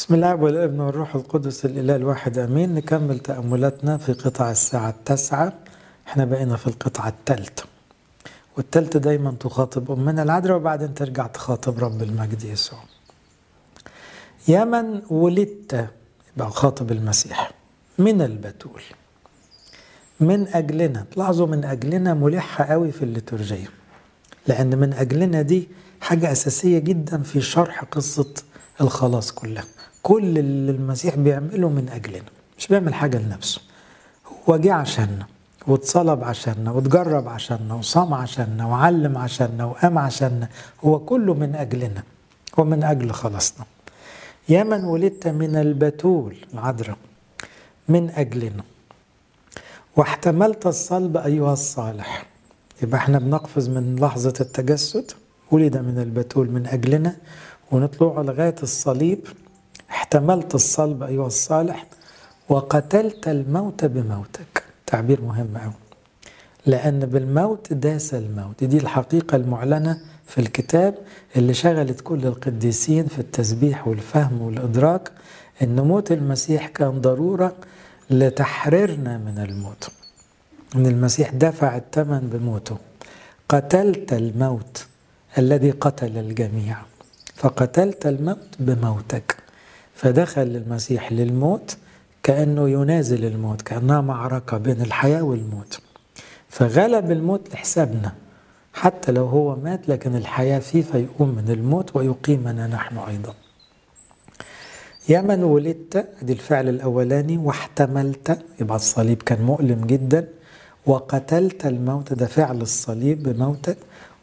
بسم 0.00 0.14
الله 0.14 0.34
والابن 0.34 0.80
والروح 0.80 1.14
القدس 1.14 1.64
الإله 1.64 1.96
الواحد 1.96 2.38
أمين. 2.38 2.74
نكمل 2.74 3.18
تأملاتنا 3.18 3.98
في 3.98 4.12
قطع 4.12 4.50
الساعة 4.50 4.90
التاسعة. 4.90 5.52
إحنا 6.08 6.24
بقينا 6.24 6.56
في 6.56 6.66
القطعة 6.66 7.08
الثالثة 7.08 7.64
والثالثة 8.56 8.98
دايما 8.98 9.34
تخاطب 9.40 9.90
أمنا 9.90 10.22
العذراء 10.22 10.56
وبعدين 10.56 10.94
ترجع 10.94 11.26
تخاطب 11.26 11.78
رب 11.78 12.02
المجد 12.02 12.44
يسوع. 12.44 12.78
يا 14.48 14.64
من 14.64 15.02
ولدت 15.10 15.88
يبقى 16.36 16.50
خاطب 16.50 16.92
المسيح. 16.92 17.52
من 17.98 18.22
البتول؟ 18.22 18.82
من 20.20 20.48
أجلنا. 20.48 21.06
تلاحظوا 21.12 21.46
من 21.46 21.64
أجلنا 21.64 22.14
ملحة 22.14 22.64
قوي 22.64 22.92
في 22.92 23.02
الليتورجية. 23.02 23.68
لأن 24.46 24.78
من 24.78 24.92
أجلنا 24.92 25.42
دي 25.42 25.68
حاجة 26.00 26.32
أساسية 26.32 26.78
جدا 26.78 27.22
في 27.22 27.40
شرح 27.40 27.84
قصة 27.84 28.34
الخلاص 28.80 29.32
كلها. 29.32 29.64
كل 30.02 30.38
اللي 30.38 30.72
المسيح 30.72 31.14
بيعمله 31.14 31.68
من 31.68 31.88
أجلنا 31.88 32.30
مش 32.58 32.68
بيعمل 32.68 32.94
حاجة 32.94 33.18
لنفسه. 33.18 33.60
هو 34.48 34.56
جه 34.56 34.72
عشاننا 34.72 35.26
واتصلب 35.66 36.24
عشاننا 36.24 36.70
واتجرب 36.70 37.28
عشاننا 37.28 37.74
وصام 37.74 38.14
عشاننا 38.14 38.66
وعلم 38.66 39.18
عشاننا 39.18 39.64
وقام 39.64 39.98
عشاننا. 39.98 40.48
هو 40.84 40.98
كله 40.98 41.34
من 41.34 41.54
أجلنا 41.54 42.02
ومن 42.56 42.84
أجل 42.84 43.10
خلاصنا. 43.10 43.66
يا 44.48 44.62
من 44.62 44.84
ولدت 44.84 45.28
من 45.28 45.56
البتول 45.56 46.36
العذراء 46.54 46.96
من 47.88 48.10
أجلنا. 48.10 48.62
واحتملت 49.96 50.66
الصلب 50.66 51.16
أيها 51.16 51.52
الصالح. 51.52 52.26
يبقى 52.82 52.98
إحنا 52.98 53.18
بنقفز 53.18 53.68
من 53.68 53.96
لحظة 53.96 54.34
التجسد. 54.40 55.10
ولد 55.50 55.76
من 55.76 55.98
البتول 55.98 56.50
من 56.50 56.66
أجلنا 56.66 57.16
ونطلع 57.70 58.20
لغاية 58.20 58.54
الصليب. 58.62 59.26
احتملت 59.90 60.54
الصلب 60.54 61.02
أيها 61.02 61.26
الصالح 61.26 61.86
وقتلت 62.48 63.28
الموت 63.28 63.84
بموتك. 63.84 64.62
تعبير 64.86 65.20
مهم 65.20 65.56
أوي. 65.56 65.72
لأن 66.66 66.98
بالموت 67.00 67.72
داس 67.72 68.14
الموت. 68.14 68.64
دي 68.64 68.78
الحقيقة 68.78 69.36
المعلنة 69.36 70.00
في 70.26 70.40
الكتاب 70.40 70.94
اللي 71.36 71.54
شغلت 71.54 72.00
كل 72.00 72.26
القديسين 72.26 73.06
في 73.06 73.18
التسبيح 73.18 73.88
والفهم 73.88 74.42
والإدراك 74.42 75.10
أن 75.62 75.80
موت 75.80 76.12
المسيح 76.12 76.66
كان 76.68 77.00
ضرورة 77.00 77.52
لتحريرنا 78.10 79.18
من 79.18 79.38
الموت. 79.38 79.90
أن 80.76 80.86
المسيح 80.86 81.30
دفع 81.30 81.76
الثمن 81.76 82.20
بموته. 82.32 82.76
قتلت 83.48 84.12
الموت 84.12 84.86
الذي 85.38 85.70
قتل 85.70 86.18
الجميع. 86.18 86.76
فقتلت 87.36 88.06
الموت 88.06 88.48
بموتك. 88.60 89.36
فدخل 90.00 90.42
المسيح 90.42 91.12
للموت 91.12 91.76
كأنه 92.22 92.68
ينازل 92.68 93.24
الموت 93.24 93.62
كأنها 93.62 94.00
معركة 94.00 94.58
بين 94.58 94.80
الحياة 94.80 95.22
والموت. 95.22 95.80
فغلب 96.48 97.10
الموت 97.10 97.54
لحسابنا. 97.54 98.12
حتى 98.74 99.12
لو 99.12 99.26
هو 99.26 99.56
مات 99.56 99.88
لكن 99.88 100.16
الحياة 100.16 100.58
فيه 100.58 100.82
فيقوم 100.82 101.28
من 101.28 101.50
الموت 101.50 101.96
ويقيمنا 101.96 102.66
نحن 102.66 102.98
أيضا. 102.98 103.34
يا 105.08 105.20
من 105.20 105.42
ولدت 105.44 106.08
دي 106.22 106.32
الفعل 106.32 106.68
الأولاني 106.68 107.36
واحتملت. 107.36 108.38
يبقى 108.60 108.76
الصليب 108.76 109.22
كان 109.22 109.42
مؤلم 109.42 109.86
جدا. 109.86 110.28
وقتلت 110.86 111.66
الموت 111.66 112.12
ده 112.12 112.26
فعل 112.26 112.60
الصليب 112.60 113.22
بموتك. 113.22 113.76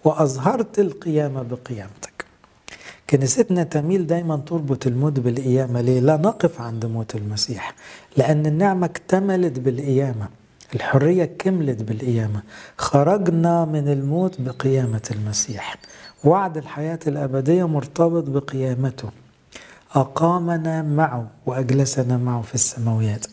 وأظهرت 0.03 0.79
القيامة 0.79 1.41
بقيامتك. 1.43 2.06
كنيستنا 3.09 3.63
تميل 3.63 4.07
دايما 4.07 4.37
تربط 4.37 4.87
الموت 4.87 5.19
بالقيامة. 5.19 5.81
ليه؟ 5.81 5.99
لا 5.99 6.17
نقف 6.17 6.61
عند 6.61 6.85
موت 6.85 7.15
المسيح 7.15 7.75
لأن 8.17 8.45
النعمة 8.45 8.85
اكتملت 8.85 9.59
بالقيامة 9.59 10.27
الحرية 10.75 11.25
كملت 11.39 11.83
بالقيامة. 11.83 12.41
خرجنا 12.77 13.65
من 13.65 13.87
الموت 13.87 14.41
بقيامة 14.41 15.01
المسيح. 15.11 15.75
وعد 16.23 16.57
الحياة 16.57 16.99
الأبدية 17.07 17.67
مرتبط 17.67 18.23
بقيامته. 18.29 19.09
أقامنا 19.95 20.81
معه 20.81 21.27
وأجلسنا 21.45 22.17
معه 22.17 22.41
في 22.41 22.55
السماويات 22.55 23.25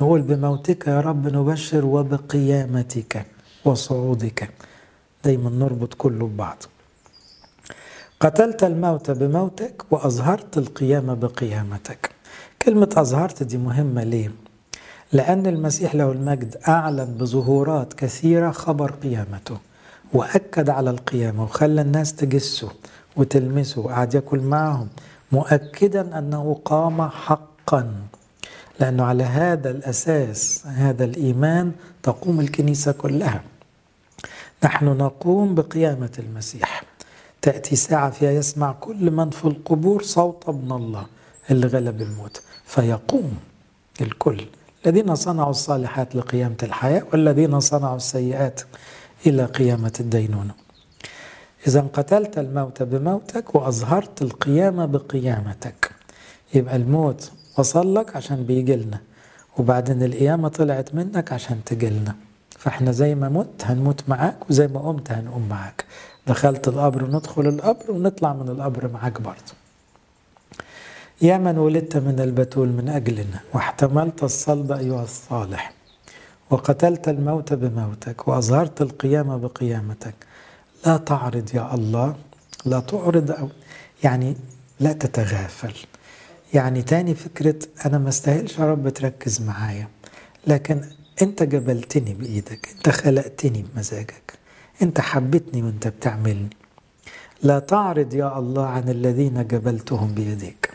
نقول 0.00 0.22
بموتك 0.22 0.86
يا 0.86 1.00
رب 1.00 1.36
نبشر 1.36 1.84
وبقيامتك 1.84 3.26
وصعودك. 3.64 4.50
دايما 5.24 5.50
نربط 5.50 5.94
كله 5.94 6.26
ببعض. 6.26 6.62
قتلت 8.22 8.64
الموت 8.64 9.10
بموتك 9.10 9.82
وأظهرت 9.90 10.58
القيامة 10.58 11.14
بقيامتك. 11.14 12.10
كلمة 12.62 12.88
أظهرت 12.96 13.42
دي 13.42 13.58
مهمة 13.58 14.04
ليه؟ 14.04 14.30
لأن 15.12 15.46
المسيح 15.46 15.94
له 15.94 16.12
المجد 16.12 16.56
أعلن 16.68 17.04
بظهورات 17.04 17.92
كثيرة 17.92 18.50
خبر 18.50 18.90
قيامته 18.90 19.58
وأكد 20.12 20.70
على 20.70 20.90
القيامة 20.90 21.42
وخلى 21.42 21.80
الناس 21.80 22.14
تجسه 22.14 22.68
وتلمسه 23.16 23.80
وقعد 23.80 24.14
ياكل 24.14 24.38
معهم 24.38 24.88
مؤكدا 25.32 26.18
أنه 26.18 26.60
قام 26.64 27.08
حقا. 27.08 27.94
لأنه 28.80 29.04
على 29.04 29.24
هذا 29.24 29.70
الأساس 29.70 30.66
هذا 30.66 31.04
الإيمان 31.04 31.72
تقوم 32.02 32.40
الكنيسة 32.40 32.92
كلها. 32.92 33.42
نحن 34.64 34.84
نقوم 34.86 35.54
بقيامة 35.54 36.12
المسيح. 36.18 36.91
تأتي 37.42 37.76
ساعة 37.76 38.10
فيها 38.10 38.30
يسمع 38.30 38.72
كل 38.72 39.10
من 39.10 39.30
في 39.30 39.44
القبور 39.44 40.02
صوت 40.02 40.44
ابن 40.48 40.72
الله 40.72 41.06
اللي 41.50 41.66
غلب 41.66 42.02
الموت. 42.02 42.42
فيقوم 42.64 43.32
الكل. 44.00 44.46
الذين 44.86 45.14
صنعوا 45.14 45.50
الصالحات 45.50 46.16
لقيامة 46.16 46.56
الحياة 46.62 47.02
والذين 47.12 47.60
صنعوا 47.60 47.96
السيئات 47.96 48.60
إلى 49.26 49.44
قيامة 49.44 49.92
الدينونة 50.00 50.54
إذا 51.66 51.80
قتلت 51.80 52.38
الموت 52.38 52.82
بموتك 52.82 53.54
وأظهرت 53.54 54.22
القيامة 54.22 54.86
بقيامتك. 54.86 55.90
يبقى 56.54 56.76
الموت 56.76 57.32
وصل 57.58 57.94
لك 57.94 58.16
عشان 58.16 58.44
بيجي 58.44 58.76
لنا 58.76 59.00
وبعدين 59.58 60.02
القيامة 60.02 60.48
طلعت 60.48 60.94
منك 60.94 61.32
عشان 61.32 61.64
تجي 61.64 61.90
لنا 61.90 62.16
فإحنا 62.58 62.92
زي 62.92 63.14
ما 63.14 63.28
مت 63.28 63.62
هنموت 63.64 64.02
معاك 64.08 64.50
وزي 64.50 64.66
ما 64.68 64.80
قمت 64.80 65.10
هنقوم 65.12 65.48
معاك. 65.48 65.84
دخلت 66.26 66.68
القبر 66.68 67.06
ندخل 67.06 67.46
القبر 67.46 67.90
ونطلع 67.90 68.32
من 68.32 68.48
القبر 68.48 68.90
معاك 68.90 69.20
برضه 69.20 69.52
يا 71.22 71.38
من 71.38 71.58
ولدت 71.58 71.96
من 71.96 72.20
البتول 72.20 72.68
من 72.68 72.88
أجلنا 72.88 73.40
واحتملت 73.54 74.22
الصلب 74.22 74.72
أيها 74.72 75.02
الصالح 75.02 75.72
وقتلت 76.50 77.08
الموت 77.08 77.52
بموتك 77.52 78.28
وأظهرت 78.28 78.82
القيامة 78.82 79.36
بقيامتك. 79.36 80.14
لا 80.86 80.96
تعرض 80.96 81.54
يا 81.54 81.74
الله 81.74 82.16
لا 82.64 82.80
تعرض 82.80 83.30
أو 83.30 83.48
يعني 84.04 84.36
لا 84.80 84.92
تتغافل. 84.92 85.74
يعني 86.54 86.82
تاني 86.82 87.14
فكرة 87.14 87.54
أنا 87.86 87.98
ما 87.98 88.08
استاهلش 88.08 88.58
يا 88.58 88.64
رب 88.64 88.88
تركز 88.88 89.42
معايا 89.42 89.88
لكن 90.46 90.80
أنت 91.22 91.42
جبلتني 91.42 92.14
بإيدك 92.14 92.68
أنت 92.76 92.88
خلقتني 92.88 93.64
بمزاجك. 93.74 94.41
أنت 94.82 95.00
حبتني 95.00 95.62
وأنت 95.62 95.88
بتعملني. 95.88 96.50
لا 97.42 97.58
تعرض 97.58 98.14
يا 98.14 98.38
الله 98.38 98.66
عن 98.66 98.88
الذين 98.88 99.46
جبلتهم 99.46 100.14
بيديك. 100.14 100.70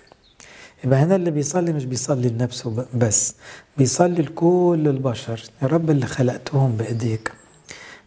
يبقى 0.84 1.00
هنا 1.00 1.16
اللي 1.16 1.32
بيصلي 1.32 1.74
مش 1.74 1.86
بيصلي 1.86 2.30
لنفسه 2.30 2.86
بس 2.96 3.36
بيصلي 3.78 4.22
لكل 4.22 4.84
البشر. 4.86 5.44
يا 5.62 5.68
رب 5.68 5.90
اللي 5.90 6.06
خلقتهم 6.06 6.72
بإيديك. 6.78 7.32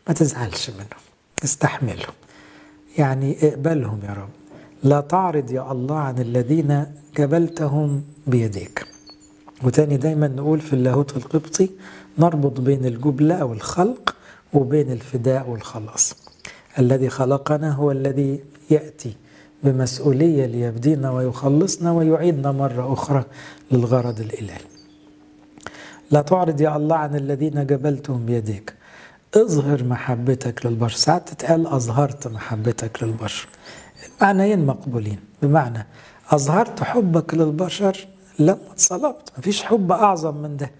ما 0.08 0.14
تزعلش 0.14 0.70
منهم 0.70 1.00
استحملهم 1.44 2.14
يعني 2.98 3.48
اقبلهم 3.48 4.00
يا 4.04 4.12
رب. 4.12 4.28
لا 4.82 5.00
تعرض 5.00 5.50
يا 5.52 5.72
الله 5.72 5.96
عن 5.98 6.18
الذين 6.18 6.86
جبلتهم 7.16 8.02
بيديك. 8.26 8.86
وتاني 9.64 9.96
دايما 9.96 10.28
نقول 10.28 10.60
في 10.60 10.72
اللاهوت 10.72 11.16
القبطي 11.16 11.70
نربط 12.18 12.60
بين 12.60 12.84
الجبلة 12.84 13.34
أو 13.34 13.53
الخلق 13.53 14.16
وبين 14.52 14.92
الفداء 14.92 15.50
والخلاص. 15.50 16.14
الذي 16.78 17.08
خلقنا 17.08 17.72
هو 17.72 17.91
الذي 17.91 18.41
يأتي 18.70 19.16
بمسؤولية 19.62 20.47
ليبدينا 20.47 21.10
ويخلصنا 21.10 21.92
ويعيدنا 21.92 22.52
مرة 22.52 22.92
أخرى 22.92 23.24
للغرض 23.70 24.20
الإلهي. 24.20 24.60
لا 26.10 26.22
تعرض 26.22 26.60
يا 26.60 26.76
الله 26.76 26.97
عن 26.97 27.16
الذين 27.16 27.66
جبلتهم 27.66 28.26
بيديك. 28.26 28.74
اظهر 29.36 29.84
محبتك 29.84 30.66
للبشر. 30.66 30.96
ساعات 30.96 31.28
تتقال 31.28 31.66
أظهرت 31.66 32.26
محبتك 32.26 33.03
للبشر. 33.03 33.48
المعنيين 34.20 34.66
مقبولين. 34.66 35.18
بمعنى 35.42 35.86
أظهرت 36.30 36.82
حبك 36.82 37.34
للبشر 37.34 38.06
لما 38.38 38.58
اتصلبت. 38.72 39.32
مفيش 39.38 39.62
حب 39.62 39.92
أعظم 39.92 40.36
من 40.36 40.56
ده. 40.56 40.70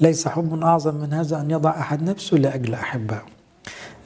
ليس 0.00 0.28
حب 0.28 0.62
أعظم 0.62 0.94
من 0.94 1.12
هذا 1.12 1.40
أن 1.40 1.50
يضع 1.50 1.70
أحد 1.70 2.02
نفسه 2.02 2.36
لأجل 2.36 2.74
أحبائه 2.74 3.26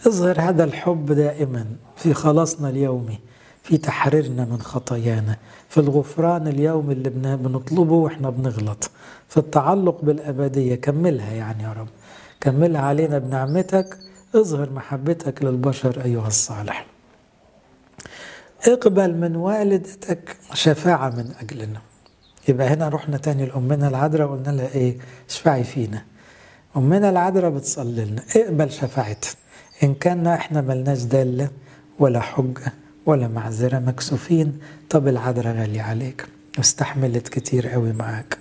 اظهر 0.06 0.40
هذا 0.40 0.64
الحب 0.64 1.12
دائما 1.12 1.66
في 1.96 2.14
خلاصنا 2.14 2.68
اليومي 2.68 3.18
في 3.62 3.76
تحريرنا 3.76 4.44
من 4.44 4.60
خطايانا 4.62 5.36
في 5.68 5.78
الغفران 5.80 6.48
اليوم 6.48 6.90
اللي 6.90 7.10
بنطلبه 7.36 7.94
وإحنا 7.94 8.30
بنغلط 8.30 8.90
في 9.28 9.36
التعلق 9.36 10.00
بالأبدية. 10.02 10.74
كملها 10.74 11.32
يعني 11.32 11.62
يا 11.62 11.72
رب. 11.72 11.88
كملها 12.40 12.80
علينا 12.80 13.18
بنعمتك 13.18 13.98
اظهر 14.34 14.70
محبتك 14.70 15.44
للبشر 15.44 16.04
أيها 16.04 16.26
الصالح. 16.26 16.86
اقبل 18.66 19.14
من 19.14 19.36
والدتك 19.36 20.36
شفاعة 20.54 21.10
من 21.10 21.32
أجلنا. 21.40 21.80
يبقى 22.48 22.66
هنا 22.68 22.88
رحنا 22.88 23.16
تاني 23.16 23.46
لأمنا 23.46 23.88
العذراء 23.88 24.28
وقلنا 24.28 24.50
لها 24.50 24.74
إيه؟ 24.74 24.96
اشفعي 25.28 25.64
فينا. 25.64 26.02
أمنا 26.76 27.10
العذراء 27.10 27.50
بتصلي 27.50 28.04
لنا 28.04 28.22
اقبل 28.36 28.70
شفاعتها 28.70 29.30
إن 29.82 29.94
كان 29.94 30.26
إحنا 30.26 30.60
ملناش 30.60 31.02
دالة 31.02 31.50
ولا 31.98 32.20
حجة 32.20 32.72
ولا 33.06 33.28
معذرة 33.28 33.78
مكسوفين. 33.78 34.58
طب 34.90 35.08
العذراء 35.08 35.56
غالية 35.56 35.82
عليك 35.82 36.26
واستحملت 36.58 37.28
كتير 37.28 37.68
قوي 37.68 37.92
معاك. 37.92 38.38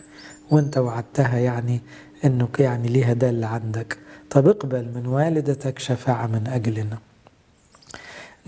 وأنت 0.52 0.78
وعدتها 0.78 1.38
يعني 1.38 1.82
إنك 2.26 2.60
يعني 2.60 2.88
ليها 2.88 3.14
دالة 3.14 3.48
عندك. 3.48 3.98
طب 4.30 4.48
اقبل 4.48 4.92
من 4.96 5.06
والدتك 5.08 5.80
شفاعة 5.80 6.28
من 6.28 6.48
أجلنا. 6.48 6.98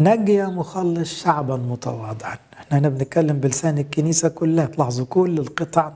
نجي 0.02 0.44
مخلص 0.44 1.24
شعبا 1.24 1.56
متواضعا. 1.58 2.38
إحنا 2.60 2.78
هنا 2.78 2.90
بنتكلم 2.90 3.40
بلسان 3.40 3.78
الكنيسة 3.78 4.30
كلها. 4.30 4.66
تلاحظوا 4.66 5.06
كل 5.06 5.38
القطع 5.40 5.92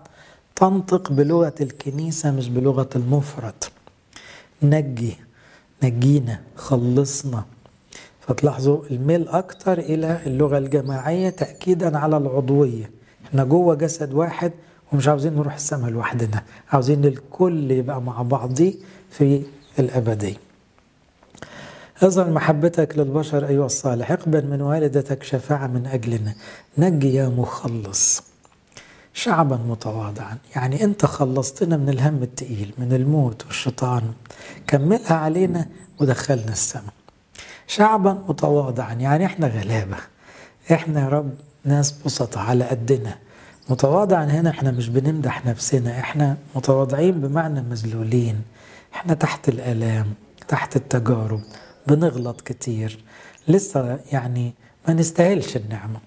تنطق 0.56 1.12
بلغة 1.12 1.54
الكنيسة 1.62 2.32
مش 2.32 2.50
بلغة 2.50 2.90
المفرد. 2.96 3.64
نجي 4.64 5.16
نجينا 5.84 6.40
خلصنا. 6.56 7.44
فتلاحظوا 8.22 8.80
الميل 8.92 9.28
أكتر 9.28 9.80
إلى 9.80 10.20
اللغة 10.26 10.58
الجماعية 10.58 11.30
تأكيدا 11.30 11.98
على 11.98 12.18
العضوية. 12.18 12.92
إحنا 13.26 13.44
جوه 13.44 13.76
جسد 13.76 14.14
واحد 14.14 14.52
ومش 14.94 15.08
عاوزين 15.08 15.34
نروح 15.36 15.54
السماء 15.54 15.90
لوحدنا. 15.90 16.44
عاوزين 16.70 17.06
الكل 17.06 17.72
يبقى 17.72 18.02
مع 18.02 18.22
بعضي 18.22 18.80
في 19.12 19.44
الأبدية 19.80 20.45
اظهر 22.04 22.30
محبتك 22.30 22.98
للبشر 22.98 23.48
أيها 23.48 23.66
الصالح 23.66 24.12
اقبل 24.12 24.48
من 24.48 24.62
والدتك 24.62 25.24
شفاعة 25.24 25.68
من 25.68 25.86
أجلنا. 25.88 26.34
نجي 26.78 27.14
يا 27.14 27.28
مخلص. 27.28 28.24
شعبا 29.14 29.56
متواضعا. 29.56 30.38
يعني 30.56 30.84
أنت 30.84 31.06
خلصتنا 31.06 31.78
من 31.78 31.90
الهم 31.90 32.24
التقيل 32.24 32.74
من 32.78 32.94
الموت 32.94 33.46
والشيطان. 33.46 34.04
كملها 34.68 35.14
علينا 35.14 35.66
ودخلنا 36.00 36.52
السماء. 36.52 36.94
شعبا 37.68 38.24
متواضعا. 38.28 38.94
يعني 38.94 39.26
إحنا 39.26 39.48
غلابة. 39.48 39.98
إحنا 40.72 41.02
يا 41.02 41.10
رب 41.10 41.34
ناس 41.64 41.96
بسطة 42.06 42.42
على 42.42 42.64
قدنا. 42.64 43.18
متواضعا 43.70 44.24
هنا 44.26 44.50
إحنا 44.50 44.72
مش 44.72 44.90
بنمدح 44.90 45.46
نفسنا. 45.46 46.00
إحنا 46.00 46.38
متواضعين 46.56 47.22
بمعنى 47.22 47.62
مذلولين. 47.62 48.42
إحنا 48.94 49.14
تحت 49.14 49.50
الآلام 49.50 50.14
تحت 50.48 50.76
التجارب. 50.76 51.42
بنغلط 51.88 52.42
كتير. 52.42 53.04
لسه 53.48 54.00
يعني 54.12 54.54
ما 54.88 54.94
نستاهلش 54.94 55.56
النعمة. 55.56 56.00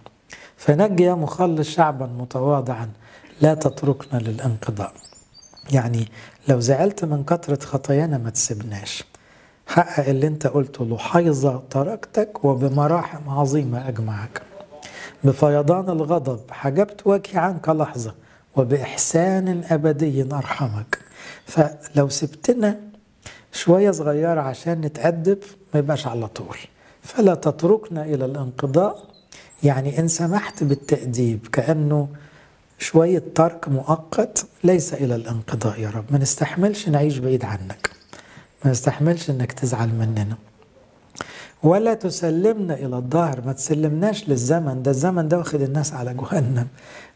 فنجي 0.57 1.03
يا 1.03 1.15
مخلص 1.15 1.69
شعبا 1.69 2.07
متواضعا 2.07 2.91
لا 3.41 3.55
تتركنا 3.55 4.19
للانقضاء. 4.19 4.93
يعني 5.73 6.09
لو 6.49 6.61
زعلت 6.61 7.05
من 7.05 7.25
كثرة 7.25 7.65
خطايانا 7.65 8.19
ما 8.19 8.31
تسيبناش. 8.31 9.05
حقق 9.67 10.09
اللي 10.09 10.27
انت 10.27 10.47
قلته 10.47 10.85
له 10.85 10.99
حيظة 10.99 11.63
تركتك 11.71 12.45
وبمراحم 12.45 13.29
عظيمة 13.29 13.89
أجمعك. 13.89 14.43
بفيضان 15.25 15.91
الغضب 15.91 16.41
حجبت 16.51 17.07
وجهي 17.07 17.39
عنك 17.39 17.69
لحظة 17.69 18.15
وبإحسان 18.57 19.65
أبدي 19.71 20.23
أرحمك. 20.23 20.99
فلو 21.47 22.09
سبتنا 22.09 22.81
شوية 23.53 23.91
صغيرة 23.91 24.41
عشان 24.41 24.81
نتأدب 24.81 25.39
ما 25.75 25.81
يبقاش 25.81 26.07
على 26.07 26.29
طول. 26.29 26.57
فلا 27.03 27.35
تتركنا 27.35 28.05
إلى 28.05 28.25
الانقضاء. 28.25 29.05
يعني 29.63 29.99
إن 29.99 30.09
سمحت 30.09 30.65
بالتأديب 30.65 31.47
كأنه 31.53 32.09
شوية 32.79 33.23
ترك 33.35 33.69
مؤقت 33.69 34.47
ليس 34.65 34.95
إلى 34.95 35.15
الانقضاء 35.15 35.81
يا 35.81 35.91
رب. 35.91 36.05
ما 36.11 36.19
نستحملش 36.19 36.89
نعيش 36.89 37.19
بعيد 37.19 37.45
عنك. 37.45 37.91
ما 38.65 38.71
نستحملش 38.71 39.31
إنك 39.31 39.53
تزعل 39.53 39.89
مننا. 39.89 40.37
ولا 41.63 41.95
تسلمنا 41.95 42.75
إلى 42.75 42.97
الظهر 42.97 43.41
ما 43.47 43.53
تسلمناش 43.53 44.29
للزمن. 44.29 44.83
ده 44.83 44.91
الزمن 44.91 45.29
ده 45.29 45.39
واخد 45.39 45.63
الناس 45.63 45.93
على 45.93 46.15
جهنم. 46.15 46.67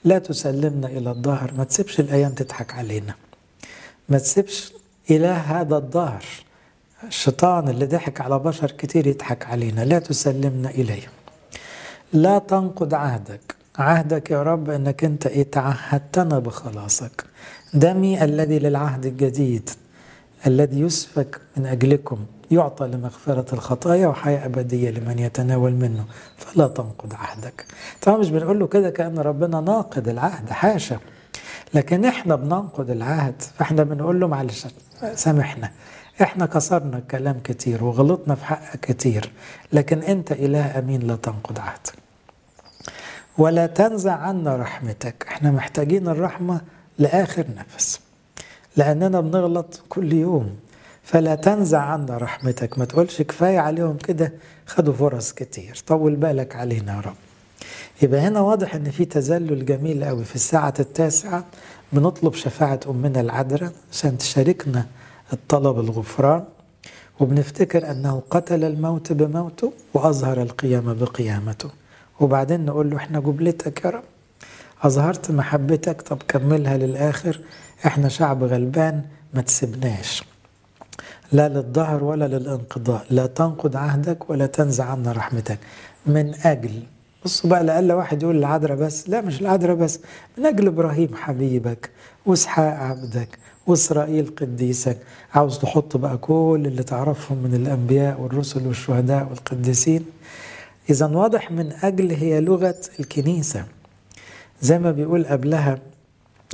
لا 0.05 0.19
تسلمنا 0.19 0.87
إلى 0.89 1.11
الظهر 1.11 1.53
ما 1.59 1.65
تسيبش 1.65 2.01
الأيام 2.01 2.33
تضحك 2.33 2.75
علينا. 2.75 3.15
ما 4.09 4.19
تسيبش 4.19 4.73
إله 5.11 5.37
هذا 5.37 5.77
الظهر 5.77 6.25
الشيطان 7.09 7.69
اللي 7.69 7.87
ضحك 7.87 8.21
على 8.21 8.39
بشر 8.39 8.71
كتير 8.71 9.07
يضحك 9.07 9.47
علينا 9.47 9.81
لا 9.81 9.99
تسلمنا 9.99 10.71
إليه. 10.71 11.03
لا 12.13 12.39
تنقض 12.39 12.95
عهدك. 12.95 13.55
عهدك 13.79 14.31
يا 14.31 14.43
رب 14.43 14.71
إنك 14.71 15.05
أنت 15.05 15.27
إيه 15.27 15.51
تعهدتنا 15.51 16.39
بخلاصك. 16.39 17.25
دمي 17.75 18.25
الذي 18.25 18.59
للعهد 18.59 19.07
الجديد 19.07 19.71
الذي 20.47 20.81
يسفك 20.81 21.41
من 21.57 21.67
أجلكم 21.67 22.19
يعطى 22.51 22.87
لمغفرة 22.87 23.55
الخطايا 23.55 24.07
وحياة 24.07 24.47
أبدية 24.47 24.91
لمن 24.91 25.19
يتناول 25.19 25.73
منه. 25.73 26.05
فلا 26.37 26.67
تنقض 26.67 27.15
عهدك. 27.15 27.67
طبعا 28.03 28.19
مش 28.19 28.31
بنقول 28.31 28.59
له 28.59 28.67
كده 28.67 28.91
كأن 28.91 29.19
ربنا 29.19 29.61
ناقض 29.61 30.09
العهد 30.09 30.51
حاشا. 30.51 30.99
لكن 31.75 32.05
إحنا 32.05 32.37
بننقض 32.37 32.91
العهد. 32.91 33.43
فإحنا 33.59 33.83
بنقول 33.83 34.21
له 34.21 34.29
معلش 34.29 34.67
سامحنا. 35.15 35.71
إحنا 36.20 36.47
كسرنا 36.47 37.00
كلام 37.11 37.41
كتير 37.44 37.85
وغلطنا 37.85 38.35
في 38.35 38.44
حقك 38.44 38.81
كتير 38.81 39.32
لكن 39.73 39.99
أنت 40.03 40.32
إله 40.32 40.79
أمين 40.79 41.00
لا 41.00 41.17
تنقض 41.17 41.59
عهدك 41.59 41.93
ولا 43.38 43.67
تنزع 43.67 44.12
عنا 44.12 44.56
رحمتك. 44.56 45.25
إحنا 45.29 45.50
محتاجين 45.50 46.09
الرحمة 46.09 46.61
لآخر 46.99 47.47
نفس. 47.56 48.00
لأننا 48.76 49.20
بنغلط 49.20 49.82
كل 49.88 50.12
يوم. 50.12 50.56
فلا 51.05 51.35
تنزع 51.35 51.81
عنا 51.81 52.19
رحمتك. 52.19 52.79
ما 52.79 52.85
تقولش 52.85 53.23
كفاية 53.23 53.58
عليهم 53.58 53.97
كده 53.97 54.32
خدوا 54.67 54.94
فرص 54.94 55.32
كتير. 55.32 55.82
طول 55.87 56.17
بالك 56.17 56.56
علينا 56.56 56.94
يا 56.97 57.00
رب. 57.00 57.15
يبقى 58.03 58.20
هنا 58.20 58.41
واضح 58.41 58.75
إن 58.75 58.91
في 58.91 59.05
تذلل 59.05 59.67
جميل 59.67 60.05
قوي 60.05 60.25
في 60.25 60.35
الساعة 60.35 60.75
التاسعة 60.81 61.44
بنطلب 61.93 62.35
شفاعة 62.35 62.81
أمنا 62.88 63.20
العذراء 63.20 63.72
عشان 63.93 64.19
تشاركنا 64.19 64.87
الطلب 65.32 65.81
الغفران 65.81 66.44
وبنفتكر 67.20 67.91
أنه 67.91 68.22
قتل 68.31 68.65
الموت 68.65 69.12
بموته 69.12 69.72
وأظهر 69.94 70.43
القيامة 70.43 70.93
بقيامته. 70.93 71.70
وبعدين 72.20 72.65
نقول 72.65 72.91
له 72.91 72.96
إحنا 72.96 73.20
جبلتك 73.20 73.84
يا 73.84 73.91
رب. 73.91 74.03
أظهرت 74.82 75.31
محبتك 75.31 76.03
طب 76.03 76.19
كملها 76.29 76.77
للآخر. 76.77 77.41
إحنا 77.86 78.08
شعب 78.08 78.44
غلبان 78.44 79.03
ما 79.34 79.43
تسيبناش. 79.43 80.24
لا 81.32 81.48
للظهر 81.48 82.05
ولا 82.05 82.29
للانقضاء. 82.29 83.06
لا 83.10 83.27
تنقض 83.27 83.77
عهدك 83.77 84.31
ولا 84.31 84.46
تنزع 84.46 84.84
عنا 84.84 85.12
رحمتك. 85.12 85.58
من 86.06 86.34
أجل 86.44 86.82
بصوا 87.24 87.51
بقى 87.51 87.65
لألا 87.65 87.94
واحد 87.94 88.22
يقول 88.22 88.36
العذراء 88.36 88.77
بس. 88.77 89.08
لا 89.08 89.20
مش 89.20 89.41
العذراء 89.41 89.77
بس. 89.77 90.01
من 90.39 90.46
أجل 90.46 90.67
إبراهيم 90.67 91.15
حبيبك 91.15 91.91
وإسحاق 92.27 92.74
عبدك 92.74 93.39
وإسرائيل 93.67 94.27
قديسك. 94.37 94.99
عاوز 95.35 95.59
تحط 95.59 95.97
بقى 95.97 96.17
كل 96.17 96.63
اللي 96.67 96.83
تعرفهم 96.83 97.39
من 97.39 97.55
الأنبياء 97.55 98.21
والرسل 98.21 98.67
والشهداء 98.67 99.29
والقديسين. 99.31 100.05
إذا 100.91 101.07
واضح 101.07 101.51
من 101.51 101.73
أجل 101.83 102.11
هي 102.11 102.41
لغة 102.41 102.75
الكنيسة. 103.01 103.65
زي 104.63 104.79
ما 104.79 104.91
بيقول 104.91 105.25
قبلها 105.27 105.79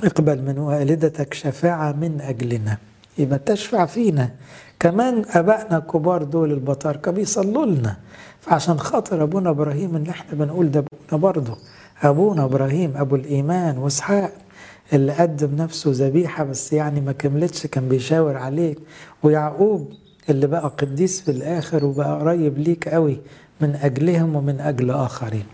اقبل 0.05 0.43
من 0.43 0.59
والدتك 0.59 1.35
شفاعة 1.35 1.93
من 1.93 2.21
أجلنا. 2.21 2.79
يبقى 3.19 3.39
تشفع 3.39 3.87
فينا. 3.87 4.31
كمان 4.81 5.25
أبائنا 5.31 5.77
الكبار 5.79 6.23
دول 6.23 6.53
البطاركة 6.53 7.11
بيصلوا 7.11 7.67
لنا. 7.67 7.97
فعشان 8.41 8.79
خاطر 8.79 9.23
أبونا 9.23 9.51
إبراهيم 9.51 9.97
اللي 9.97 10.11
إحنا 10.11 10.35
بنقول 10.39 10.71
ده 10.71 10.85
أبونا 11.13 11.23
برضه. 11.23 11.57
أبونا 12.03 12.45
إبراهيم 12.45 12.97
أبو 12.97 13.17
الإيمان 13.17 13.79
وإسحاق. 13.79 14.33
اللي 14.93 15.13
قدم 15.13 15.57
نفسه 15.57 15.91
ذبيحة 15.95 16.45
بس 16.45 16.73
يعني 16.73 17.01
ما 17.01 17.13
كملتش 17.13 17.67
كان 17.67 17.89
بيشاور 17.89 18.37
عليك. 18.37 18.79
ويعقوب 19.23 19.93
اللي 20.31 20.47
بقى 20.47 20.69
قديس 20.79 21.21
في 21.21 21.31
الآخر 21.31 21.85
وبقى 21.85 22.21
قريب 22.21 22.59
ليك 22.59 22.89
قوي 22.89 23.19
من 23.61 23.75
أجلهم 23.83 24.37
ومن 24.37 24.61
أجل 24.61 24.91
آخرين. 24.91 25.47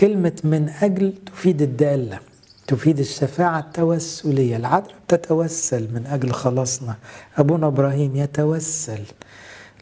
كلمة 0.00 0.32
من 0.44 0.68
أجل 0.82 1.14
تفيد 1.26 1.62
الدالة 1.62 2.18
تفيد 2.66 2.98
الشفاعة 2.98 3.58
التوسلية. 3.60 4.56
العذراء 4.56 4.94
بتتوسل 5.08 5.88
من 5.94 6.06
أجل 6.06 6.30
خلاصنا. 6.32 6.96
أبونا 7.38 7.66
إبراهيم 7.66 8.16
يتوسل 8.16 9.00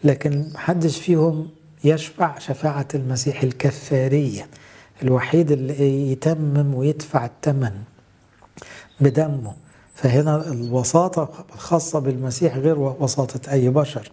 لكن 0.04 0.44
محدش 0.54 0.98
فيهم 1.00 1.48
يشفع 1.84 2.38
شفاعة 2.38 2.88
المسيح 2.94 3.42
الكفارية 3.42 4.46
الوحيد 5.02 5.50
اللي 5.50 6.12
يتمم 6.12 6.74
ويدفع 6.74 7.24
الثمن 7.26 7.72
بدمه. 9.00 9.52
فهنا 9.94 10.46
الوساطة 10.52 11.28
الخاصة 11.54 11.98
بالمسيح 11.98 12.56
غير 12.56 12.78
وساطة 12.78 13.52
أي 13.52 13.68
بشر. 13.68 14.10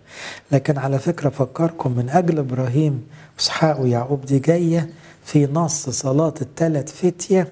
لكن 0.51 0.77
على 0.77 0.99
فكرة 0.99 1.29
فكركم 1.29 1.91
من 1.91 2.09
أجل 2.09 2.39
إبراهيم 2.39 3.07
وإسحاق 3.37 3.81
ويعقوب 3.81 4.25
دي 4.25 4.39
جاية 4.39 4.89
في 5.23 5.45
نص 5.53 5.89
صلاة 5.89 6.33
الثلاث 6.41 6.91
فتية 6.95 7.51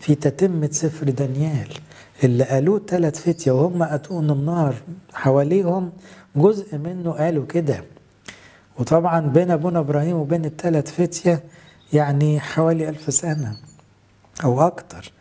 في 0.00 0.14
تتمة 0.14 0.68
سفر 0.72 1.10
دانيال. 1.10 1.68
اللي 2.24 2.44
قالوه 2.44 2.76
الثلاث 2.78 3.20
فتية 3.20 3.50
وهم 3.50 3.82
أتون 3.82 4.30
النار 4.30 4.74
حواليهم 5.14 5.92
جزء 6.36 6.76
منه 6.76 7.10
قالوا 7.12 7.46
كده. 7.46 7.84
وطبعا 8.78 9.20
بين 9.20 9.50
أبونا 9.50 9.78
إبراهيم 9.78 10.16
وبين 10.16 10.44
الثلاث 10.44 10.90
فتية 10.92 11.42
يعني 11.92 12.40
حوالي 12.40 12.88
ألف 12.88 13.14
سنة 13.14 13.56
أو 14.44 14.60
أكتر. 14.66 15.12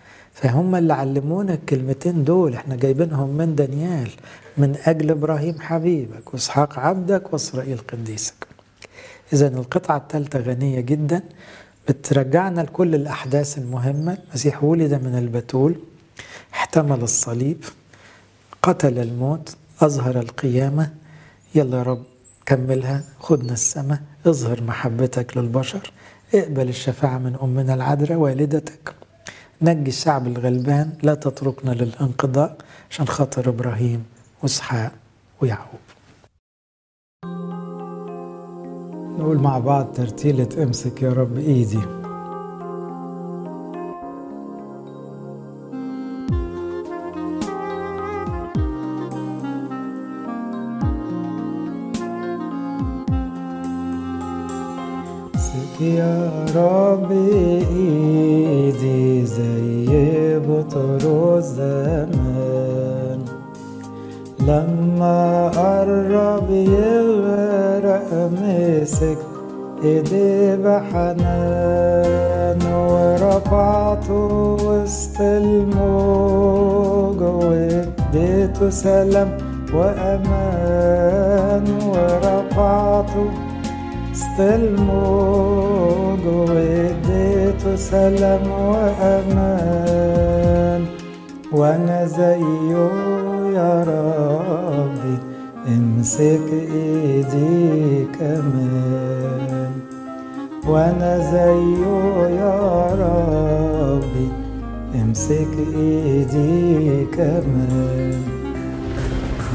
فهم 0.42 0.76
اللي 0.76 0.94
علمونا 0.94 1.54
الكلمتين 1.54 2.24
دول 2.24 2.54
إحنا 2.54 2.76
جايبينهم 2.76 3.30
من 3.30 3.56
دانيال 3.56 4.10
من 4.58 4.76
أجل 4.86 5.12
إبراهيم 5.12 5.60
حبيبك 5.60 6.34
وإسحاق 6.34 6.80
عبدك 6.80 7.34
وإسرائيل 7.34 7.78
قديسك. 7.78 8.48
إذا 9.34 9.48
القطعة 9.48 9.98
الثالثة 9.98 10.40
غنية 10.40 10.80
جدا. 10.82 11.22
بترجعنا 11.90 12.62
لكل 12.62 12.96
الأحداث 12.96 13.58
المهمة. 13.58 14.18
المسيح 14.30 14.64
ولد 14.64 14.94
من 14.94 15.18
البتول 15.18 15.76
احتمل 16.54 17.02
الصليب 17.02 17.64
قتل 18.64 19.00
الموت 19.00 19.56
أظهر 19.82 20.20
القيامة. 20.20 20.90
يلا 21.56 21.78
يا 21.78 21.84
رب 21.84 22.04
كملها 22.46 23.04
خدنا 23.20 23.54
السماء 23.54 24.00
اظهر 24.26 24.64
محبتك 24.64 25.38
للبشر 25.38 25.92
اقبل 26.36 26.70
الشفاعة 26.70 27.18
من 27.18 27.36
أمنا 27.44 27.74
العذراء 27.74 28.18
والدتك. 28.18 28.94
نجي 29.62 29.90
الشعب 29.90 30.28
الغلبان 30.28 30.94
لا 31.04 31.14
تتركنا 31.14 31.72
للانقضاء 31.72 32.58
عشان 32.90 33.08
خاطر 33.08 33.50
إبراهيم 33.50 34.06
وإسحاق 34.44 34.92
ويعقوب. 35.42 35.80
نقول 39.20 39.38
مع 39.38 39.60
بعض 39.60 39.86
ترتيلة 39.94 40.64
امسك 40.64 41.02
يا 41.02 41.14
رب 41.14 41.38
إيدي. 41.38 41.78
امسك 55.36 55.82
يا 55.82 56.46
رب 56.56 57.12
إيدي. 57.12 57.97
زي 60.70 60.76
بطرس 60.76 61.46
زمان 61.46 63.20
لما 64.40 65.50
قرب 65.50 66.52
يغرق 66.52 68.32
مسك 68.32 69.18
ايدي 69.84 70.56
بحنان 70.56 71.94
ورفعته 72.74 74.58
وسط 74.66 75.22
الموج 75.22 77.22
واديته 77.22 78.70
سلام 78.70 79.38
وأمان 79.74 81.66
ورفعته 81.88 83.26
وسط 84.12 84.40
الموج 84.40 86.26
واديته 86.26 87.76
سلام 87.76 88.52
وأمان. 88.52 90.37
وأنا 91.58 92.06
زيه 92.06 92.90
يا 93.58 93.84
ربي 93.84 95.18
امسك 95.68 96.48
ايدي 96.54 98.06
كمان. 98.20 99.72
وأنا 100.68 101.18
زيه 101.32 102.28
يا 102.42 102.58
ربي 103.04 104.30
امسك 105.02 105.54
ايدي 105.76 107.06
كمان. 107.06 108.24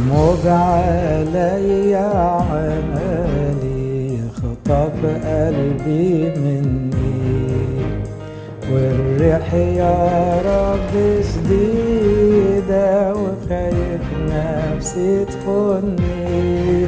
موج 0.08 0.46
عليا 0.46 2.08
عمالي 2.50 4.18
خطف 4.36 4.98
قلبي 5.04 6.32
مني 6.38 6.91
والريح 8.72 9.54
يا 9.54 9.96
رب 10.46 10.92
شديدة 11.22 13.12
وخايف 13.12 14.04
نفسي 14.28 15.24
تخني. 15.24 16.86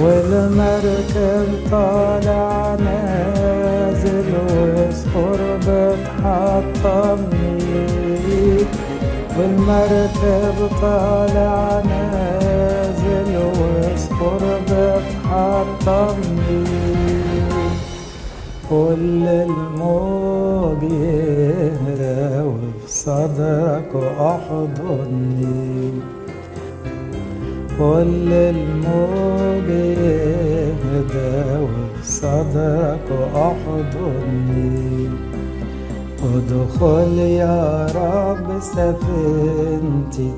والمركب 0.00 1.48
طالع 1.70 2.76
نازل 2.84 4.28
وصخور 4.52 5.40
بتحطمني. 5.66 6.66
والمركب 9.38 10.56
طالع 10.82 11.82
نازل 11.84 13.30
وصخور 13.36 14.42
بتحطمني. 14.70 16.20
كل 18.70 19.24
الموج 19.26 20.82
يهرى 20.82 22.42
وفي 22.42 22.86
صدرك 22.86 23.92
احضني 24.20 25.92
كل 27.78 28.32
الموج 28.32 29.68
يهدى 29.68 31.58
وفي 31.62 32.02
صدرك 32.04 33.08
احضني 33.34 35.08
ادخل 36.34 37.18
يا 37.18 37.86
رب 37.94 38.60
سفينتي 38.60 40.32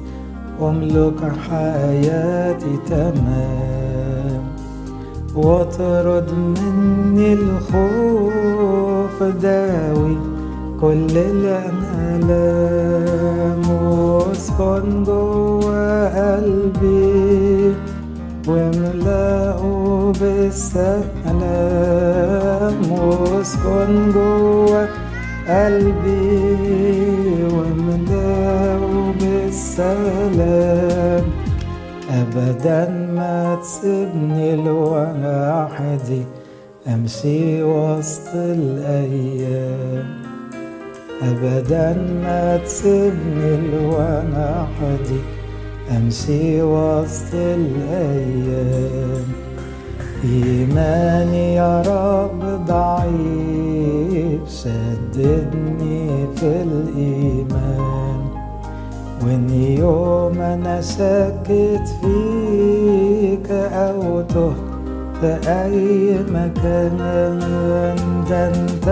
واملك 0.60 1.20
حياتي 1.48 2.78
تمام. 2.90 3.91
واطرد 5.36 6.32
مني 6.32 7.32
الخوف 7.32 9.22
داوي. 9.22 10.16
كل 10.80 11.16
الألام 11.16 12.82
واسكن 13.84 15.04
جوا 15.04 16.36
قلبي. 16.36 17.74
واملأه 18.48 19.62
بالسلام 20.20 21.02
واسكن 22.92 24.12
جوا 24.14 24.84
قلبي. 25.48 26.54
واملأه 27.44 28.82
بالسلام. 29.20 31.24
أبدا 32.10 33.01
ما 33.23 33.55
تسيبني 33.62 34.57
لوحدي 34.57 36.23
أمشي 36.88 37.62
وسط 37.62 38.29
الأيام. 38.35 40.09
أبدا 41.23 41.88
ما 42.25 42.57
تسيبني 42.64 43.52
لوحدي 43.71 45.21
أمشي 45.97 46.62
وسط 46.62 47.35
الأيام. 47.35 49.26
إيماني 50.25 51.55
يا 51.55 51.83
رب 51.83 52.41
ضعيف 52.67 54.43
شددني 54.61 56.26
في 56.37 56.50
الإيمان. 56.67 58.21
وإن 59.23 59.50
يوم 59.79 60.41
أنا 60.41 60.81
شكيت 60.81 61.87
فيك 62.00 62.51
أو 63.88 64.04
في 65.20 65.30
أي 65.62 65.88
مكان. 66.36 66.98
ده 68.30 68.40
أنت 68.48 68.86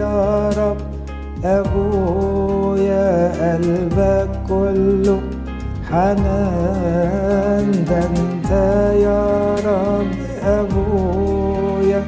يا 0.00 0.16
رب 0.60 0.80
أبويا 1.44 3.08
قلبك 3.42 4.30
كله 4.48 5.18
حنان. 5.90 7.68
ده 7.88 7.98
أنت 7.98 8.50
يا 9.06 9.22
رب 9.68 10.10
أبويا 10.58 12.02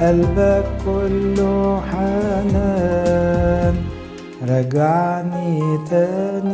قلبك 0.00 0.66
كله 0.86 1.80
حنان. 1.90 3.74
رجعني 4.50 5.60
تاني 5.90 6.53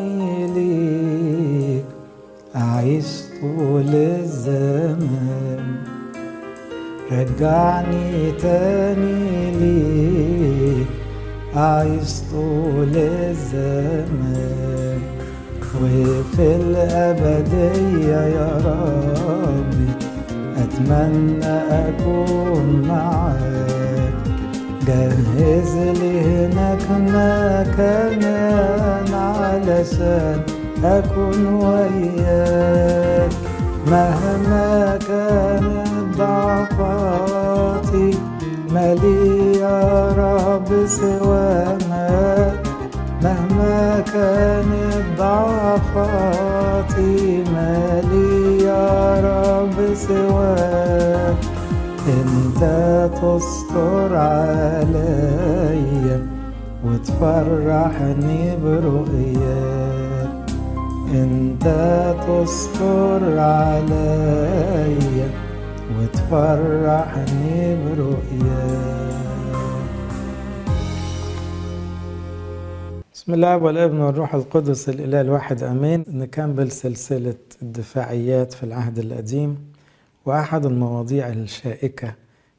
أعيش 2.60 3.06
طول 3.40 3.94
الزمان 3.94 5.64
رجعني 7.12 8.32
تاني 8.32 9.50
ليك. 9.50 10.86
أعيش 11.56 12.12
طول 12.32 12.96
الزمان 12.96 14.50
وفي 15.82 16.56
الأبدية 16.56 18.20
يا 18.36 18.52
ربي 18.66 19.90
أتمنى 20.58 21.46
أكون 21.70 22.82
معاك. 22.88 24.14
جهز 24.86 25.74
لي 25.76 26.20
هناك 26.20 26.82
مكان 26.90 28.24
علشان 29.14 30.40
أكون 30.84 31.46
وياك 31.46 33.30
مهما 33.86 34.98
كانت 35.08 36.16
ضعفاتي 36.18 38.18
مالي 38.72 39.58
يا 39.58 40.12
رب 40.12 40.86
سواك 40.86 41.82
مهما 43.22 44.00
كانت 44.00 45.04
ضعفاتي 45.18 47.14
مالي 47.54 48.64
يا 48.64 49.20
رب 49.20 49.94
سواك. 49.94 51.36
أنت 52.08 52.62
تستر 53.14 54.16
عليا 54.16 56.18
وتفرحني 56.84 58.56
برؤياك. 58.64 59.99
انت 61.14 61.64
تستر 62.26 63.38
عليا 63.38 65.30
وتفرحني 65.98 67.76
برؤياك 67.84 69.10
بسم 73.14 73.34
الله 73.34 73.56
والابن 73.56 74.00
والروح 74.00 74.34
القدس 74.34 74.88
الإله 74.88 75.20
الواحد 75.20 75.62
آمين. 75.62 76.04
نكمل 76.08 76.70
سلسلة 76.70 77.34
الدفاعيات 77.62 78.52
في 78.52 78.62
العهد 78.62 78.98
القديم 78.98 79.58
وأحد 80.26 80.66
المواضيع 80.66 81.28
الشائكة 81.28 82.14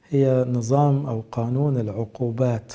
هي 0.09 0.45
نظام 0.49 1.05
أو 1.05 1.23
قانون 1.31 1.77
العقوبات 1.77 2.73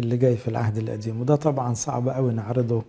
اللي 0.00 0.16
جاي 0.16 0.36
في 0.36 0.48
العهد 0.48 0.76
القديم. 0.76 1.20
وده 1.20 1.36
طبعا 1.36 1.74
صعب 1.74 2.08
قوي 2.08 2.32
نعرضه 2.32 2.82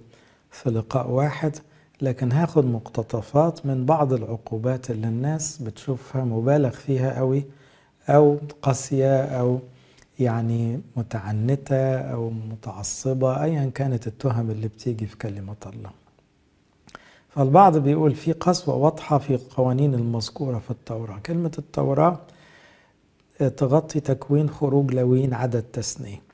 في 0.52 0.70
لقاء 0.70 1.10
واحد. 1.10 1.56
لكن 2.02 2.32
هاخد 2.32 2.66
مقتطفات 2.66 3.66
من 3.66 3.86
بعض 3.86 4.14
العقوبات 4.14 4.92
اللي 4.92 5.08
الناس 5.08 5.58
بتشوفها 5.58 6.24
مبالغ 6.24 6.70
فيها 6.70 7.18
قوي 7.18 7.44
أو 8.10 8.38
قاسية 8.62 9.22
أو 9.24 9.60
يعني 10.20 10.82
متعنتة 10.96 11.96
أو 11.98 12.30
متعصبة 12.30 13.44
أيا 13.44 13.72
كانت 13.76 14.08
التهم 14.08 14.52
اللي 14.52 14.68
بتيجي 14.68 15.06
في 15.06 15.18
كلمة 15.18 15.56
الله. 15.66 15.92
فالبعض 17.30 17.78
بيقول 17.78 18.16
في 18.16 18.32
قسوة 18.32 18.76
واضحة 18.76 19.18
في 19.18 19.36
القوانين 19.36 19.94
المذكورة 19.94 20.60
في 20.60 20.72
التوراة. 20.72 21.20
كلمة 21.20 21.52
التوراة 21.58 22.20
تغطي 23.58 24.00
تكوين 24.00 24.50
خروج 24.50 24.94
لوين 24.94 25.34
عدد 25.34 25.62
تثنية 25.74 26.27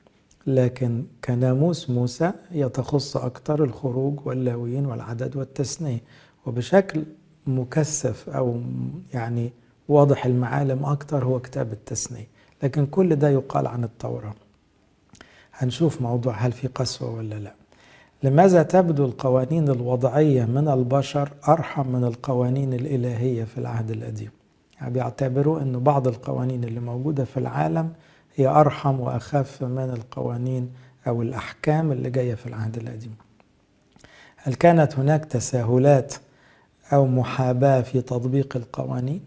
لكن 0.46 1.04
كناموس 1.24 1.90
موسى 1.90 2.32
هي 2.50 2.68
تخص 2.68 3.16
أكثر 3.16 3.64
الخروج 3.64 4.26
واللاويين 4.26 4.86
والعدد 4.86 5.36
والتثنية 5.36 5.98
وبشكل 6.46 7.02
مكثف 7.46 8.28
أو 8.28 8.60
يعني 9.14 9.52
واضح 9.88 10.26
المعالم 10.26 10.84
أكثر 10.84 11.24
هو 11.24 11.40
كتاب 11.40 11.72
التثنية 11.72 12.26
لكن 12.62 12.86
كل 12.86 13.16
ده 13.16 13.28
يقال 13.28 13.66
عن 13.66 13.84
التوراة. 13.84 14.34
هنشوف 15.52 16.02
موضوع 16.02 16.34
هل 16.34 16.52
في 16.52 16.68
قسوة 16.68 17.14
ولا 17.16 17.34
لا. 17.34 17.54
لماذا 18.22 18.62
تبدو 18.62 19.04
القوانين 19.04 19.68
الوضعية 19.68 20.44
من 20.44 20.68
البشر 20.68 21.28
أرحم 21.48 21.88
من 21.88 22.04
القوانين 22.04 22.72
الإلهية 22.72 23.44
في 23.44 23.58
العهد 23.58 23.90
القديم؟ 23.90 24.30
يعني 24.80 24.92
بيعتبروا 24.94 25.60
أن 25.60 25.78
بعض 25.78 26.08
القوانين 26.08 26.64
اللي 26.64 26.80
موجودة 26.80 27.24
في 27.24 27.36
العالم 27.36 27.92
هي 28.34 28.46
أرحم 28.46 29.00
وأخف 29.00 29.62
من 29.62 29.90
القوانين 29.90 30.70
أو 31.06 31.22
الأحكام 31.22 31.92
اللي 31.92 32.10
جاية 32.10 32.34
في 32.34 32.46
العهد 32.46 32.76
القديم. 32.76 33.14
هل 34.36 34.54
كانت 34.54 34.98
هناك 34.98 35.24
تساهلات 35.24 36.14
أو 36.92 37.06
محاباة 37.06 37.80
في 37.80 38.00
تطبيق 38.00 38.56
القوانين؟ 38.56 39.20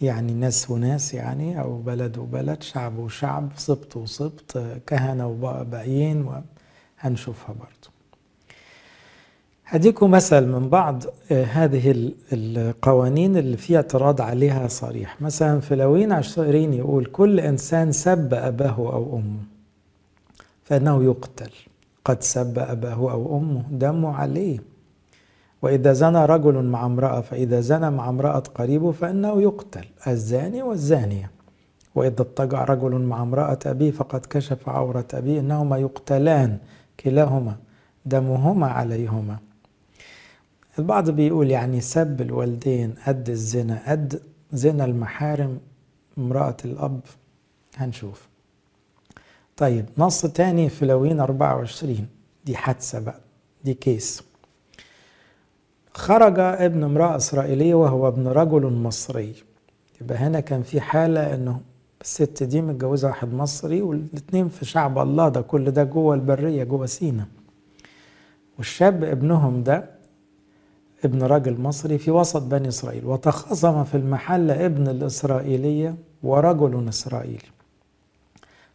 يعني 0.00 0.32
ناس 0.34 0.70
وناس 0.70 1.14
يعني 1.14 1.60
أو 1.60 1.76
بلد 1.78 2.18
وبلد 2.18 2.62
شعب 2.62 2.98
وشعب 2.98 3.48
سبط 3.56 3.96
وسبط 3.96 4.58
كهنة 4.86 5.26
وباقيين 5.26 6.42
هنشوفها 7.00 7.54
برضو 7.54 7.75
هديكم 9.68 10.10
مثل 10.10 10.46
من 10.46 10.68
بعض 10.68 11.02
هذه 11.30 12.12
القوانين 12.32 13.36
اللي 13.36 13.56
في 13.56 13.76
اعتراض 13.76 14.20
عليها 14.20 14.68
صريح. 14.68 15.22
مثلا 15.22 15.60
في 15.60 15.76
لوين 15.76 16.12
عشرين 16.12 16.74
يقول 16.74 17.04
كل 17.04 17.40
إنسان 17.40 17.92
سب 17.92 18.34
أباه 18.34 18.76
أو 18.78 19.16
أمه 19.16 19.40
فإنه 20.64 21.04
يقتل. 21.04 21.50
قد 22.04 22.22
سب 22.22 22.58
أباه 22.58 23.12
أو 23.12 23.38
أمه 23.38 23.62
دمه 23.70 24.16
عليه. 24.16 24.58
وإذا 25.62 25.92
زنى 25.92 26.24
رجل 26.24 26.64
مع 26.64 26.86
امرأة 26.86 27.20
فإذا 27.20 27.60
زنى 27.60 27.90
مع 27.90 28.08
امرأة 28.08 28.42
قريبه 28.54 28.92
فإنه 28.92 29.42
يقتل. 29.42 29.84
الزاني 30.06 30.62
والزانية. 30.62 31.30
وإذا 31.94 32.22
اضطجع 32.22 32.64
رجل 32.64 32.92
مع 32.92 33.22
امرأة 33.22 33.58
أبيه 33.66 33.90
فقد 33.90 34.26
كشف 34.30 34.68
عورة 34.68 35.06
أبيه 35.14 35.40
إنهما 35.40 35.78
يقتلان 35.78 36.58
كلاهما. 37.00 37.56
دمهما 38.06 38.66
عليهما. 38.66 39.36
البعض 40.78 41.10
بيقول 41.10 41.50
يعني 41.50 41.80
سب 41.80 42.20
الوالدين 42.20 42.94
قد 43.06 43.28
الزنا 43.30 43.82
قد 43.90 44.22
زنا 44.52 44.84
المحارم 44.84 45.58
امرأة 46.18 46.56
الأب. 46.64 47.00
هنشوف. 47.76 48.28
طيب 49.56 49.86
نص 49.98 50.22
تاني 50.22 50.68
في 50.68 50.86
لوين 50.86 51.20
24 51.20 52.06
دي 52.44 52.56
حادثة 52.56 52.98
بقى 53.00 53.20
دي 53.64 53.74
كيس. 53.74 54.22
خرج 55.94 56.38
ابن 56.38 56.82
امرأة 56.84 57.16
إسرائيلية 57.16 57.74
وهو 57.74 58.08
ابن 58.08 58.28
رجل 58.28 58.66
مصري. 58.72 59.34
يبقى 60.00 60.18
هنا 60.18 60.40
كان 60.40 60.62
في 60.62 60.80
حالة 60.80 61.34
إنه 61.34 61.60
الست 62.00 62.42
دي 62.42 62.60
متجوزة 62.62 63.08
واحد 63.08 63.32
مصري 63.34 63.82
والاتنين 63.82 64.48
في 64.48 64.64
شعب 64.64 64.98
الله 64.98 65.28
ده 65.28 65.40
كل 65.40 65.70
ده 65.70 65.84
جوه 65.84 66.14
البرية 66.14 66.64
جوه 66.64 66.86
سينا. 66.86 67.26
والشاب 68.58 69.04
ابنهم 69.04 69.62
ده 69.62 69.95
ابن 71.04 71.22
راجل 71.22 71.60
مصري 71.60 71.98
في 71.98 72.10
وسط 72.10 72.42
بني 72.42 72.68
إسرائيل 72.68 73.04
وتخاصم 73.06 73.84
في 73.84 73.96
المحل 73.96 74.50
ابن 74.50 74.88
الإسرائيلية 74.88 75.94
ورجل 76.22 76.88
إسرائيلي. 76.88 77.38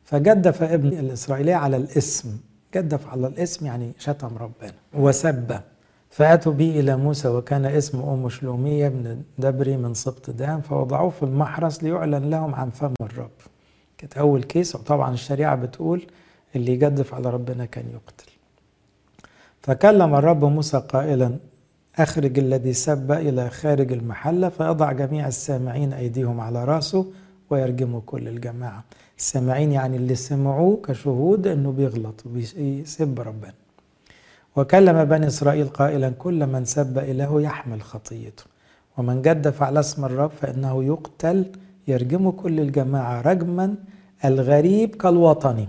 فجدف 0.03 0.63
ابن 0.63 0.87
الإسرائيلية 0.87 1.55
على 1.55 1.77
الاسم 1.77 2.37
جدف 2.75 3.07
على 3.07 3.27
الاسم 3.27 3.65
يعني 3.65 3.91
شتم 3.99 4.37
ربنا 4.37 4.73
وسبه 4.93 5.61
فأتوا 6.09 6.53
به 6.53 6.79
إلى 6.79 6.97
موسى 6.97 7.27
وكان 7.27 7.65
اسم 7.65 8.01
أم 8.01 8.29
شلومية 8.29 8.89
بن 8.89 9.21
دبري 9.37 9.77
من 9.77 9.93
سبط 9.93 10.29
دان 10.29 10.61
فوضعوه 10.61 11.09
في 11.09 11.23
المحرس 11.23 11.83
ليعلن 11.83 12.29
لهم 12.29 12.55
عن 12.55 12.69
فم 12.69 12.93
الرب. 13.01 13.31
كانت 13.97 14.17
أول 14.17 14.43
كيس 14.43 14.75
وطبعا 14.75 15.13
الشريعة 15.13 15.55
بتقول 15.55 16.07
اللي 16.55 16.71
يجدف 16.71 17.13
على 17.13 17.29
ربنا 17.29 17.65
كان 17.65 17.85
يقتل. 17.89 18.31
فكلم 19.61 20.15
الرب 20.15 20.45
موسى 20.45 20.77
قائلا 20.77 21.37
أخرج 21.99 22.39
الذي 22.39 22.73
سب 22.73 23.11
إلى 23.11 23.49
خارج 23.49 23.91
المحلة 23.91 24.49
فيضع 24.49 24.91
جميع 24.91 25.27
السامعين 25.27 25.93
أيديهم 25.93 26.39
على 26.41 26.65
رأسه 26.65 27.05
ويرجموا 27.49 28.01
كل 28.05 28.27
الجماعة. 28.27 28.83
السامعين 29.17 29.71
يعني 29.71 29.97
اللي 29.97 30.15
سمعوه 30.15 30.79
كشهود 30.85 31.47
أنه 31.47 31.71
بيغلط 31.71 32.25
وبيسب 32.25 33.19
ربنا. 33.19 33.53
وكلم 34.55 35.05
بني 35.05 35.27
إسرائيل 35.27 35.67
قائلا 35.67 36.09
كل 36.09 36.47
من 36.47 36.65
سب 36.65 36.97
إله 36.97 37.41
يحمل 37.41 37.81
خطيته 37.81 38.43
ومن 38.97 39.21
جدف 39.21 39.63
على 39.63 39.79
اسم 39.79 40.05
الرب 40.05 40.31
فإنه 40.41 40.83
يقتل 40.83 41.45
يرجم 41.87 42.29
كل 42.29 42.59
الجماعة 42.59 43.21
رجما 43.21 43.75
الغريب 44.25 44.95
كالوطني 44.95 45.67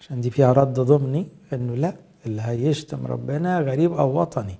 عشان 0.00 0.20
دي 0.20 0.30
فيها 0.30 0.52
رد 0.52 0.74
ضمني 0.80 1.26
إنه 1.52 1.74
لا 1.74 1.92
اللي 2.26 2.42
هيشتم 2.42 3.06
ربنا 3.06 3.60
غريب 3.60 3.92
أو 3.92 4.20
وطني. 4.20 4.54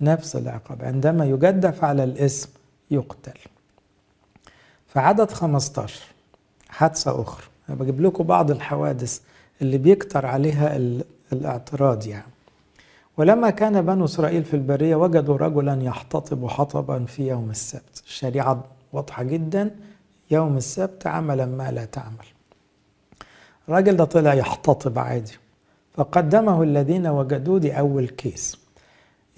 نفس 0.00 0.36
العقاب. 0.36 0.84
عندما 0.84 1.24
يجدف 1.24 1.84
على 1.84 2.04
الاسم 2.04 2.48
يقتل. 2.90 3.38
فعدد 4.88 5.30
15 5.30 6.02
حادثة 6.68 7.22
أخرى. 7.22 7.44
أنا 7.68 7.76
بجيب 7.76 8.00
لكم 8.00 8.24
بعض 8.24 8.50
الحوادث 8.50 9.20
اللي 9.62 9.78
بيكتر 9.78 10.26
عليها 10.26 10.76
الاعتراض 11.32 12.06
يعني. 12.06 12.32
ولما 13.16 13.50
كان 13.50 13.82
بنو 13.82 14.04
إسرائيل 14.04 14.44
في 14.44 14.54
البرية 14.54 14.96
وجدوا 14.96 15.36
رجلا 15.36 15.82
يحتطب 15.82 16.46
حطبا 16.46 17.04
في 17.04 17.28
يوم 17.28 17.50
السبت. 17.50 18.02
الشريعة 18.06 18.64
واضحة 18.92 19.22
جدا. 19.22 19.76
يوم 20.30 20.56
السبت 20.56 21.06
عملا 21.06 21.46
ما 21.46 21.70
لا 21.70 21.84
تعمل. 21.84 22.26
الراجل 23.68 23.96
ده 23.96 24.04
طلع 24.04 24.34
يحتطب 24.34 24.98
عادي. 24.98 25.38
فقدمه 25.94 26.62
الذين 26.62 27.06
وجدوه 27.06 27.58
دي 27.58 27.78
أول 27.78 28.08
كيس. 28.08 28.58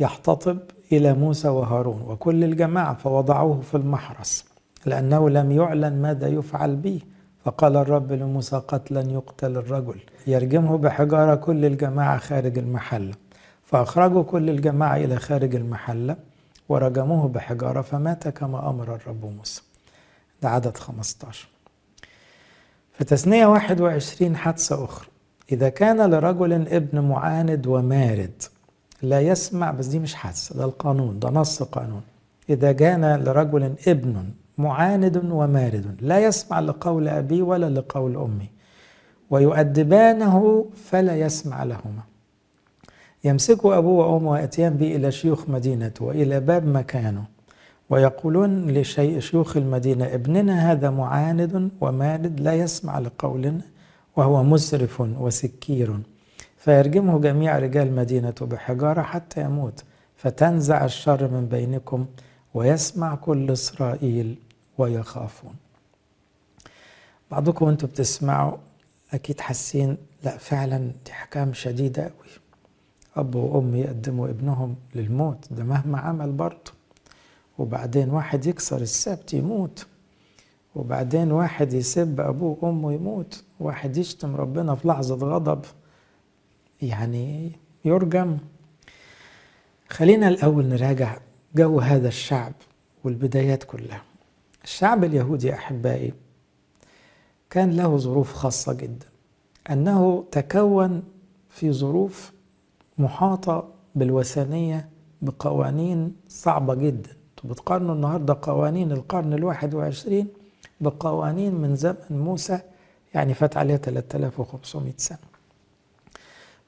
يحتطب 0.01 0.59
إلى 0.93 1.13
موسى 1.15 1.49
وهارون 1.49 2.03
وكل 2.09 2.45
الجماعة 2.45 2.95
فوضعوه 2.95 3.61
في 3.61 3.77
المحرس 3.77 4.45
لأنه 4.87 5.31
لم 5.31 5.53
يعلن 5.53 6.03
ماذا 6.03 6.29
يفعل 6.29 6.77
به. 6.77 7.01
فقال 7.45 7.77
الرب 7.77 8.13
لموسى 8.13 8.57
قتلا 8.57 9.01
يقتل 9.01 9.57
الرجل. 9.57 10.01
يرجمه 10.27 10.79
بحجارة 10.79 11.35
كل 11.35 11.65
الجماعة 11.65 12.19
خارج 12.19 12.59
المحلة 12.59 13.15
فأخرجوا 13.65 14.23
كل 14.23 14.51
الجماعة 14.51 14.97
إلى 14.97 15.17
خارج 15.17 15.55
المحلة 15.55 16.17
ورجموه 16.69 17.29
بحجارة 17.29 17.81
فمات 17.81 18.29
كما 18.29 18.71
أمر 18.71 18.95
الرب 18.95 19.25
موسى. 19.39 19.63
ده 20.43 20.49
عدد 20.49 20.77
15 20.77 21.49
في 22.93 23.05
تثنية 23.05 23.47
21 23.47 24.37
حادثة 24.37 24.85
أخرى 24.85 25.07
إذا 25.53 25.69
كان 25.69 26.11
لرجل 26.11 26.53
ابن 26.53 27.01
معاند 27.01 27.67
ومارد 27.67 28.43
لا 29.03 29.21
يسمع 29.21 29.71
بس 29.71 29.87
دي 29.87 29.99
مش 29.99 30.15
حادثة 30.15 30.55
ده 30.59 30.65
القانون 30.65 31.19
ده 31.19 31.31
نص 31.31 31.63
قانون. 31.63 32.03
إذا 32.51 32.73
كان 32.73 33.25
لرجل 33.25 33.75
ابن 33.89 34.25
معاند 34.59 35.17
ومارد 35.17 35.97
لا 36.01 36.19
يسمع 36.19 36.61
لقول 36.61 37.09
أبيه 37.09 37.43
ولا 37.43 37.71
لقول 37.71 38.17
أمه 38.17 38.47
ويؤدبانه 39.31 40.67
فلا 40.85 41.17
يسمع 41.17 41.63
لهما. 41.65 42.03
يمسك 43.25 43.65
أبوه 43.65 44.07
وأمه 44.07 44.31
ويأتيان 44.31 44.75
به 44.75 44.97
إلى 44.97 45.13
شيوخ 45.13 45.49
مدينته 45.49 46.05
وإلى 46.05 46.41
باب 46.41 46.67
مكانه 46.67 47.25
ويقولون 47.91 48.71
لشيوخ 48.71 49.57
المدينة 49.57 50.05
ابننا 50.15 50.73
هذا 50.73 50.91
معاند 50.91 51.71
ومارد 51.81 52.41
لا 52.41 52.55
يسمع 52.55 52.99
لقولنا 52.99 53.61
وهو 54.17 54.43
مسرف 54.43 55.01
وسكير. 55.01 55.91
فيرجمه 56.61 57.19
جميع 57.19 57.59
رجال 57.59 57.95
مدينته 57.95 58.47
بحجارة 58.47 59.03
حتى 59.03 59.41
يموت 59.41 59.85
فتنزع 60.17 60.85
الشر 60.85 61.29
من 61.29 61.49
بينكم 61.49 62.07
ويسمع 62.55 63.15
كل 63.15 63.51
إسرائيل 63.51 64.39
ويخافون. 64.79 65.55
بعضكم 67.31 67.67
وأنتم 67.67 67.87
بتسمعوا 67.87 68.57
أكيد 69.13 69.41
حاسين 69.41 69.97
لا 70.25 70.37
فعلا 70.39 70.79
دي 70.79 71.13
حكام 71.13 71.53
شديدة 71.53 72.03
قوي 72.03 72.31
أب 73.17 73.35
وأم 73.35 73.75
يقدموا 73.75 74.29
ابنهم 74.29 74.77
للموت 74.95 75.47
ده 75.51 75.65
مهما 75.65 75.99
عمل 75.99 76.33
برضه. 76.33 76.73
وبعدين 77.59 78.11
واحد 78.11 78.47
يكسر 78.47 78.81
السبت 78.81 79.35
يموت. 79.35 79.87
وبعدين 80.75 81.33
واحد 81.33 81.73
يسب 81.73 82.21
أبوه 82.21 82.57
وأمه 82.61 82.93
يموت. 82.93 83.45
واحد 83.61 83.97
يشتم 83.97 84.37
ربنا 84.37 84.75
في 84.75 84.89
لحظة 84.89 85.17
غضب. 85.17 85.65
يعني 86.83 87.53
يرجم 87.85 88.39
خلينا 89.89 90.29
الأول 90.29 90.65
نراجع 90.67 91.17
جو 91.55 91.81
هذا 91.81 92.09
الشعب 92.09 92.53
والبدايات 93.05 93.65
كلها. 93.65 94.03
الشعب 94.65 95.05
اليهودي 95.05 95.55
أحبائي 95.55 96.15
كان 97.51 97.71
له 97.71 97.97
ظروف 97.97 98.33
خاصة 98.33 98.73
جدا. 98.73 99.07
أنه 99.71 100.25
تكون 100.33 101.03
في 101.51 101.73
ظروف 101.73 102.33
محاطة 102.99 103.69
بالوثنية 103.95 104.89
بقوانين 105.23 106.17
صعبة 106.29 106.75
جدا. 106.75 107.11
بتقارنوا 107.45 107.95
النهاردة 107.95 108.39
قوانين 108.43 108.93
القرن 108.93 109.33
الواحد 109.33 109.75
وعشرين 109.75 110.29
بقوانين 110.81 111.55
من 111.55 111.77
زمن 111.77 111.97
موسى 112.11 112.61
يعني 113.15 113.35
فات 113.35 113.57
عليها 113.57 113.77
3500 113.77 114.93
سنة. 114.97 115.30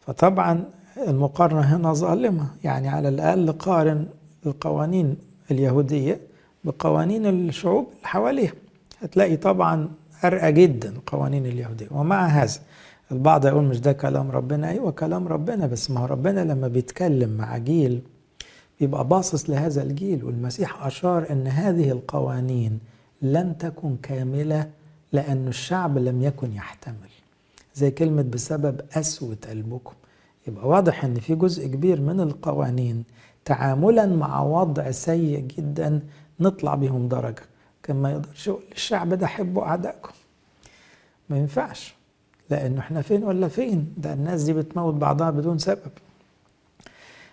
فطبعا 0.06 0.64
المقارنة 1.08 1.60
هنا 1.60 1.92
ظالمة. 1.92 2.46
يعني 2.64 2.88
على 2.88 3.08
الأقل 3.08 3.52
قارن 3.52 4.06
القوانين 4.46 5.16
اليهودية 5.50 6.20
بقوانين 6.64 7.26
الشعوب 7.26 7.86
اللي 7.96 8.08
حواليها. 8.08 8.52
هتلاقي 9.00 9.36
طبعا 9.36 9.88
أرقى 10.24 10.52
جدا 10.52 10.94
قوانين 11.06 11.46
اليهودية. 11.46 11.86
ومع 11.90 12.26
هذا 12.26 12.60
البعض 13.12 13.46
يقول 13.46 13.64
مش 13.64 13.80
ده 13.80 13.92
كلام 13.92 14.30
ربنا. 14.30 14.68
أيوة 14.68 14.90
كلام 14.90 15.28
ربنا 15.28 15.66
بس 15.66 15.90
ما 15.90 16.00
هو 16.00 16.04
ربنا 16.06 16.40
لما 16.40 16.68
بيتكلم 16.68 17.30
مع 17.30 17.58
جيل 17.58 18.00
بيبقى 18.80 19.08
باصص 19.08 19.50
لهذا 19.50 19.82
الجيل. 19.82 20.24
والمسيح 20.24 20.86
أشار 20.86 21.26
أن 21.30 21.46
هذه 21.46 21.90
القوانين 21.90 22.78
لن 23.22 23.58
تكن 23.58 23.96
كاملة 24.02 24.68
لأن 25.12 25.48
الشعب 25.48 25.98
لم 25.98 26.22
يكن 26.22 26.52
يحتمل. 26.52 27.12
زي 27.74 27.90
كلمة 27.90 28.22
بسبب 28.22 28.80
قسوة 28.96 29.36
قلبكم 29.48 29.94
يبقى 30.48 30.68
واضح 30.68 31.04
أن 31.04 31.14
في 31.14 31.34
جزء 31.34 31.66
كبير 31.66 32.00
من 32.00 32.20
القوانين 32.20 33.04
تعاملا 33.44 34.06
مع 34.06 34.42
وضع 34.42 34.90
سيء 34.90 35.40
جدا 35.40 36.00
نطلع 36.40 36.74
بهم 36.74 37.08
درجة. 37.08 37.42
كان 37.82 37.96
ما 37.96 38.10
يقدرش 38.12 38.46
يقول 38.46 38.62
للشعب 38.72 39.14
ده 39.14 39.26
حبوا 39.26 39.62
أعدائكم. 39.62 40.12
ما 41.30 41.38
ينفعش 41.38 41.94
لأنه 42.50 42.80
إحنا 42.80 43.02
فين 43.02 43.24
ولا 43.24 43.48
فين؟ 43.48 43.94
ده 43.96 44.12
الناس 44.12 44.42
دي 44.42 44.52
بتموت 44.52 44.94
بعضها 44.94 45.30
بدون 45.30 45.58
سبب. 45.58 45.90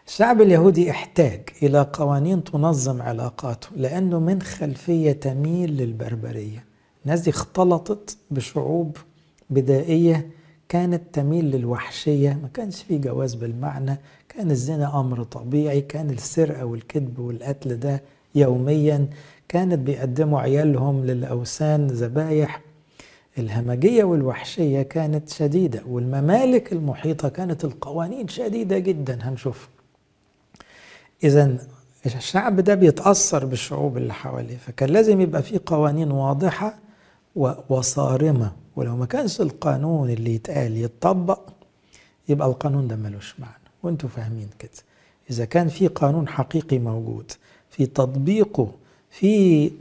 الشعب 0.07 0.41
اليهودي 0.41 0.91
احتاج 0.91 1.41
إلى 1.63 1.81
قوانين 1.93 2.43
تنظم 2.43 3.01
علاقاته 3.01 3.67
لأنه 3.75 4.19
من 4.19 4.41
خلفية 4.41 5.11
تميل 5.11 5.77
للبربرية. 5.77 6.65
الناس 7.05 7.19
دي 7.21 7.29
اختلطت 7.29 8.17
بشعوب 8.31 8.97
بدائية 9.49 10.29
كانت 10.69 11.01
تميل 11.13 11.45
للوحشية 11.51 12.29
ما 12.41 12.49
كانش 12.53 12.83
في 12.83 12.97
جواز 12.97 13.35
بالمعنى 13.35 13.97
كان 14.29 14.51
الزنا 14.51 14.99
أمر 14.99 15.23
طبيعي 15.23 15.81
كان 15.81 16.09
السرقة 16.09 16.65
والكذب 16.65 17.19
والقتل 17.19 17.79
ده 17.79 18.01
يوميا 18.35 19.07
كانت 19.47 19.79
بيقدموا 19.79 20.39
عيالهم 20.39 21.05
للأوثان 21.05 21.87
ذبايح. 21.87 22.61
الهمجية 23.37 24.03
والوحشية 24.03 24.81
كانت 24.81 25.29
شديدة 25.29 25.81
والممالك 25.87 26.73
المحيطة 26.73 27.29
كانت 27.29 27.65
القوانين 27.65 28.27
شديدة 28.27 28.79
جدا 28.79 29.19
هنشوف. 29.21 29.69
إذا 31.23 31.57
الشعب 32.05 32.59
ده 32.59 32.75
بيتأثر 32.75 33.45
بالشعوب 33.45 33.97
اللي 33.97 34.13
حواليه 34.13 34.57
فكان 34.57 34.89
لازم 34.89 35.21
يبقى 35.21 35.43
في 35.43 35.59
قوانين 35.65 36.11
واضحة 36.11 36.75
وصارمة. 37.35 38.51
ولو 38.75 38.95
ما 38.95 39.05
كانش 39.05 39.41
القانون 39.41 40.09
اللي 40.09 40.35
يتقال 40.35 40.77
يتطبق 40.77 41.39
يبقى 42.29 42.47
القانون 42.47 42.87
ده 42.87 42.95
ملوش 42.95 43.39
معنى. 43.39 43.53
وانتوا 43.83 44.09
فاهمين 44.09 44.49
كده. 44.59 44.71
إذا 45.29 45.45
كان 45.45 45.67
في 45.67 45.87
قانون 45.87 46.27
حقيقي 46.27 46.79
موجود 46.79 47.31
في 47.69 47.85
تطبيقه 47.85 48.71
في 49.09 49.71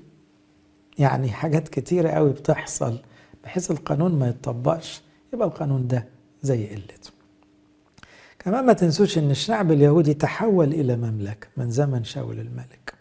يعني 0.99 1.31
حاجات 1.31 1.69
كتيرة 1.69 2.09
قوي 2.09 2.31
بتحصل 2.33 2.99
بحيث 3.45 3.71
القانون 3.71 4.19
ما 4.19 4.29
يتطبقش 4.29 5.03
يبقى 5.33 5.49
القانون 5.49 5.87
ده 5.89 6.07
زي 6.43 6.67
قلته. 6.67 7.11
كمان 8.39 8.67
ما 8.67 8.73
تنسوش 8.73 9.19
إن 9.19 9.31
الشعب 9.31 9.73
اليهودي 9.73 10.15
تحول 10.15 10.73
إلى 10.73 10.97
مملكة 10.97 11.47
من 11.57 11.71
زمن 11.71 12.05
شاول 12.05 12.41
الملك. 12.41 12.95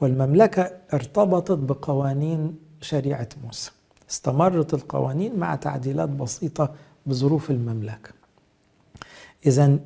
والمملكة 0.00 0.62
ارتبطت 0.94 1.52
بقوانين 1.58 2.58
شريعة 2.80 3.28
موسى. 3.44 3.70
استمرت 4.10 4.74
القوانين 4.74 5.38
مع 5.38 5.54
تعديلات 5.54 6.08
بسيطة 6.08 6.74
بظروف 7.06 7.50
المملكة. 7.50 8.10
إذا 9.46 9.78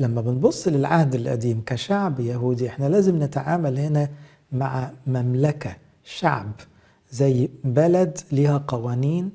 لما 0.00 0.20
بنبص 0.20 0.68
للعهد 0.68 1.14
القديم 1.14 1.62
كشعب 1.66 2.20
يهودي 2.20 2.68
إحنا 2.68 2.88
لازم 2.88 3.22
نتعامل 3.22 3.78
هنا 3.78 4.08
مع 4.52 4.90
مملكة 5.06 5.76
شعب 6.04 6.52
زي 7.12 7.48
بلد 7.64 8.18
ليها 8.32 8.64
قوانين 8.68 9.30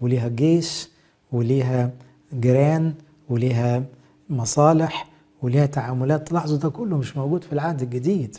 وليها 0.00 0.28
جيش 0.28 0.88
وليها 1.32 1.90
جيران 2.34 2.94
وليها 3.28 3.84
مصالح 4.30 5.10
وليها 5.42 5.66
تعاملات. 5.66 6.28
تلاحظوا 6.28 6.58
ده 6.58 6.68
كله 6.68 6.96
مش 6.96 7.16
موجود 7.16 7.44
في 7.44 7.52
العهد 7.52 7.82
الجديد. 7.82 8.36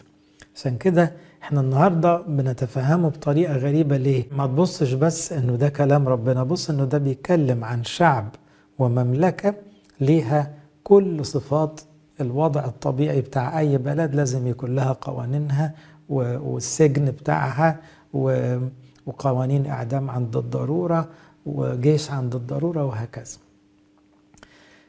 عشان 0.55 0.77
كده 0.77 1.13
إحنا 1.45 1.61
النهارده 1.61 2.21
بنتفهمه 2.21 3.09
بطريقة 3.09 3.57
غريبة 3.57 3.97
ليه؟ 3.97 4.25
ما 4.31 4.47
تبصش 4.47 4.93
بس 4.93 5.33
إنه 5.33 5.55
ده 5.55 5.69
كلام 5.69 6.07
ربنا، 6.07 6.43
بص 6.43 6.69
إنه 6.69 6.83
ده 6.85 6.97
بيتكلم 6.97 7.63
عن 7.63 7.83
شعب 7.83 8.29
ومملكة 8.79 9.53
ليها 10.01 10.53
كل 10.83 11.25
صفات 11.25 11.81
الوضع 12.21 12.65
الطبيعي 12.65 13.21
بتاع 13.21 13.59
أي 13.59 13.77
بلد 13.77 14.15
لازم 14.15 14.47
يكون 14.47 14.75
لها 14.75 14.91
قوانينها 15.01 15.73
والسجن 16.09 17.05
بتاعها 17.05 17.79
وقوانين 19.07 19.65
إعدام 19.65 20.09
عند 20.09 20.37
الضرورة 20.37 21.09
وجيش 21.45 22.11
عند 22.11 22.35
الضرورة 22.35 22.85
وهكذا. 22.85 23.37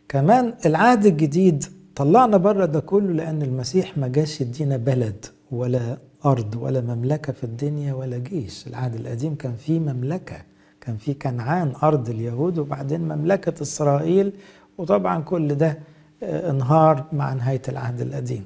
كمان 0.08 0.54
العهد 0.66 1.06
الجديد 1.06 1.64
طلعنا 1.96 2.36
بره 2.36 2.64
ده 2.64 2.80
كله 2.80 3.12
لأن 3.12 3.42
المسيح 3.42 3.98
ما 3.98 4.08
جاش 4.08 4.40
يدينا 4.40 4.76
بلد 4.76 5.26
ولا 5.50 5.96
ارض 6.26 6.56
ولا 6.56 6.80
مملكة 6.80 7.32
في 7.32 7.44
الدنيا 7.44 7.94
ولا 7.94 8.18
جيش. 8.18 8.66
العهد 8.66 8.94
القديم 8.94 9.34
كان 9.34 9.56
فيه 9.56 9.78
مملكة 9.80 10.36
كان 10.80 10.96
في 10.96 11.14
كنعان 11.14 11.72
أرض 11.82 12.08
اليهود 12.08 12.58
وبعدين 12.58 13.00
مملكة 13.00 13.62
إسرائيل 13.62 14.32
وطبعا 14.78 15.22
كل 15.22 15.54
ده 15.54 15.78
انهار 16.22 17.04
مع 17.12 17.32
نهاية 17.32 17.62
العهد 17.68 18.00
القديم. 18.00 18.44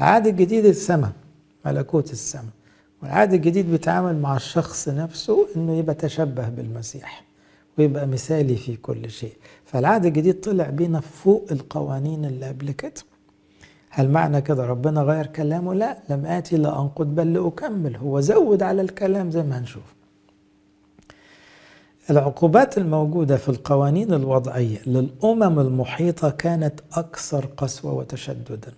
العهد 0.00 0.26
الجديد 0.26 0.64
السماء 0.64 1.12
ملكوت 1.66 2.12
السماء 2.12 2.52
والعهد 3.02 3.32
الجديد 3.32 3.70
بيتعامل 3.70 4.16
مع 4.20 4.36
الشخص 4.36 4.88
نفسه 4.88 5.46
إنه 5.56 5.78
يبقى 5.78 5.94
تشبه 5.94 6.48
بالمسيح 6.48 7.24
ويبقى 7.78 8.06
مثالي 8.06 8.56
في 8.56 8.76
كل 8.76 9.10
شيء. 9.10 9.36
فالعهد 9.64 10.06
الجديد 10.06 10.40
طلع 10.40 10.70
بينا 10.70 11.00
فوق 11.00 11.46
القوانين 11.52 12.24
اللي 12.24 12.46
قبل 12.48 12.70
كده. 12.70 12.92
هل 13.98 14.10
معنى 14.10 14.40
كده 14.40 14.66
ربنا 14.66 15.02
غير 15.02 15.26
كلامه؟ 15.26 15.74
لا 15.74 15.98
لم 16.10 16.26
آتي 16.26 16.56
لأنقض 16.56 17.06
بل 17.14 17.32
لأكمل. 17.32 17.96
هو 17.96 18.20
زود 18.20 18.62
على 18.62 18.82
الكلام 18.82 19.30
زي 19.30 19.42
ما 19.42 19.58
هنشوف. 19.58 19.82
العقوبات 22.10 22.78
الموجودة 22.78 23.36
في 23.36 23.48
القوانين 23.48 24.12
الوضعية 24.14 24.78
للأمم 24.86 25.60
المحيطة 25.60 26.30
كانت 26.30 26.80
أكثر 26.92 27.46
قسوة 27.56 27.92
وتشددا. 27.94 28.72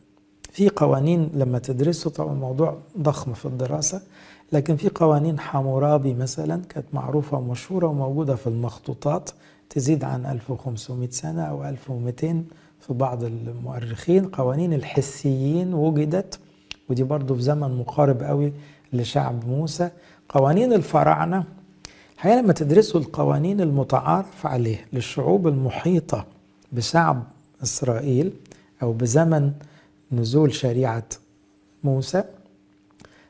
في 0.53 0.69
قوانين 0.69 1.31
لما 1.35 1.59
تدرسوا 1.59 2.11
طبعا 2.11 2.33
الموضوع 2.33 2.79
ضخم 2.99 3.33
في 3.33 3.47
الدراسة 3.47 4.01
لكن 4.53 4.77
في 4.77 4.89
قوانين 4.89 5.39
حمورابي 5.41 6.15
مثلا 6.15 6.63
كانت 6.69 6.87
معروفة 6.93 7.39
ومشهورة 7.39 7.87
وموجودة 7.87 8.35
في 8.37 8.47
المخطوطات 8.47 9.31
تزيد 9.71 10.05
عن 10.05 10.27
1500 10.27 11.11
سنة 11.11 11.43
أو 11.43 11.65
1200 11.65 12.45
في 12.89 12.95
بعض 12.95 13.25
المؤرخين 13.25 14.27
قوانين 14.29 14.73
الحسيين 14.73 15.75
وجدت 15.75 16.39
ودي 16.89 17.03
برضو 17.03 17.35
في 17.35 17.43
زمن 17.43 17.79
مقارب 17.79 18.23
قوي 18.23 18.53
لشعب 18.93 19.49
موسى 19.49 19.91
قوانين 20.29 20.73
الفراعنة. 20.73 21.45
الحقيقة 22.15 22.41
لما 22.41 22.53
تدرسوا 22.53 23.01
القوانين 23.01 23.61
المتعارف 23.61 24.47
عليه 24.47 24.87
للشعوب 24.93 25.49
المحيطة 25.49 26.27
بشعب 26.73 27.23
إسرائيل 27.63 28.33
أو 28.83 28.93
بزمن 28.93 29.53
نزول 30.13 30.55
شريعة 30.55 31.09
موسى 31.85 32.25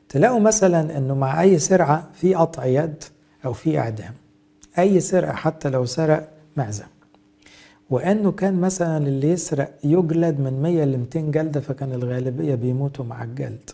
تلاقوا 0.09 0.39
مثلا 0.39 0.97
إنه 0.97 1.15
مع 1.15 1.41
أي 1.41 1.59
سرعة 1.59 2.09
في 2.13 2.35
قطع 2.35 2.65
يد 2.65 3.03
أو 3.45 3.53
في 3.53 3.79
إعدام 3.79 4.13
أي 4.79 4.99
سرقه 4.99 5.33
حتى 5.33 5.69
لو 5.69 5.85
سرق 5.85 6.29
معزه 6.57 6.85
وأنه 7.89 8.31
كان 8.31 8.61
مثلا 8.61 8.97
اللي 8.97 9.29
يسرق 9.31 9.73
يجلد 9.83 10.39
من 10.39 10.61
100 10.61 10.83
ل 10.85 10.97
200 10.97 11.19
جلده 11.19 11.59
فكان 11.59 11.93
الغالبية 11.93 12.55
بيموتوا 12.55 13.05
مع 13.05 13.23
الجلد. 13.23 13.69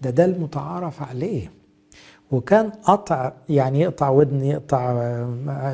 ده 0.00 0.10
ده 0.10 0.24
المتعارف 0.24 1.02
عليه. 1.02 1.50
وكان 2.30 2.70
قطع 2.70 3.32
يعني 3.48 3.80
يقطع 3.80 4.08
ودن 4.08 4.44
يقطع 4.44 4.92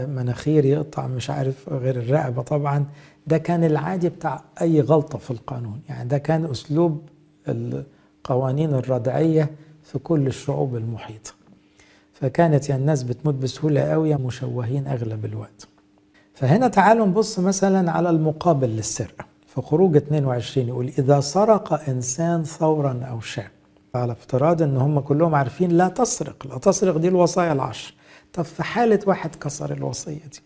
مناخير 0.06 0.64
يقطع 0.64 1.06
مش 1.06 1.30
عارف 1.30 1.68
غير 1.68 1.96
الرقبة 1.96 2.42
طبعا. 2.42 2.84
ده 3.26 3.38
كان 3.38 3.64
العادي 3.64 4.08
بتاع 4.08 4.44
أي 4.60 4.80
غلطة 4.80 5.18
في 5.18 5.30
القانون. 5.30 5.80
يعني 5.88 6.08
ده 6.08 6.18
كان 6.18 6.44
أسلوب 6.44 7.02
القوانين 7.48 8.74
الردعية 8.74 9.50
في 9.82 9.98
كل 9.98 10.26
الشعوب 10.26 10.76
المحيطة. 10.76 11.30
فكانت 12.12 12.68
يعني 12.68 12.80
الناس 12.80 13.02
بتموت 13.02 13.34
بسهولة 13.34 13.80
قوي 13.80 14.14
مشوهين 14.14 14.86
أغلب 14.86 15.24
الوقت. 15.24 15.68
فهنا 16.38 16.68
تعالوا 16.68 17.06
نبص 17.06 17.38
مثلا 17.38 17.90
على 17.90 18.10
المقابل 18.10 18.68
للسرقه 18.68 19.24
في 19.46 19.62
خروج 19.62 19.96
22 19.96 20.68
يقول 20.68 20.92
إذا 20.98 21.20
سرق 21.20 21.88
إنسان 21.88 22.44
ثورا 22.44 23.00
أو 23.10 23.20
شاء 23.20 23.50
على 23.94 24.12
افتراض 24.12 24.62
إن 24.62 24.76
هم 24.76 25.00
كلهم 25.00 25.34
عارفين 25.34 25.70
لا 25.70 25.88
تسرق 25.88 26.46
لا 26.46 26.58
تسرق 26.58 26.96
دي 26.96 27.08
الوصايا 27.08 27.52
العشر. 27.52 27.94
طب 28.32 28.42
في 28.44 28.62
حالة 28.62 29.00
واحد 29.06 29.34
كسر 29.34 29.72
الوصية 29.72 30.12
دي. 30.32 30.42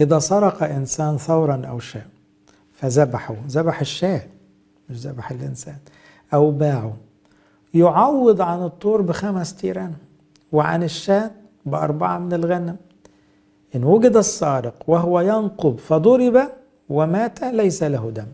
إذا 0.00 0.18
سرق 0.18 0.62
إنسان 0.62 1.16
ثورا 1.16 1.66
أو 1.66 1.78
شاة 1.78 2.06
فذبحه 2.72 3.36
ذبح 3.48 3.80
الشاة 3.80 4.22
مش 4.90 4.96
ذبح 4.96 5.30
الإنسان 5.30 5.76
أو 6.34 6.50
باعه. 6.50 6.96
يعوض 7.74 8.40
عن 8.40 8.62
الطور 8.62 9.02
بخمس 9.02 9.54
تيران 9.54 9.94
وعن 10.52 10.82
الشاة 10.82 11.30
بأربعة 11.66 12.18
من 12.18 12.32
الغنم. 12.32 12.76
إن 13.74 13.84
وجد 13.84 14.16
السارق 14.16 14.74
وهو 14.86 15.20
ينقب 15.20 15.78
فضرب 15.78 16.48
ومات 16.88 17.44
ليس 17.44 17.82
له 17.82 18.10
دم. 18.10 18.26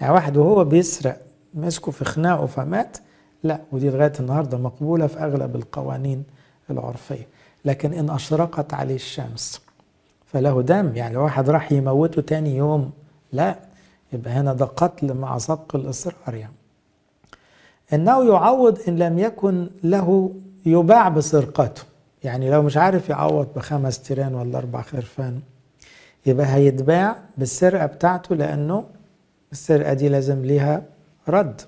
يعني 0.00 0.12
واحد 0.14 0.36
وهو 0.36 0.64
بيسرق 0.64 1.20
مسكه 1.54 1.92
في 1.92 2.04
خناقه 2.04 2.46
فمات 2.46 2.96
لا 3.44 3.60
ودي 3.72 3.90
لغاية 3.90 4.12
النهاردة 4.20 4.58
مقبولة 4.58 5.06
في 5.06 5.18
أغلب 5.18 5.56
القوانين 5.56 6.24
العرفية. 6.70 7.28
لكن 7.64 7.92
إن 7.92 8.10
أشرقت 8.10 8.74
عليه 8.74 8.94
الشمس 8.94 9.60
فله 10.26 10.62
دم 10.62 10.96
يعني 10.96 11.16
واحد 11.16 11.50
راح 11.50 11.72
يموته 11.72 12.22
تاني 12.22 12.56
يوم 12.56 12.90
لا 13.32 13.56
يبقى 14.12 14.32
هنا 14.32 14.52
ده 14.52 14.64
قتل 14.64 15.14
مع 15.14 15.38
سبق 15.38 15.76
الإصرار 15.76 16.34
يعني. 16.34 16.54
إنه 17.92 18.24
يعوض 18.24 18.78
إن 18.88 18.96
لم 18.96 19.18
يكن 19.18 19.70
له 19.84 20.32
يباع 20.66 21.08
بسرقته. 21.08 21.82
يعني 22.24 22.50
لو 22.50 22.62
مش 22.62 22.76
عارف 22.76 23.08
يعوض 23.08 23.48
بخمس 23.56 23.98
تيران 24.02 24.34
ولا 24.34 24.58
أربع 24.58 24.82
خرفان 24.82 25.40
يبقى 26.26 26.46
هيتباع 26.54 27.16
بالسرقة 27.38 27.86
بتاعته 27.86 28.34
لأنه 28.34 28.84
السرقة 29.52 29.92
دي 29.92 30.08
لازم 30.08 30.44
ليها 30.44 30.82
رد. 31.28 31.60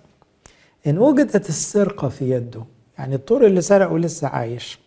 إن 0.86 0.98
وجدت 0.98 1.48
السرقة 1.48 2.08
في 2.08 2.30
يده 2.30 2.62
يعني 2.98 3.14
الطور 3.14 3.46
اللي 3.46 3.60
سرقه 3.60 3.98
لسه 3.98 4.28
عايش. 4.28 4.78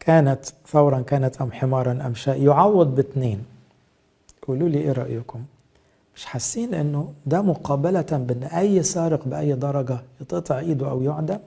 كانت 0.00 0.44
ثورا 0.68 1.00
كانت 1.00 1.40
أم 1.42 1.52
حمارا 1.52 1.92
أم 2.06 2.14
شاء 2.14 2.42
يعوض 2.42 2.94
باثنين 2.94 3.44
قولوا 4.42 4.68
لي 4.68 4.78
إيه 4.78 4.92
رأيكم؟ 4.92 5.44
مش 6.16 6.24
حاسين 6.24 6.74
إنه 6.74 7.12
ده 7.26 7.42
مقابلة 7.42 8.02
بأن 8.10 8.42
أي 8.42 8.82
سارق 8.82 9.24
بأي 9.28 9.52
درجة 9.52 9.98
يتقطع 10.20 10.58
إيده 10.58 10.90
أو 10.90 11.02
يعدم 11.02 11.38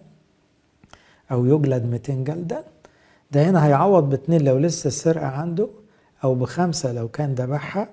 أو 1.31 1.45
يجلد 1.45 1.85
200 1.85 2.13
جلدة؟ 2.13 2.63
ده 3.31 3.49
هنا 3.49 3.65
هيعوض 3.65 4.09
باثنين 4.09 4.41
لو 4.41 4.57
لسه 4.57 4.87
السرقة 4.87 5.25
عنده 5.27 5.67
أو 6.23 6.35
بخمسة 6.35 6.91
لو 6.93 7.07
كان 7.07 7.33
ذبحها 7.35 7.89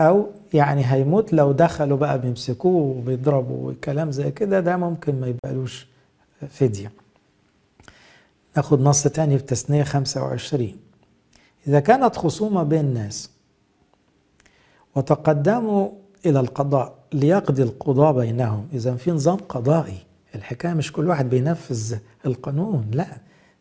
أو 0.00 0.30
يعني 0.54 0.82
هيموت 0.92 1.32
لو 1.32 1.52
دخلوا 1.52 1.98
بقى 1.98 2.20
بيمسكوه 2.20 2.96
وبيضربوا 2.98 3.70
وكلام 3.72 4.10
زي 4.10 4.30
كده 4.30 4.60
ده 4.60 4.76
ممكن 4.76 5.20
ما 5.20 5.26
يبقالوش 5.26 5.86
فدية. 6.50 6.92
ناخد 8.56 8.80
نص 8.80 9.02
تاني 9.02 9.38
في 9.38 9.44
تثنية 9.44 9.82
25 9.82 10.72
إذا 11.66 11.80
كانت 11.80 12.16
خصومة 12.16 12.62
بين 12.62 12.94
ناس 12.94 13.30
وتقدموا 14.94 15.88
إلى 16.26 16.40
القضاء 16.40 16.94
ليقضي 17.12 17.62
القضاء 17.62 18.12
بينهم 18.12 18.68
إذا 18.72 18.96
في 18.96 19.10
نظام 19.10 19.36
قضائي. 19.36 19.98
الحكاية 20.34 20.72
مش 20.74 20.92
كل 20.92 21.08
واحد 21.08 21.30
بينفذ 21.30 21.96
القانون 22.26 22.90
لا. 22.92 23.06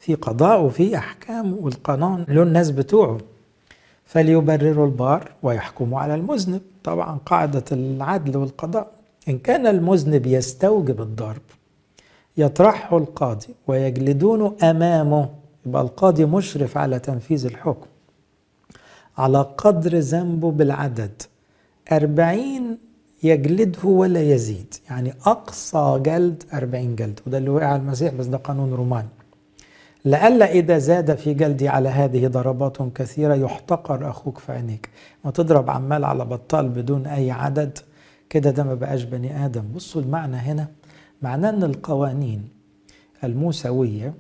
في 0.01 0.15
قضاء 0.15 0.61
وفي 0.61 0.97
أحكام 0.97 1.57
والقانون 1.61 2.25
له 2.27 2.43
الناس 2.43 2.71
بتوعه. 2.71 3.17
فليبرروا 4.05 4.85
البار 4.85 5.31
ويحكموا 5.43 5.99
على 5.99 6.15
المذنب. 6.15 6.61
طبعا 6.83 7.17
قاعدة 7.25 7.63
العدل 7.71 8.37
والقضاء. 8.37 8.91
إن 9.29 9.37
كان 9.37 9.67
المذنب 9.67 10.25
يستوجب 10.25 11.01
الضرب 11.01 11.41
يطرحه 12.37 12.97
القاضي 12.97 13.47
ويجلدونه 13.67 14.55
أمامه 14.63 15.29
يبقى 15.65 15.81
القاضي 15.81 16.25
مشرف 16.25 16.77
على 16.77 16.99
تنفيذ 16.99 17.45
الحكم. 17.45 17.87
على 19.17 19.41
قدر 19.57 19.97
ذنبه 19.97 20.51
بالعدد 20.51 21.21
أربعين 21.91 22.77
يجلده 23.23 23.83
ولا 23.83 24.21
يزيد. 24.21 24.73
يعني 24.89 25.13
أقصى 25.25 25.99
جلد 26.05 26.43
أربعين 26.53 26.95
جلد. 26.95 27.19
وده 27.27 27.37
اللي 27.37 27.49
وقع 27.49 27.75
المسيح 27.75 28.13
بس 28.13 28.25
ده 28.25 28.37
قانون 28.37 28.73
روماني. 28.73 29.07
لئلا 30.05 30.51
إذا 30.51 30.77
زاد 30.77 31.15
في 31.15 31.33
جلدي 31.33 31.67
على 31.69 31.89
هذه 31.89 32.27
ضربات 32.27 32.77
كثيرة 32.81 33.35
يحتقر 33.35 34.09
أخوك 34.09 34.37
في 34.37 34.51
عينيك. 34.51 34.89
ما 35.25 35.31
تضرب 35.31 35.69
عمال 35.69 36.05
على 36.05 36.25
بطال 36.25 36.69
بدون 36.69 37.07
أي 37.07 37.31
عدد. 37.31 37.79
كده 38.29 38.51
ده 38.51 38.63
ما 38.63 38.73
بقاش 38.73 39.03
بني 39.03 39.45
آدم. 39.45 39.63
بصوا 39.75 40.01
المعنى 40.01 40.37
هنا. 40.37 40.67
معناه 41.21 41.49
أن 41.49 41.63
القوانين 41.63 42.49
الموسوية 43.23 44.13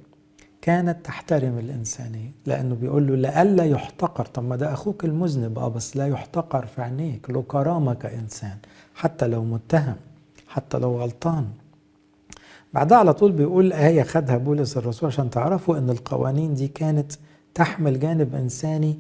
كانت 0.61 1.05
تحترم 1.05 1.57
الإنسانية 1.57 2.31
لأنه 2.45 2.75
بيقول 2.75 3.07
له 3.07 3.15
لئلا 3.15 3.65
يحتقر. 3.65 4.25
طب 4.25 4.43
ما 4.43 4.55
ده 4.55 4.73
أخوك 4.73 5.05
المذنب. 5.05 5.59
أه 5.59 5.67
بس 5.67 5.97
لا 5.97 6.07
يحتقر 6.07 6.65
في 6.65 6.81
عينيك. 6.81 7.29
له 7.29 7.43
كرامة 7.47 7.93
كإنسان. 7.93 8.57
حتى 8.95 9.27
لو 9.27 9.43
متهم. 9.43 9.95
حتى 10.47 10.77
لو 10.77 11.01
غلطان. 11.01 11.47
بعدها 12.73 12.97
على 12.97 13.13
طول 13.13 13.31
بيقول 13.31 13.73
آية 13.73 14.03
خدها 14.03 14.37
بولس 14.37 14.77
الرسول 14.77 15.07
عشان 15.09 15.29
تعرفوا 15.29 15.77
أن 15.77 15.89
القوانين 15.89 16.53
دي 16.53 16.67
كانت 16.67 17.11
تحمل 17.53 17.99
جانب 17.99 18.35
إنساني 18.35 18.97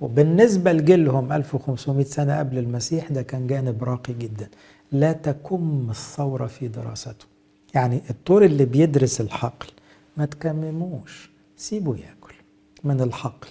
وبالنسبة 0.00 0.72
لجيلهم 0.72 1.32
1500 1.32 2.04
سنة 2.04 2.38
قبل 2.38 2.58
المسيح 2.58 3.12
ده 3.12 3.22
كان 3.22 3.46
جانب 3.46 3.84
راقي 3.84 4.12
جدا. 4.14 4.48
لا 4.92 5.12
تكم 5.12 5.86
الثورة 5.90 6.46
في 6.46 6.68
دراسته. 6.68 7.26
يعني 7.74 8.02
الطور 8.10 8.44
اللي 8.44 8.64
بيدرس 8.64 9.20
الحقل 9.20 9.66
ما 10.16 10.24
تكمموش 10.24 11.30
سيبه 11.56 11.96
ياكل 11.96 12.34
من 12.84 13.00
الحقل. 13.00 13.48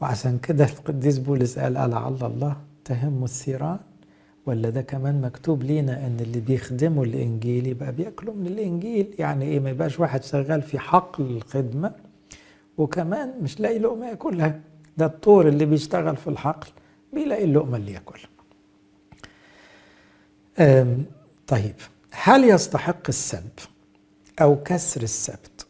وعشان 0.00 0.38
كده 0.38 0.64
القديس 0.64 1.18
بولس 1.18 1.58
قال 1.58 1.72
لعل 1.72 2.16
الله 2.22 2.56
تهم 2.84 3.24
الثيران 3.24 3.78
ولا 4.46 4.70
ده 4.70 4.82
كمان 4.82 5.20
مكتوب 5.20 5.62
لينا 5.62 6.06
أن 6.06 6.16
اللي 6.20 6.40
بيخدموا 6.40 7.04
الإنجيل 7.04 7.66
يبقى 7.66 7.92
بيأكلوا 7.92 8.34
من 8.34 8.46
الإنجيل. 8.46 9.14
يعني 9.18 9.44
إيه؟ 9.44 9.60
ما 9.60 9.70
يبقاش 9.70 10.00
واحد 10.00 10.24
شغال 10.24 10.62
في 10.62 10.78
حقل 10.78 11.24
الخدمة 11.24 11.92
وكمان 12.78 13.34
مش 13.42 13.60
لاقي 13.60 13.78
لقمة 13.78 14.06
ياكلها. 14.08 14.60
ده 14.98 15.06
الطور 15.06 15.48
اللي 15.48 15.64
بيشتغل 15.64 16.16
في 16.16 16.26
الحقل 16.30 16.68
بيلاقي 17.12 17.44
اللقمة 17.44 17.76
اللي 17.76 17.92
ياكلها. 17.92 18.28
طيب. 21.46 21.74
هل 22.10 22.44
يستحق 22.44 23.02
السب 23.08 23.48
أو 24.42 24.62
كسر 24.62 25.02
السبت 25.02 25.66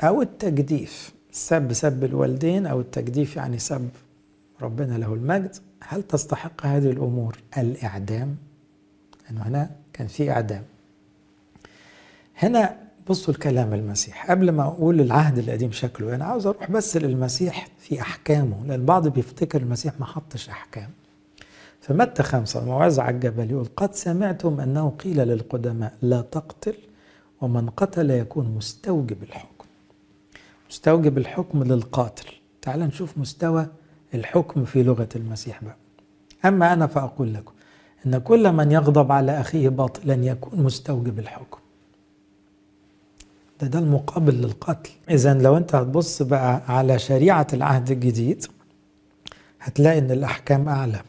أو 0.00 0.22
التجديف؟ 0.22 1.12
السب 1.32 1.72
سب 1.72 2.04
الوالدين 2.04 2.66
أو 2.66 2.80
التجديف 2.80 3.36
يعني 3.36 3.58
سب 3.58 3.88
ربنا 4.62 4.98
له 4.98 5.14
المجد. 5.14 5.56
هل 5.88 6.02
تستحق 6.02 6.66
هذه 6.66 6.90
الأمور 6.90 7.38
الإعدام؟ 7.58 8.36
لأنه 9.26 9.42
هنا 9.42 9.70
كان 9.92 10.06
في 10.06 10.30
إعدام. 10.30 10.62
هنا 12.38 12.76
بصوا 13.10 13.34
الكلام 13.34 13.74
المسيح. 13.74 14.30
قبل 14.30 14.50
ما 14.50 14.62
أقول 14.62 15.00
العهد 15.00 15.38
القديم 15.38 15.72
شكله 15.72 16.14
أنا 16.14 16.24
عاوز 16.24 16.46
أروح 16.46 16.70
بس 16.70 16.96
للمسيح 16.96 17.68
في 17.78 18.00
أحكامه 18.00 18.60
لأن 18.66 18.80
البعض 18.80 19.08
بيفتكر 19.08 19.60
المسيح 19.60 20.00
ما 20.00 20.06
حطش 20.06 20.48
أحكام. 20.48 20.90
فمتى 21.80 22.22
خمسة؟ 22.22 22.60
الموعظة 22.60 23.02
على 23.02 23.14
الجبل 23.14 23.50
يقول 23.50 23.68
قد 23.76 23.94
سمعتم 23.94 24.60
أنه 24.60 24.90
قيل 24.90 25.16
للقدماء 25.16 25.94
لا 26.02 26.20
تقتل 26.20 26.74
ومن 27.40 27.70
قتل 27.70 28.10
يكون 28.10 28.54
مستوجب 28.56 29.22
الحكم. 29.22 29.64
مستوجب 30.70 31.18
الحكم 31.18 31.62
للقاتل. 31.62 32.26
تعال 32.62 32.80
نشوف 32.80 33.18
مستوى 33.18 33.66
الحكم 34.14 34.64
في 34.64 34.82
لغة 34.82 35.08
المسيح 35.16 35.64
بقى. 35.64 35.76
أما 36.44 36.72
أنا 36.72 36.86
فأقول 36.86 37.34
لكم 37.34 37.52
أن 38.06 38.18
كل 38.18 38.52
من 38.52 38.72
يغضب 38.72 39.12
على 39.12 39.40
أخيه 39.40 39.68
باطلا 39.68 40.14
يكون 40.14 40.60
مستوجب 40.62 41.18
الحكم. 41.18 41.58
ده 43.60 43.66
ده 43.66 43.78
المقابل 43.78 44.34
للقتل. 44.34 44.90
إذا 45.10 45.34
لو 45.34 45.56
أنت 45.56 45.74
هتبص 45.74 46.22
بقى 46.22 46.62
على 46.68 46.98
شريعة 46.98 47.46
العهد 47.52 47.90
الجديد 47.90 48.46
هتلاقي 49.60 49.98
أن 49.98 50.10
الأحكام 50.10 50.68
أعلى. 50.68 51.02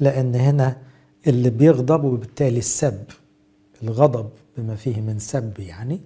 لأن 0.00 0.34
هنا 0.34 0.76
اللي 1.26 1.50
بيغضب 1.50 2.04
وبالتالي 2.04 2.58
السب 2.58 3.04
الغضب 3.82 4.30
بما 4.58 4.76
فيه 4.76 5.00
من 5.00 5.18
سب 5.18 5.52
يعني 5.58 6.00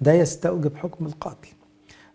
ده 0.00 0.12
يستوجب 0.12 0.76
حكم 0.76 1.06
القتل. 1.06 1.48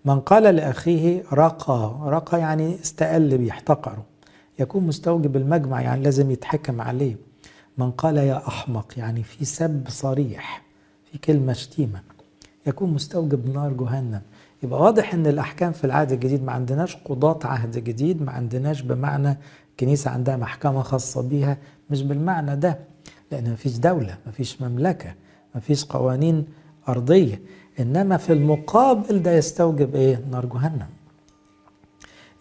من 0.08 0.20
قال 0.20 0.44
لأخيه 0.44 1.24
رقى 1.34 1.96
رقى 2.06 2.40
يعني 2.40 2.76
استقل 2.82 3.38
بيحتقره 3.38 4.04
يكون 4.60 4.88
مستوجب 4.88 5.36
المجمع 5.36 5.82
يعني 5.82 6.04
لازم 6.04 6.32
يتحكم 6.32 6.82
عليه. 6.82 7.16
من 7.78 7.92
قال 7.92 8.18
يا 8.18 8.48
أحمق 8.48 8.94
يعني 8.98 9.24
في 9.24 9.46
سب 9.46 9.84
صريح 9.90 10.62
في 11.12 11.18
كلمة 11.18 11.54
شتيمة. 11.54 12.02
يكون 12.68 12.94
مستوجب 12.94 13.54
نار 13.54 13.74
جهنم. 13.74 14.22
يبقى 14.64 14.82
واضح 14.82 15.14
إن 15.14 15.28
الأحكام 15.28 15.72
في 15.72 15.84
العهد 15.84 16.12
الجديد 16.12 16.44
ما 16.44 16.52
عندناش 16.52 16.96
قضاة 16.96 17.40
عهد 17.44 17.78
جديد 17.84 18.22
ما 18.22 18.32
عندناش 18.32 18.82
بمعنى 18.82 19.38
الكنيسة 19.72 20.12
عندها 20.12 20.38
محكمة 20.38 20.82
خاصة 20.82 21.22
بيها 21.22 21.58
مش 21.90 22.02
بالمعنى 22.04 22.56
ده. 22.56 22.80
لأن 23.32 23.52
مفيش 23.54 23.78
دولة 23.78 24.18
مفيش 24.28 24.62
مملكة 24.62 25.14
مفيش 25.56 25.86
قوانين 25.86 26.46
أرضية 26.90 27.42
إنما 27.80 28.18
في 28.18 28.34
المقابل 28.34 29.22
ده 29.22 29.32
يستوجب 29.32 29.96
إيه؟ 29.96 30.22
نار 30.32 30.46
جهنم. 30.46 30.88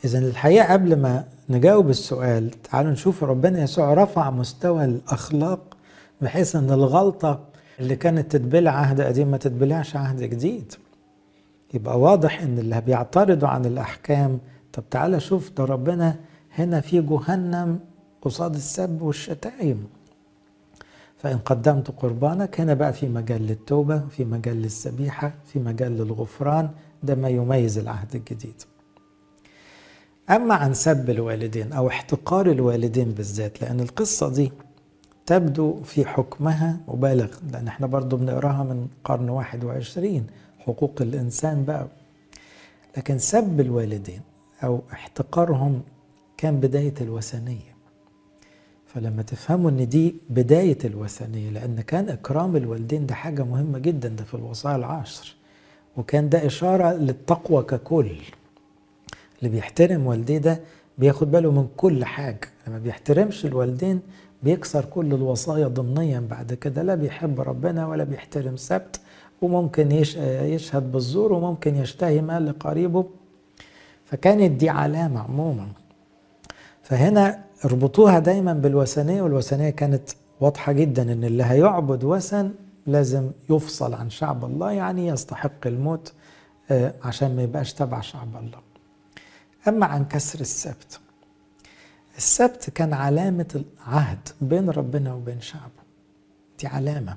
إذا 0.05 0.19
الحقيقة 0.19 0.73
قبل 0.73 0.97
ما 0.97 1.25
نجاوب 1.51 1.91
السؤال 1.91 2.51
تعالوا 2.51 2.91
نشوف 2.93 3.25
ربنا 3.25 3.63
يسوع 3.63 3.95
رفع 3.95 4.31
مستوى 4.31 4.85
الأخلاق 4.85 5.77
بحيث 6.21 6.57
إن 6.57 6.71
الغلطة 6.71 7.41
اللي 7.81 7.97
كانت 7.97 8.33
تتبلع 8.33 8.71
عهد 8.71 9.01
قديم 9.01 9.29
ما 9.31 9.37
تتبلعش 9.37 9.97
عهد 9.97 10.23
جديد. 10.23 10.73
يبقى 11.75 12.01
واضح 12.01 12.41
إن 12.43 12.59
اللي 12.59 12.81
بيعترضوا 12.81 13.49
عن 13.49 13.65
الأحكام 13.65 14.39
طب 14.73 14.83
تعالى 14.91 15.21
شوف 15.21 15.51
ده 15.57 15.65
ربنا 15.65 16.17
هنا 16.59 16.81
في 16.81 17.01
جهنم 17.01 17.79
قصاد 18.23 18.55
السب 18.55 19.03
والشتائم 19.03 19.87
فإن 21.27 21.39
قدمت 21.39 21.91
قربانك 21.91 22.61
هنا 22.61 22.75
بقى 22.75 22.93
في 22.93 23.09
مجال 23.09 23.47
للتوبة 23.47 23.99
في 24.11 24.25
مجال 24.25 24.63
للسبيحة 24.63 25.35
في 25.47 25.59
مجال 25.59 25.93
للغفران. 25.99 26.71
ده 27.03 27.15
ما 27.15 27.29
يميز 27.29 27.79
العهد 27.79 28.15
الجديد. 28.15 28.63
أما 30.31 30.55
عن 30.55 30.75
سب 30.75 31.11
الوالدين 31.11 31.73
أو 31.73 31.89
احتقار 31.89 32.51
الوالدين 32.51 33.11
بالذات 33.11 33.63
لأن 33.63 33.81
القصة 33.81 34.29
دي 34.29 34.53
تبدو 35.27 35.83
في 35.83 36.05
حكمها 36.05 36.81
مبالغ 36.89 37.37
لأن 37.53 37.69
إحنا 37.69 37.87
برضو 37.87 38.17
بنقراها 38.17 38.65
من 38.65 38.89
قرن 39.05 39.29
21 39.29 40.27
حقوق 40.59 40.95
الإنسان 41.01 41.65
بقى. 41.65 41.87
لكن 42.97 43.19
سب 43.19 43.61
الوالدين 43.61 44.21
أو 44.65 44.81
احتقارهم 44.93 45.83
كان 46.37 46.61
بداية 46.61 46.95
الوثنية. 47.01 47.76
فلما 48.97 49.23
تفهموا 49.23 49.71
إن 49.71 49.89
دي 49.89 50.15
بداية 50.31 50.79
الوثنية 50.85 51.51
لأن 51.51 51.81
كان 51.81 52.09
إكرام 52.09 52.57
الوالدين 52.57 53.07
ده 53.07 53.15
حاجة 53.15 53.43
مهمة 53.45 53.79
جدا 53.79 54.09
ده 54.09 54.25
في 54.25 54.35
الوصايا 54.35 54.77
العشر. 54.77 55.35
وكان 55.97 56.29
ده 56.29 56.47
إشارة 56.47 56.93
للتقوى 56.93 57.63
ككل. 57.63 58.11
اللي 59.39 59.51
بيحترم 59.51 60.07
والديه 60.07 60.39
ده 60.39 60.61
بياخد 60.99 61.31
باله 61.31 61.51
من 61.51 61.69
كل 61.77 62.05
حاجة. 62.05 62.49
لما 62.67 62.79
بيحترمش 62.79 63.47
الوالدين 63.47 64.01
بيكسر 64.43 64.85
كل 64.85 65.15
الوصايا 65.15 65.69
ضمنيا. 65.69 66.21
بعد 66.31 66.55
كده 66.55 66.83
لا 66.83 66.95
بيحب 66.95 67.41
ربنا 67.41 67.87
ولا 67.87 68.05
بيحترم 68.05 68.57
سبت 68.57 69.01
وممكن 69.43 69.93
يشهد 69.93 70.93
بالزور 70.93 71.33
وممكن 71.33 71.77
يشتهي 71.77 72.21
مال 72.23 72.47
لقريبه. 72.47 73.05
فكانت 74.05 74.51
دي 74.61 74.71
علامة 74.71 75.21
عموما. 75.21 75.69
فهنا 76.83 77.46
اربطوها 77.65 78.19
دايما 78.19 78.53
بالوثنية 78.53 79.23
والوثنية 79.23 79.71
كانت 79.71 80.11
واضحة 80.41 80.73
جدا 80.73 81.13
إن 81.13 81.25
اللي 81.25 81.45
هيعبد 81.45 82.05
وثن 82.05 82.53
لازم 82.87 83.31
يفصل 83.51 83.95
عن 83.95 84.11
شعب 84.11 84.45
الله 84.45 84.73
يعني 84.73 85.07
يستحق 85.07 85.67
الموت 85.67 86.13
آه، 86.71 86.95
عشان 87.03 87.37
ما 87.37 87.43
يبقاش 87.43 87.73
تبع 87.73 88.01
شعب 88.01 88.37
الله. 88.37 88.59
أما 89.69 89.87
عن 89.87 90.05
كسر 90.05 90.41
السبت 90.41 91.01
السبت 92.17 92.71
كان 92.71 92.93
علامة 92.93 93.65
العهد 93.87 94.29
بين 94.41 94.71
ربنا 94.71 95.15
وبين 95.15 95.41
شعبه. 95.41 95.83
دي 96.61 96.67
علامة 96.67 97.17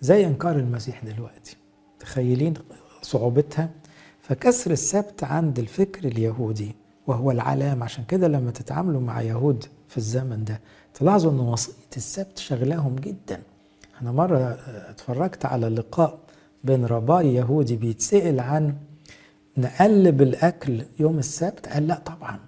زي 0.00 0.26
إنكار 0.26 0.56
المسيح 0.56 1.04
دلوقتي. 1.04 1.56
تخيلين 2.00 2.54
صعوبتها؟ 3.02 3.70
فكسر 4.22 4.70
السبت 4.70 5.24
عند 5.24 5.58
الفكر 5.58 6.04
اليهودي 6.08 6.74
وهو 7.08 7.30
العلامة. 7.30 7.84
عشان 7.84 8.04
كده 8.04 8.28
لما 8.28 8.50
تتعاملوا 8.50 9.00
مع 9.00 9.22
يهود 9.22 9.64
في 9.88 9.96
الزمن 9.98 10.44
ده 10.44 10.60
تلاحظوا 10.94 11.30
إن 11.32 11.40
وصية 11.40 11.72
السبت 11.96 12.38
شغلاهم 12.38 12.96
جدا. 12.96 13.40
أنا 14.02 14.12
مرة 14.12 14.58
اتفرجت 14.90 15.44
على 15.46 15.68
لقاء 15.68 16.18
بين 16.64 16.84
رباي 16.84 17.34
يهودي 17.34 17.76
بيتسأل 17.76 18.40
عن 18.40 18.74
نقلب 19.56 20.22
الأكل 20.22 20.82
يوم 21.00 21.18
السبت 21.18 21.68
قال 21.68 21.86
لا 21.86 21.94
طبعا. 21.98 22.38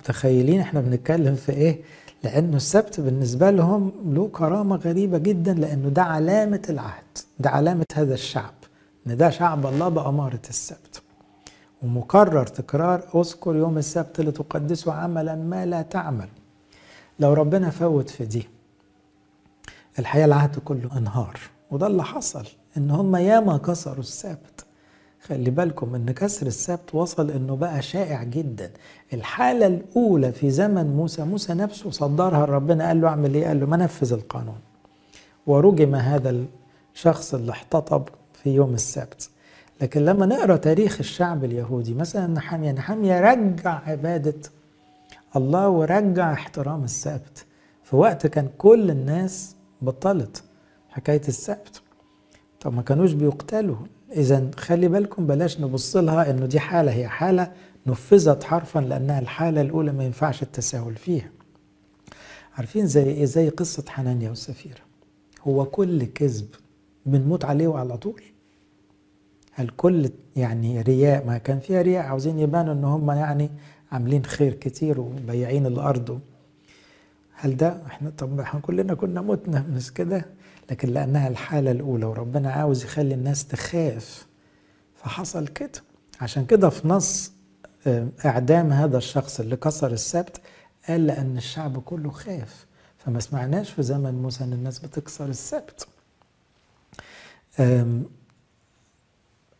متخيلين 0.00 0.60
إحنا 0.60 0.80
بنتكلم 0.80 1.34
في 1.34 1.52
إيه؟ 1.52 1.80
لأنه 2.24 2.56
السبت 2.56 3.00
بالنسبة 3.00 3.50
لهم 3.50 3.92
له 4.06 4.28
كرامة 4.28 4.76
غريبة 4.76 5.18
جدا 5.18 5.54
لأنه 5.54 5.88
ده 5.88 6.02
علامة 6.02 6.62
العهد 6.70 7.18
ده 7.38 7.50
علامة 7.50 7.86
هذا 7.94 8.14
الشعب 8.14 8.54
إن 9.06 9.16
ده 9.16 9.30
شعب 9.30 9.66
الله 9.66 9.88
بأمارة 9.88 10.40
السبت. 10.48 11.02
ومكرر 11.84 12.46
تكرار 12.46 13.02
اذكر 13.14 13.56
يوم 13.56 13.78
السبت 13.78 14.20
لتقدسه 14.20 14.92
عملا 14.92 15.34
ما 15.34 15.66
لا 15.66 15.82
تعمل. 15.82 16.28
لو 17.18 17.32
ربنا 17.32 17.70
فوت 17.70 18.10
في 18.10 18.24
دي 18.24 18.48
الحقيقة 19.98 20.24
العهد 20.24 20.58
كله 20.58 20.98
انهار. 20.98 21.40
وده 21.70 21.86
اللي 21.86 22.04
حصل 22.04 22.46
إن 22.76 22.90
هم 22.90 23.16
ياما 23.16 23.56
كسروا 23.56 23.98
السبت. 24.00 24.64
خلي 25.22 25.50
بالكم 25.50 25.94
إن 25.94 26.10
كسر 26.10 26.46
السبت 26.46 26.94
وصل 26.94 27.30
إنه 27.30 27.56
بقى 27.56 27.82
شائع 27.82 28.22
جدا. 28.22 28.70
الحالة 29.12 29.66
الأولى 29.66 30.32
في 30.32 30.50
زمن 30.50 30.96
موسى 30.96 31.24
موسى 31.24 31.54
نفسه 31.54 31.90
صدرها 31.90 32.44
ربنا 32.44 32.86
قال 32.86 33.00
له 33.00 33.08
اعمل 33.08 33.34
إيه؟ 33.34 33.46
قال 33.46 33.60
له 33.60 33.66
ما 33.66 33.76
نفذ 33.76 34.12
القانون. 34.12 34.58
ورجم 35.46 35.94
هذا 35.94 36.44
الشخص 36.94 37.34
اللي 37.34 37.52
احتطب 37.52 38.08
في 38.42 38.50
يوم 38.50 38.74
السبت. 38.74 39.30
لكن 39.84 40.04
لما 40.04 40.26
نقرأ 40.26 40.56
تاريخ 40.56 40.98
الشعب 41.00 41.44
اليهودي 41.44 41.94
مثلا 41.94 42.26
نحامية 42.26 42.72
نحامية 42.72 43.20
رجع 43.20 43.80
عبادة 43.86 44.34
الله 45.36 45.68
ورجع 45.68 46.32
احترام 46.32 46.84
السبت. 46.84 47.44
في 47.82 47.96
وقت 47.96 48.26
كان 48.26 48.48
كل 48.58 48.90
الناس 48.90 49.56
بطلت 49.82 50.42
حكاية 50.88 51.20
السبت. 51.28 51.82
طب 52.60 52.74
ما 52.74 52.82
كانوش 52.82 53.12
بيقتلوا. 53.12 53.76
إذا 54.12 54.50
خلي 54.56 54.88
بالكم 54.88 55.26
بلاش 55.26 55.60
نبص 55.60 55.96
لها 55.96 56.30
إنه 56.30 56.46
دي 56.46 56.60
حالة 56.60 56.92
هي 56.92 57.08
حالة 57.08 57.52
نفذت 57.86 58.44
حرفا 58.44 58.78
لأنها 58.78 59.18
الحالة 59.18 59.60
الأولى 59.60 59.92
ما 59.92 60.04
ينفعش 60.04 60.42
التساهل 60.42 60.94
فيها. 60.94 61.30
عارفين 62.54 62.86
زي 62.86 63.02
إيه؟ 63.02 63.24
زي 63.24 63.48
قصة 63.48 63.84
حنانيا 63.88 64.30
وسفيرة. 64.30 64.82
هو 65.42 65.64
كل 65.64 66.04
كذب 66.04 66.48
بنموت 67.06 67.44
عليه 67.44 67.68
وعلى 67.68 67.96
طول. 67.96 68.22
هل 69.56 69.68
كل 69.68 70.10
يعني 70.36 70.80
رياء 70.82 71.26
ما 71.26 71.38
كان 71.38 71.60
فيها 71.60 71.82
رياء. 71.82 72.04
عاوزين 72.06 72.38
يبانوا 72.38 72.74
إن 72.74 72.84
هم 72.84 73.10
يعني 73.10 73.50
عاملين 73.92 74.24
خير 74.24 74.54
كتير 74.54 75.00
وبياعين 75.00 75.66
الأرض. 75.66 76.20
هل 77.34 77.56
ده؟ 77.56 77.86
إحنا 77.86 78.10
طب 78.10 78.40
إحنا 78.40 78.60
كلنا 78.60 78.94
كنا 78.94 79.20
متنا 79.20 79.66
مش 79.76 79.92
كده؟ 79.92 80.24
لكن 80.70 80.88
لأنها 80.88 81.28
الحالة 81.28 81.70
الأولى 81.70 82.04
وربنا 82.06 82.52
عاوز 82.52 82.84
يخلي 82.84 83.14
الناس 83.14 83.46
تخاف. 83.46 84.26
فحصل 84.94 85.46
كده. 85.48 85.82
عشان 86.20 86.44
كده 86.46 86.68
في 86.68 86.88
نص 86.88 87.32
آه، 87.86 88.08
إعدام 88.24 88.72
هذا 88.72 88.98
الشخص 88.98 89.40
اللي 89.40 89.56
كسر 89.56 89.92
السبت 89.92 90.40
قال 90.88 91.06
لأن 91.06 91.36
الشعب 91.36 91.78
كله 91.82 92.10
خاف. 92.10 92.66
فما 92.98 93.20
سمعناش 93.20 93.70
في 93.70 93.82
زمن 93.82 94.22
موسى 94.22 94.44
إن 94.44 94.52
الناس 94.52 94.78
بتكسر 94.78 95.26
السبت. 95.28 95.88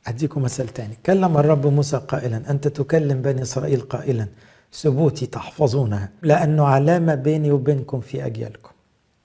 أديكم 0.07 0.43
مثل 0.43 0.69
تاني. 0.69 0.97
كلم 1.07 1.37
الرب 1.39 1.67
موسى 1.67 1.97
قائلا 1.97 2.51
أنت 2.51 2.69
تكلم 2.69 3.23
بني 3.23 3.43
إسرائيل 3.43 3.81
قائلا 3.81 4.27
ثبوتي 4.73 5.27
تحفظونها 5.27 6.09
لأنه 6.23 6.65
علامة 6.65 7.15
بيني 7.15 7.51
وبينكم 7.53 8.01
في 8.01 8.27
أجيالكم. 8.27 8.71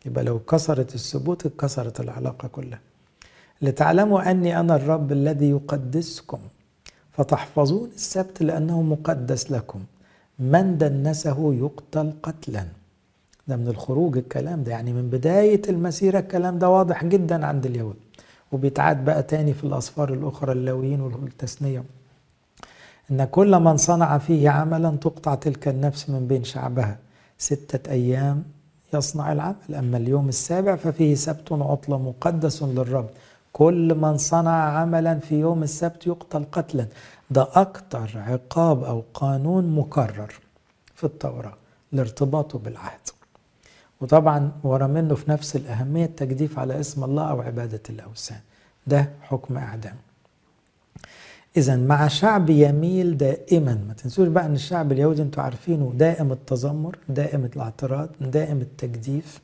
يبقى 0.06 0.24
لو 0.24 0.40
كسرت 0.40 0.96
الثبوت 0.96 1.48
كسرت 1.48 2.00
العلاقة 2.00 2.48
كلها. 2.48 2.80
لتعلموا 3.62 4.32
أني 4.32 4.60
أنا 4.60 4.76
الرب 4.76 5.12
الذي 5.12 5.50
يقدسكم. 5.50 6.40
فتحفظون 7.12 7.90
السبت 7.96 8.44
لأنه 8.44 8.82
مقدس 8.82 9.52
لكم. 9.52 9.80
من 10.40 10.78
دنسه 10.78 11.54
يقتل 11.54 12.14
قتلا. 12.24 12.66
ده 13.48 13.56
من 13.56 13.68
الخروج 13.68 14.18
الكلام 14.18 14.64
ده 14.64 14.72
يعني 14.72 14.94
من 14.94 15.10
بداية 15.10 15.62
المسيرة 15.70 16.20
الكلام 16.20 16.60
ده 16.60 16.70
واضح 16.70 17.06
جدا 17.06 17.46
عند 17.46 17.66
اليهود. 17.66 17.96
وبيتعاد 18.52 19.06
بقى 19.06 19.24
تاني 19.24 19.54
في 19.54 19.64
الأصفار 19.64 20.14
الأخرى 20.14 20.52
اللاويين 20.52 21.02
والتثنية. 21.02 21.84
إن 23.12 23.26
كل 23.26 23.60
من 23.60 23.78
صنع 23.78 24.18
فيه 24.18 24.50
عملا 24.50 24.90
تقطع 25.02 25.36
تلك 25.36 25.68
النفس 25.68 26.10
من 26.10 26.28
بين 26.28 26.44
شعبها. 26.44 26.98
ستة 27.38 27.92
أيام 27.92 28.44
يصنع 28.94 29.32
العمل. 29.32 29.76
أما 29.78 29.98
اليوم 29.98 30.30
السابع 30.30 30.76
ففيه 30.76 31.16
سبت 31.16 31.52
عطلة 31.52 31.98
مقدس 31.98 32.64
للرب. 32.64 33.10
كل 33.54 33.96
من 33.96 34.18
صنع 34.18 34.52
عملا 34.80 35.20
في 35.20 35.40
يوم 35.40 35.64
السبت 35.64 36.08
يقتل 36.08 36.46
قتلا. 36.52 36.86
ده 37.32 37.48
أكتر 37.54 38.12
عقاب 38.16 38.84
أو 38.84 39.04
قانون 39.14 39.76
مكرر 39.76 40.34
في 40.96 41.04
التوراة 41.04 41.54
لارتباطه 41.92 42.60
بالعهد. 42.60 43.00
وطبعا 44.02 44.52
ورا 44.64 44.88
منه 44.88 45.16
في 45.16 45.32
نفس 45.32 45.56
الأهمية 45.56 46.06
التجديف 46.06 46.60
على 46.60 46.80
اسم 46.80 47.04
الله 47.04 47.30
أو 47.30 47.42
عبادة 47.42 47.82
الأوثان. 47.90 48.40
ده 48.88 49.10
حكم 49.22 49.58
إعدام 49.58 49.96
إذا 51.58 51.76
مع 51.76 52.08
شعب 52.08 52.50
يميل 52.50 53.18
دائما 53.18 53.74
ما 53.88 53.94
تنسوش 53.94 54.28
بقى 54.28 54.46
أن 54.46 54.54
الشعب 54.54 54.92
اليهودي 54.92 55.22
أنتوا 55.22 55.44
عارفينه 55.44 55.94
دائم 55.96 56.32
التذمر 56.32 56.98
دائم 57.10 57.46
الاعتراض 57.46 58.10
دائم 58.22 58.62
التجديف 58.62 59.40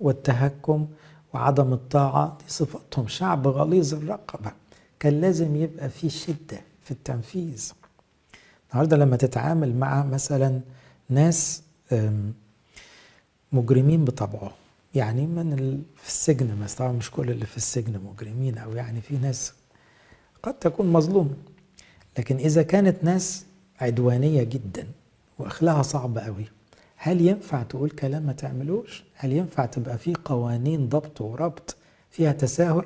والتهكم 0.00 0.86
وعدم 1.34 1.72
الطاعة 1.72 2.38
دي 2.38 2.44
صفاتهم. 2.52 3.08
شعب 3.08 3.48
غليظ 3.48 3.94
الرقبة. 3.94 4.52
كان 5.00 5.20
لازم 5.20 5.56
يبقى 5.56 5.88
في 5.88 6.10
شدة 6.10 6.60
في 6.82 6.90
التنفيذ. 6.90 7.72
النهاردة 8.70 8.96
لما 8.96 9.16
تتعامل 9.16 9.76
مع 9.76 10.04
مثلا 10.04 10.60
ناس 11.08 11.62
مجرمين 13.52 14.04
بطبعه. 14.04 14.52
يعني 14.94 15.26
من 15.26 15.82
في 15.96 16.08
السجن 16.08 16.56
مثلا 16.62 16.78
طبعا 16.78 16.92
مش 16.92 17.10
كل 17.10 17.30
اللي 17.30 17.46
في 17.46 17.56
السجن 17.56 18.00
مجرمين 18.04 18.58
أو 18.58 18.72
يعني 18.72 19.00
في 19.00 19.16
ناس 19.18 19.52
قد 20.42 20.54
تكون 20.54 20.92
مظلوم. 20.92 21.36
لكن 22.18 22.36
إذا 22.36 22.62
كانت 22.62 23.04
ناس 23.04 23.44
عدوانية 23.80 24.42
جدا 24.42 24.86
وأخلاقها 25.38 25.82
صعب 25.82 26.18
قوي 26.18 26.44
هل 26.96 27.20
ينفع 27.20 27.62
تقول 27.62 27.90
كلام 27.90 28.22
ما 28.22 28.32
تعملوش؟ 28.32 29.04
هل 29.14 29.32
ينفع 29.32 29.66
تبقى 29.66 29.98
في 29.98 30.14
قوانين 30.24 30.88
ضبط 30.88 31.20
وربط 31.20 31.76
فيها 32.10 32.32
تساهل؟ 32.32 32.84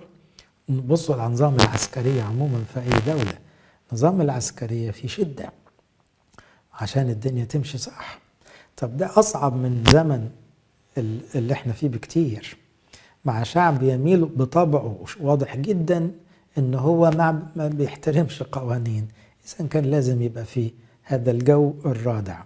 نبصوا 0.69 1.15
على 1.15 1.27
النظام 1.27 1.55
العسكرية 1.55 2.23
عموما 2.23 2.65
في 2.75 2.81
أي 2.81 3.15
دولة. 3.15 3.39
نظام 3.93 4.21
العسكرية 4.21 4.91
في 4.91 5.09
شدة 5.09 5.53
عشان 6.73 7.11
الدنيا 7.11 7.45
تمشي 7.45 7.79
صح. 7.79 8.19
طب 8.77 8.97
ده 8.97 9.19
أصعب 9.19 9.57
من 9.57 9.85
زمن 9.93 10.31
اللي 10.99 11.53
إحنا 11.53 11.73
فيه 11.73 11.89
بكتير. 11.89 12.57
مع 13.25 13.43
شعب 13.43 13.83
يميل 13.83 14.25
بطبعه 14.25 14.97
واضح 15.21 15.57
جدا 15.57 16.11
إن 16.59 16.75
هو 16.75 17.11
ما 17.57 17.69
بيحترمش 17.75 18.43
قوانين. 18.43 19.09
اذا 19.47 19.69
كان 19.69 19.85
لازم 19.85 20.23
يبقى 20.23 20.45
فيه 20.45 20.71
هذا 21.03 21.31
الجو 21.31 21.75
الرادع. 21.87 22.39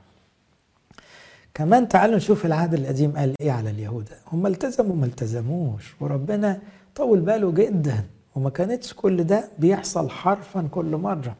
كمان 1.54 1.88
تعالوا 1.88 2.16
نشوف 2.16 2.46
العهد 2.46 2.74
القديم 2.74 3.16
قال 3.16 3.34
إيه 3.40 3.52
على 3.52 3.70
اليهود. 3.70 4.08
هم 4.32 4.46
التزموا 4.46 4.96
ما 4.96 5.06
التزموش 5.06 5.94
وربنا 6.00 6.60
طول 6.94 7.20
باله 7.20 7.52
جدا 7.52 8.04
وما 8.34 8.50
كانتش 8.50 8.94
كل 8.94 9.24
ده 9.24 9.48
بيحصل 9.58 10.10
حرفا 10.10 10.68
كل 10.70 10.96
مرة. 10.96 11.36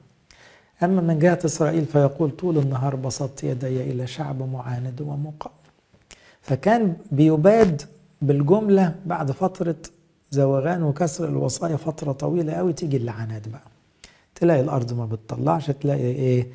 أما 0.82 1.00
من 1.00 1.18
جهة 1.18 1.38
إسرائيل 1.44 1.84
فيقول 1.86 2.30
طول 2.30 2.58
النهار 2.58 2.96
بسطت 2.96 3.44
يدي 3.44 3.82
إلى 3.82 4.06
شعب 4.06 4.42
معاند 4.52 5.00
ومقاوم. 5.00 5.63
فكان 6.44 6.96
بيباد 7.12 7.82
بالجملة 8.22 8.94
بعد 9.06 9.30
فترة 9.32 9.76
زوغان 10.30 10.82
وكسر 10.82 11.28
الوصايا 11.28 11.76
فترة 11.76 12.12
طويلة 12.12 12.52
قوي 12.52 12.72
تيجي 12.72 12.96
اللعنات 12.96 13.48
بقى. 13.48 13.62
تلاقي 14.34 14.60
الأرض 14.60 14.92
ما 14.92 15.06
بتطلعش 15.06 15.70
تلاقي 15.70 16.00
إيه؟ 16.00 16.46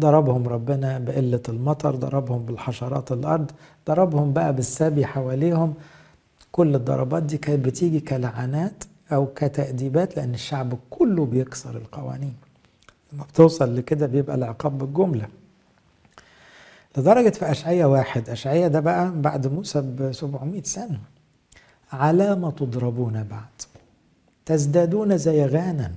ضربهم 0.00 0.48
ربنا 0.48 0.98
بقلة 0.98 1.40
المطر 1.48 1.94
ضربهم 1.94 2.42
بالحشرات 2.46 3.12
الأرض 3.12 3.50
ضربهم 3.86 4.32
بقى 4.32 4.54
بالسبي 4.54 5.06
حواليهم. 5.06 5.74
كل 6.52 6.74
الضربات 6.74 7.22
دي 7.22 7.38
كانت 7.38 7.64
بتيجي 7.64 8.00
كلعنات 8.00 8.84
أو 9.12 9.26
كتأديبات 9.26 10.16
لأن 10.16 10.34
الشعب 10.34 10.74
كله 10.90 11.24
بيكسر 11.26 11.76
القوانين. 11.76 12.34
لما 13.12 13.24
بتوصل 13.24 13.76
لكده 13.76 14.06
بيبقى 14.06 14.36
العقاب 14.36 14.78
بالجملة. 14.78 15.28
لدرجة 16.98 17.28
في 17.30 17.50
أشعية 17.50 17.84
واحد 17.84 18.30
أشعية 18.30 18.68
ده 18.68 18.80
بقى 18.80 19.12
بعد 19.20 19.46
موسى 19.46 19.80
ب 19.80 20.12
700 20.12 20.62
سنة 20.62 21.00
على 21.92 22.36
ما 22.36 22.50
تضربون 22.50 23.22
بعد 23.30 23.62
تزدادون 24.46 25.18
زيغانا. 25.18 25.92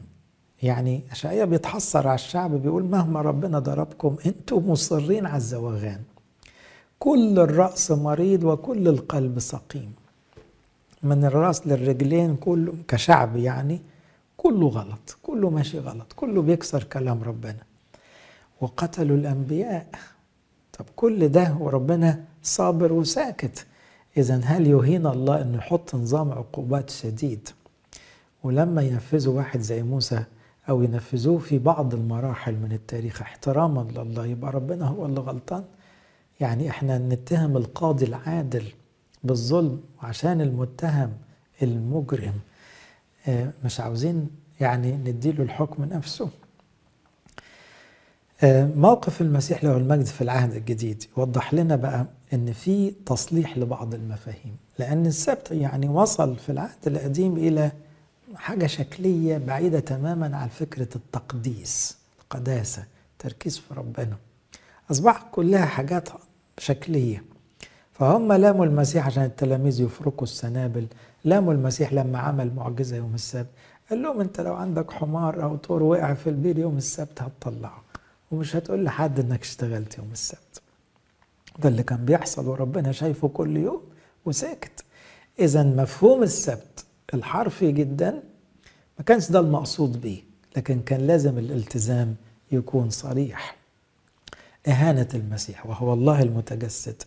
يعني 0.63 1.01
أشعية 1.11 1.43
بيتحسر 1.45 2.07
على 2.07 2.15
الشعب 2.15 2.51
بيقول 2.55 2.83
مهما 2.83 3.21
ربنا 3.21 3.59
ضربكم 3.59 4.15
أنتم 4.25 4.69
مصرين 4.71 5.25
على 5.25 5.37
الزوغان 5.37 5.99
كل 6.99 7.39
الرأس 7.39 7.91
مريض 7.91 8.43
وكل 8.43 8.87
القلب 8.87 9.39
سقيم. 9.39 9.93
من 11.03 11.25
الرأس 11.25 11.67
للرجلين 11.67 12.35
كله 12.35 12.73
كشعب 12.87 13.35
يعني 13.37 13.81
كله 14.37 14.67
غلط 14.67 15.17
كله 15.23 15.49
ماشي 15.49 15.79
غلط 15.79 16.13
كله 16.15 16.41
بيكسر 16.41 16.83
كلام 16.83 17.23
ربنا. 17.23 17.63
وقتلوا 18.61 19.17
الأنبياء 19.17 19.87
طب 20.79 20.85
كل 20.95 21.27
ده 21.29 21.57
وربنا 21.59 22.23
صابر 22.43 22.93
وساكت. 22.93 23.65
إذا 24.17 24.41
هل 24.43 24.67
يهين 24.67 25.07
الله 25.07 25.41
أنه 25.41 25.57
يحط 25.57 25.95
نظام 25.95 26.31
عقوبات 26.31 26.89
شديد؟ 26.89 27.49
ولما 28.43 28.81
ينفذوا 28.81 29.37
واحد 29.37 29.59
زي 29.59 29.83
موسى 29.83 30.23
أو 30.69 30.83
ينفذوه 30.83 31.37
في 31.39 31.59
بعض 31.59 31.93
المراحل 31.93 32.55
من 32.55 32.71
التاريخ 32.71 33.21
احتراما 33.21 33.81
لله 33.91 34.25
يبقى 34.25 34.51
ربنا 34.51 34.85
هو 34.87 35.05
اللي 35.05 35.19
غلطان؟ 35.19 35.63
يعني 36.39 36.69
إحنا 36.69 36.97
نتهم 36.97 37.57
القاضي 37.57 38.05
العادل 38.05 38.63
بالظلم 39.23 39.81
وعشان 40.03 40.41
المتهم 40.41 41.13
المجرم. 41.61 42.33
آه، 43.27 43.51
مش 43.65 43.79
عاوزين 43.79 44.29
يعني 44.59 44.91
نديله 44.91 45.43
الحكم 45.43 45.83
نفسه. 45.83 46.29
موقف 48.75 49.21
المسيح 49.21 49.63
له 49.63 49.77
المجد 49.77 50.05
في 50.05 50.21
العهد 50.21 50.53
الجديد 50.53 51.03
يوضح 51.17 51.53
لنا 51.53 51.75
بقى 51.75 52.05
إن 52.33 52.53
في 52.53 52.93
تصليح 53.05 53.57
لبعض 53.57 53.93
المفاهيم 53.93 54.55
لأن 54.79 55.05
السبت 55.05 55.51
يعني 55.51 55.89
وصل 55.89 56.35
في 56.35 56.51
العهد 56.51 56.87
القديم 56.87 57.37
إلى 57.37 57.71
حاجة 58.35 58.67
شكلية 58.67 59.37
بعيدة 59.37 59.79
تماما 59.79 60.37
عن 60.37 60.47
فكرة 60.47 60.87
التقديس 60.95 61.97
القداسة 62.23 62.83
تركيز 63.19 63.57
في 63.57 63.73
ربنا. 63.73 64.17
اصبحت 64.91 65.25
كلها 65.31 65.65
حاجات 65.65 66.09
شكلية. 66.57 67.23
فهم 67.93 68.33
لاموا 68.33 68.65
المسيح 68.65 69.05
عشان 69.05 69.23
التلاميذ 69.23 69.81
يفركوا 69.81 70.23
السنابل. 70.23 70.85
لاموا 71.25 71.53
المسيح 71.53 71.93
لما 71.93 72.19
عمل 72.19 72.51
معجزة 72.55 72.95
يوم 72.97 73.13
السبت. 73.15 73.47
قال 73.89 74.01
لهم 74.01 74.19
أنت 74.21 74.41
لو 74.41 74.53
عندك 74.55 74.91
حمار 74.91 75.43
أو 75.43 75.55
طور 75.55 75.83
وقع 75.83 76.13
في 76.13 76.29
البير 76.29 76.59
يوم 76.59 76.77
السبت 76.77 77.21
هتطلعه. 77.21 77.81
ومش 78.31 78.55
هتقول 78.55 78.83
لحد 78.83 79.19
إنك 79.19 79.41
اشتغلت 79.41 79.97
يوم 79.97 80.09
السبت. 80.11 80.61
ده 81.59 81.69
اللي 81.69 81.83
كان 81.83 82.05
بيحصل 82.05 82.47
وربنا 82.47 82.91
شايفه 82.91 83.27
كل 83.27 83.57
يوم 83.57 83.81
وساكت. 84.25 84.83
اذا 85.39 85.63
مفهوم 85.63 86.23
السبت 86.23 86.85
الحرفي 87.13 87.71
جدا 87.71 88.11
ما 88.99 89.03
كانش 89.05 89.31
ده 89.31 89.39
المقصود 89.39 90.01
بيه 90.01 90.21
لكن 90.57 90.81
كان 90.81 91.07
لازم 91.07 91.37
الالتزام 91.37 92.15
يكون 92.51 92.89
صريح. 92.89 93.55
إهانة 94.67 95.07
المسيح 95.13 95.65
وهو 95.65 95.93
الله 95.93 96.21
المتجسد. 96.21 97.03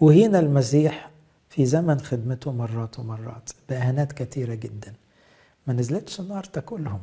وهنا 0.00 0.38
المسيح 0.38 1.10
في 1.50 1.66
زمن 1.66 2.00
خدمته 2.00 2.52
مرات 2.52 2.98
ومرات 2.98 3.50
بإهانات 3.68 4.12
كثيرة 4.12 4.54
جدا. 4.54 4.94
ما 5.66 5.72
نزلتش 5.72 6.20
النار 6.20 6.44
تاكلهم 6.44 7.00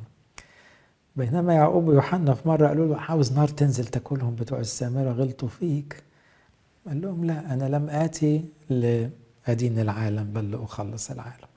بينما 1.16 1.54
يعقوب 1.54 1.88
ويوحنا 1.88 2.34
في 2.34 2.48
مرة 2.48 2.68
قالوا 2.68 2.88
له 2.88 3.02
عاوز 3.02 3.34
نار 3.34 3.48
تنزل 3.48 3.86
تاكلهم 3.86 4.36
بتوع 4.36 4.60
السامرة 4.60 5.12
غلطوا 5.12 5.48
فيك. 5.48 6.04
قال 6.88 7.02
لهم 7.02 7.26
لا 7.26 7.54
أنا 7.54 7.64
لم 7.64 7.90
آتي 7.90 8.46
لأدين 8.70 9.80
العالم 9.80 10.34
بل 10.34 10.52
لأخلص 10.52 11.12
العالم. 11.12 11.48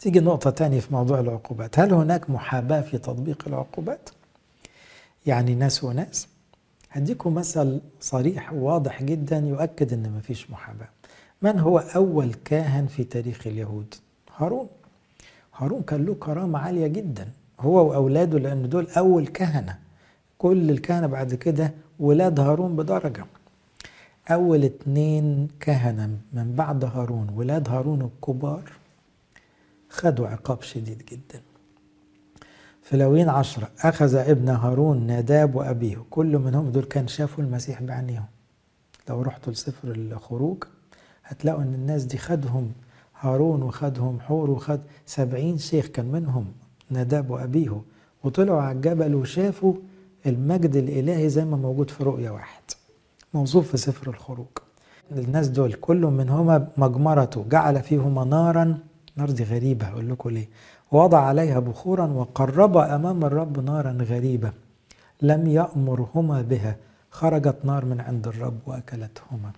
تيجي 0.00 0.20
نقطة 0.20 0.50
تانية 0.50 0.80
في 0.80 0.94
موضوع 0.94 1.20
العقوبات. 1.20 1.78
هل 1.78 1.92
هناك 1.92 2.30
محاباة 2.30 2.80
في 2.80 2.98
تطبيق 2.98 3.42
العقوبات؟ 3.46 4.10
يعني 5.26 5.54
ناس 5.54 5.84
وناس. 5.84 6.28
هديكم 6.90 7.34
مثل 7.34 7.80
صريح 8.00 8.52
وواضح 8.52 9.02
جدا 9.02 9.36
يؤكد 9.36 9.92
إن 9.92 10.12
مفيش 10.12 10.50
محاباة. 10.50 10.88
من 11.42 11.58
هو 11.58 11.78
أول 11.78 12.34
كاهن 12.34 12.86
في 12.86 13.04
تاريخ 13.04 13.46
اليهود؟ 13.46 13.94
هارون. 14.36 14.68
هارون 15.56 15.82
كان 15.82 16.04
له 16.04 16.14
كرامة 16.14 16.58
عالية 16.58 16.86
جدا. 16.86 17.28
هو 17.60 17.90
وأولاده 17.90 18.38
لأن 18.38 18.68
دول 18.68 18.86
أول 18.96 19.26
كهنة. 19.26 19.78
كل 20.38 20.70
الكهنة 20.70 21.06
بعد 21.06 21.34
كده 21.34 21.72
ولاد 21.98 22.40
هارون 22.40 22.76
بدرجة. 22.76 23.24
أول 24.30 24.64
اتنين 24.64 25.48
كهنة 25.60 26.18
من 26.32 26.52
بعد 26.54 26.84
هارون 26.84 27.30
ولاد 27.34 27.68
هارون 27.68 28.02
الكبار 28.02 28.72
خدوا 29.88 30.28
عقاب 30.28 30.62
شديد 30.62 30.98
جدا. 30.98 31.40
في 32.82 32.96
لوين 32.96 33.28
عشرة؟ 33.28 33.70
أخذ 33.80 34.14
ابن 34.14 34.48
هارون 34.48 35.06
ناداب 35.06 35.54
وأبيه 35.54 35.96
كل 36.10 36.38
منهم 36.38 36.70
دول 36.70 36.84
كان 36.84 37.08
شافوا 37.08 37.44
المسيح 37.44 37.82
بعينيهم. 37.82 38.26
لو 39.08 39.22
رحتوا 39.22 39.52
لسفر 39.52 39.88
الخروج 39.88 40.64
هتلاقوا 41.24 41.62
أن 41.62 41.74
الناس 41.74 42.04
دي 42.04 42.18
خدهم 42.18 42.72
هارون 43.20 43.62
وخدهم 43.62 44.20
حور 44.20 44.50
وخد 44.50 44.80
سبعين 45.06 45.58
شيخ 45.58 45.86
كان 45.86 46.06
منهم. 46.06 46.52
ناداب 46.90 47.30
وأبيه 47.30 47.80
وطلعوا 48.24 48.62
على 48.62 48.76
الجبل 48.76 49.14
وشافوا 49.14 49.74
المجد 50.26 50.76
الإلهي 50.76 51.28
زي 51.28 51.44
ما 51.44 51.56
موجود 51.56 51.90
في 51.90 52.04
رؤية 52.04 52.30
واحد. 52.30 52.62
موصوف 53.34 53.70
في 53.70 53.76
سفر 53.76 54.10
الخروج. 54.10 54.46
الناس 55.12 55.48
دول 55.48 55.72
كل 55.72 56.00
منهما 56.00 56.68
مجمرته 56.76 57.44
جعل 57.48 57.82
فيهما 57.82 58.24
نارا. 58.24 58.78
نار 59.16 59.30
دي 59.30 59.44
غريبة 59.44 59.88
أقول 59.88 60.10
لكم 60.10 60.30
ليه. 60.30 60.48
وضع 60.92 61.20
عليها 61.20 61.58
بخورا 61.58 62.06
وقرب 62.06 62.76
أمام 62.76 63.24
الرب 63.24 63.64
نارا 63.64 63.92
غريبة. 63.92 64.52
لم 65.22 65.46
يأمرهما 65.46 66.42
بها. 66.42 66.76
خرجت 67.10 67.56
نار 67.64 67.84
من 67.84 68.00
عند 68.00 68.28
الرب 68.28 68.58
وأكلتهما. 68.66 69.50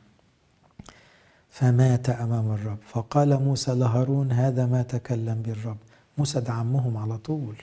فمات 1.50 2.10
أمام 2.10 2.52
الرب. 2.52 2.78
فقال 2.88 3.42
موسى 3.42 3.74
لهارون 3.74 4.32
هذا 4.32 4.66
ما 4.66 4.82
تكلم 4.82 5.42
به 5.42 5.52
الرب 5.52 5.76
موسى 6.18 6.40
ده 6.40 6.52
عمهم 6.52 6.96
على 6.96 7.18
طول. 7.18 7.54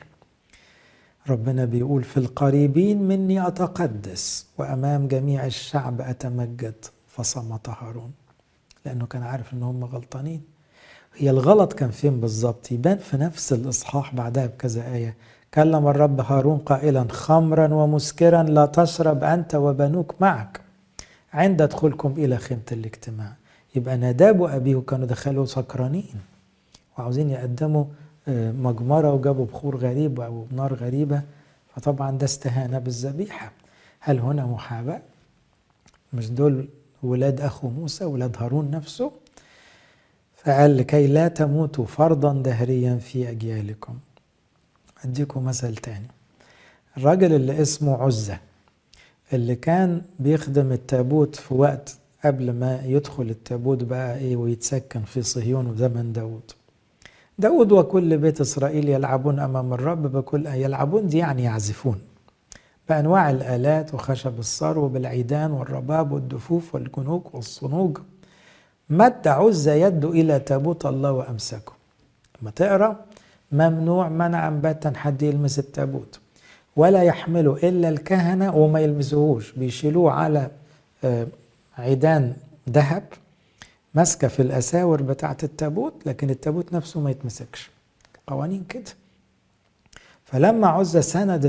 ربنا 1.29 1.65
بيقول 1.65 2.03
في 2.03 2.17
القريبين 2.17 3.01
مني 3.01 3.47
أتقدس 3.47 4.45
وأمام 4.57 5.07
جميع 5.07 5.45
الشعب 5.45 6.01
أتمجد 6.01 6.85
فصمت 7.07 7.69
هارون 7.69 8.11
لأنه 8.85 9.05
كان 9.05 9.23
عارف 9.23 9.53
إن 9.53 9.63
هم 9.63 9.83
غلطانين. 9.83 10.41
هي 11.15 11.29
الغلط 11.29 11.73
كان 11.73 11.89
فين 11.91 12.19
بالظبط؟ 12.19 12.71
يبان 12.71 12.97
في 12.97 13.17
نفس 13.17 13.53
الإصحاح 13.53 14.15
بعدها 14.15 14.45
بكذا 14.45 14.93
آية. 14.93 15.15
كلم 15.53 15.87
الرب 15.87 16.21
هارون 16.21 16.57
قائلا 16.57 17.07
خمرا 17.11 17.73
ومسكرا 17.73 18.43
لا 18.43 18.65
تشرب 18.65 19.23
أنت 19.23 19.55
وبنوك 19.55 20.15
معك. 20.21 20.61
عند 21.33 21.61
دخولكم 21.61 22.11
إلى 22.17 22.37
خيمة 22.37 22.61
الاجتماع. 22.71 23.33
يبقى 23.75 23.97
ناداب 23.97 24.39
وأبيه 24.39 24.79
كانوا 24.87 25.05
دخلوا 25.07 25.45
سكرانين. 25.45 26.15
وعاوزين 26.97 27.29
يقدموا 27.29 27.85
مجمرة 28.51 29.13
وجابوا 29.13 29.45
بخور 29.45 29.77
غريب 29.77 30.21
أو 30.21 30.45
نار 30.51 30.73
غريبة 30.73 31.21
فطبعا 31.75 32.11
ده 32.17 32.25
استهانة 32.25 32.79
بالذبيحة. 32.79 33.51
هل 33.99 34.19
هنا 34.19 34.45
محاباة؟ 34.45 35.01
مش 36.13 36.29
دول 36.29 36.67
ولاد 37.03 37.41
أخو 37.41 37.69
موسى 37.69 38.05
ولاد 38.05 38.35
هارون 38.39 38.71
نفسه؟ 38.71 39.11
فقال 40.37 40.77
لكي 40.77 41.07
لا 41.07 41.27
تموتوا 41.27 41.85
فرضا 41.85 42.33
دهريا 42.33 42.95
في 42.95 43.29
أجيالكم. 43.29 43.97
أديكم 45.05 45.43
مثل 45.45 45.75
تاني. 45.75 46.07
الراجل 46.97 47.33
اللي 47.33 47.61
اسمه 47.61 48.03
عزة 48.03 48.37
اللي 49.33 49.55
كان 49.55 50.01
بيخدم 50.19 50.71
التابوت 50.71 51.35
في 51.35 51.53
وقت 51.53 51.97
قبل 52.25 52.51
ما 52.53 52.81
يدخل 52.85 53.23
التابوت 53.29 53.83
بقى 53.83 54.17
إيه 54.17 54.35
ويتسكن 54.35 55.01
في 55.03 55.21
صهيون 55.21 55.67
وزمن 55.67 56.13
داود 56.13 56.51
داود 57.39 57.71
وكل 57.71 58.17
بيت 58.17 58.41
إسرائيل 58.41 58.89
يلعبون 58.89 59.39
أمام 59.39 59.73
الرب 59.73 60.11
بكل 60.11 60.45
يلعبون 60.45 61.07
دي 61.07 61.17
يعني 61.17 61.43
يعزفون. 61.43 61.99
بأنواع 62.89 63.29
الآلات 63.29 63.93
وخشب 63.93 64.39
الصر 64.39 64.79
وبالعيدان 64.79 65.51
والرباب 65.51 66.11
والدفوف 66.11 66.75
والجنوك 66.75 67.35
والصنوج. 67.35 67.97
مد 68.89 69.27
عزة 69.27 69.73
يده 69.73 70.09
إلى 70.09 70.39
تابوت 70.39 70.85
الله 70.85 71.11
وأمسكه. 71.11 71.73
لما 72.41 72.51
تقرأ 72.51 72.95
ممنوع 73.51 74.09
منعا 74.09 74.49
باتا 74.49 74.93
حد 74.95 75.21
يلمس 75.21 75.59
التابوت. 75.59 76.19
ولا 76.75 77.03
يحمله 77.03 77.57
إلا 77.63 77.89
الكهنة 77.89 78.55
وما 78.55 78.79
يلمسوهوش 78.79 79.51
بيشيلوه 79.51 80.11
على 80.11 80.51
عيدان 81.77 82.33
ذهب. 82.69 83.03
ماسكة 83.95 84.27
في 84.27 84.41
الأساور 84.41 85.01
بتاعة 85.01 85.37
التابوت 85.43 85.93
لكن 86.05 86.29
التابوت 86.29 86.73
نفسه 86.73 86.99
ما 86.99 87.11
يتمسكش. 87.11 87.69
قوانين 88.27 88.63
كده. 88.69 88.91
فلما 90.25 90.67
عزة 90.67 91.01
سند 91.01 91.45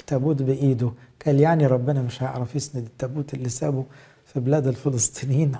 التابوت 0.00 0.42
بإيده 0.42 0.92
قال 1.26 1.40
يعني 1.40 1.66
ربنا 1.66 2.02
مش 2.02 2.22
هيعرف 2.22 2.54
يسند 2.56 2.84
التابوت 2.84 3.34
اللي 3.34 3.48
سابه 3.48 3.84
في 4.26 4.40
بلاد 4.40 4.66
الفلسطينيين 4.66 5.52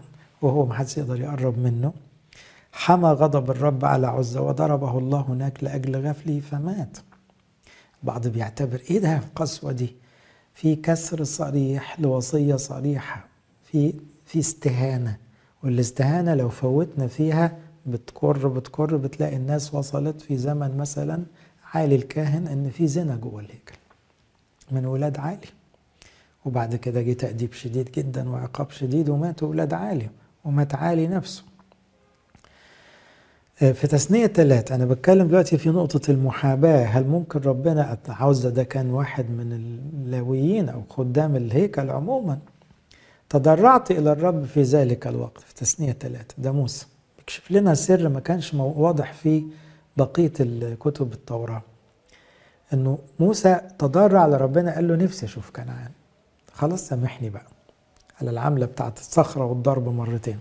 وهو 0.43 0.67
ما 0.67 0.75
حدش 0.75 0.99
يقدر 0.99 1.21
يقرب 1.21 1.59
منه. 1.59 1.93
حمى 2.73 3.09
غضب 3.09 3.51
الرب 3.51 3.85
على 3.85 4.07
عزة 4.07 4.41
وضربه 4.43 4.99
الله 4.99 5.21
هناك 5.21 5.65
لأجل 5.65 5.97
غفله 6.09 6.41
فمات. 6.41 6.99
البعض 8.03 8.27
بيعتبر 8.29 8.81
إيه 8.91 8.99
ده 8.99 9.17
القسوة 9.19 9.73
دي؟ 9.73 9.95
في 10.55 10.77
كسر 10.77 11.25
صريح 11.25 12.01
لوصية 12.01 12.57
صريحة 12.57 13.25
في 13.73 13.95
في 14.27 14.39
استهانة. 14.39 15.17
والاستهانة 15.65 16.35
لو 16.35 16.49
فوتنا 16.49 17.07
فيها 17.07 17.57
بتكر 17.87 18.49
بتكر 18.49 18.97
بتلاقي 18.97 19.37
الناس 19.37 19.75
وصلت 19.75 20.21
في 20.21 20.37
زمن 20.37 20.77
مثلا 20.77 21.23
عالي 21.75 21.95
الكاهن 21.95 22.47
إن 22.47 22.71
في 22.71 22.87
زنا 22.87 23.17
جوه 23.17 23.41
الهيكل 23.41 23.75
من 24.71 24.87
ولاد 24.87 25.19
عالي. 25.19 25.47
وبعد 26.45 26.77
كده 26.77 27.03
جه 27.03 27.13
تأديب 27.13 27.53
شديد 27.53 27.91
جدا 27.97 28.29
وعقاب 28.31 28.71
شديد 28.71 29.09
وماتوا 29.09 29.49
ولاد 29.49 29.73
عالي 29.75 30.09
ومات 30.45 30.75
عالي 30.75 31.07
نفسه. 31.07 31.45
في 33.59 33.87
تثنية 33.87 34.27
ثلاثة 34.27 34.75
أنا 34.75 34.85
بتكلم 34.85 35.29
دلوقتي 35.29 35.59
في 35.59 35.69
نقطة 35.71 36.11
المحاباة. 36.11 36.85
هل 36.85 37.07
ممكن 37.07 37.41
ربنا 37.41 37.99
عاوزة 38.09 38.51
ده 38.51 38.63
كان 38.63 38.91
واحد 38.91 39.31
من 39.31 39.53
اللاويين 39.53 40.69
أو 40.69 40.83
خدام 40.89 41.37
الهيكل 41.37 41.91
عموما؟ 41.91 42.39
تضرعت 43.33 43.91
إلى 43.91 44.13
الرب 44.13 44.45
في 44.45 44.63
ذلك 44.63 45.07
الوقت 45.07 45.41
في 45.41 45.55
تثنية 45.55 45.93
ثلاثة 45.93 46.35
ده 46.39 46.53
موسى. 46.53 46.87
بيكشف 47.19 47.51
لنا 47.51 47.75
سر 47.75 48.09
ما 48.09 48.21
كانش 48.21 48.55
واضح 48.55 49.13
في 49.13 49.45
بقية 49.97 50.33
الكتب 50.41 51.13
التوراة. 51.13 51.63
إنه 52.73 52.99
موسى 53.21 53.61
تضرع 53.79 54.27
لربنا 54.27 54.75
قال 54.75 54.89
له 54.89 54.97
نفسي 54.97 55.27
أشوف 55.27 55.51
كنعان. 55.51 55.91
خلاص 56.53 56.89
سامحني 56.89 57.31
بقى. 57.31 57.47
على 58.21 58.31
العملة 58.31 58.67
بتاعت 58.67 58.99
الصخرة 58.99 59.45
والضرب 59.45 59.89
مرتين. 59.89 60.39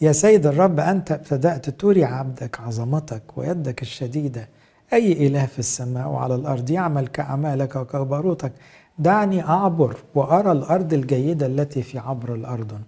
يا 0.00 0.12
سيد 0.12 0.46
الرب 0.46 0.80
أنت 0.80 1.12
ابتدأت 1.12 1.70
تري 1.70 2.04
عبدك 2.04 2.60
عظمتك 2.60 3.22
ويدك 3.36 3.82
الشديدة. 3.82 4.48
أي 4.92 5.26
إله 5.26 5.46
في 5.46 5.58
السماء 5.58 6.08
وعلى 6.08 6.34
الأرض 6.34 6.70
يعمل 6.70 7.06
كأعمالك 7.08 7.76
وكبروتك 7.76 8.52
دعني 8.98 9.42
أعبر 9.42 9.96
وأرى 10.14 10.52
الأرض 10.52 10.92
الجيدة 10.92 11.46
التي 11.46 11.82
في 11.82 11.98
عبر 11.98 12.34
الأردن. 12.34 12.80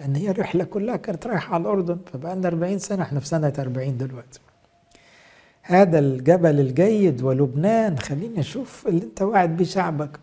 لأن 0.00 0.16
هي 0.16 0.30
الرحلة 0.30 0.64
كلها 0.64 0.96
كانت 0.96 1.26
رايحة 1.26 1.54
على 1.54 1.60
الأردن 1.62 1.98
فبقى 2.12 2.36
لنا 2.36 2.48
40 2.48 2.78
سنة 2.78 3.02
إحنا 3.02 3.20
في 3.20 3.26
سنة 3.26 3.52
40 3.58 3.96
دلوقتي. 3.98 4.40
هذا 5.62 5.98
الجبل 5.98 6.60
الجيد 6.60 7.22
ولبنان 7.22 7.98
خليني 7.98 8.40
أشوف 8.40 8.86
اللي 8.88 9.02
أنت 9.04 9.22
واعد 9.22 9.56
بيه 9.56 9.64
شعبك. 9.64 10.18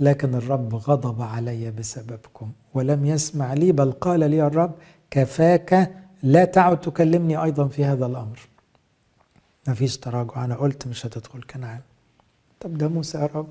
لكن 0.00 0.34
الرب 0.34 0.74
غضب 0.74 1.22
علي 1.22 1.70
بسببكم 1.70 2.50
ولم 2.74 3.06
يسمع 3.06 3.54
لي 3.54 3.72
بل 3.72 3.92
قال 3.92 4.20
لي 4.20 4.46
الرب 4.46 4.72
كفاك 5.10 5.92
لا 6.22 6.44
تعد 6.44 6.80
تكلمني 6.80 7.42
أيضا 7.42 7.68
في 7.68 7.84
هذا 7.84 8.06
الأمر. 8.06 8.38
ما 9.68 9.74
فيش 9.74 9.98
تراجع. 9.98 10.44
أنا 10.44 10.54
قلت 10.54 10.86
مش 10.86 11.06
هتدخل 11.06 11.42
كنعان. 11.42 11.80
طب 12.60 12.78
ده 12.78 12.88
موسى 12.88 13.18
يا 13.18 13.28
رب. 13.34 13.48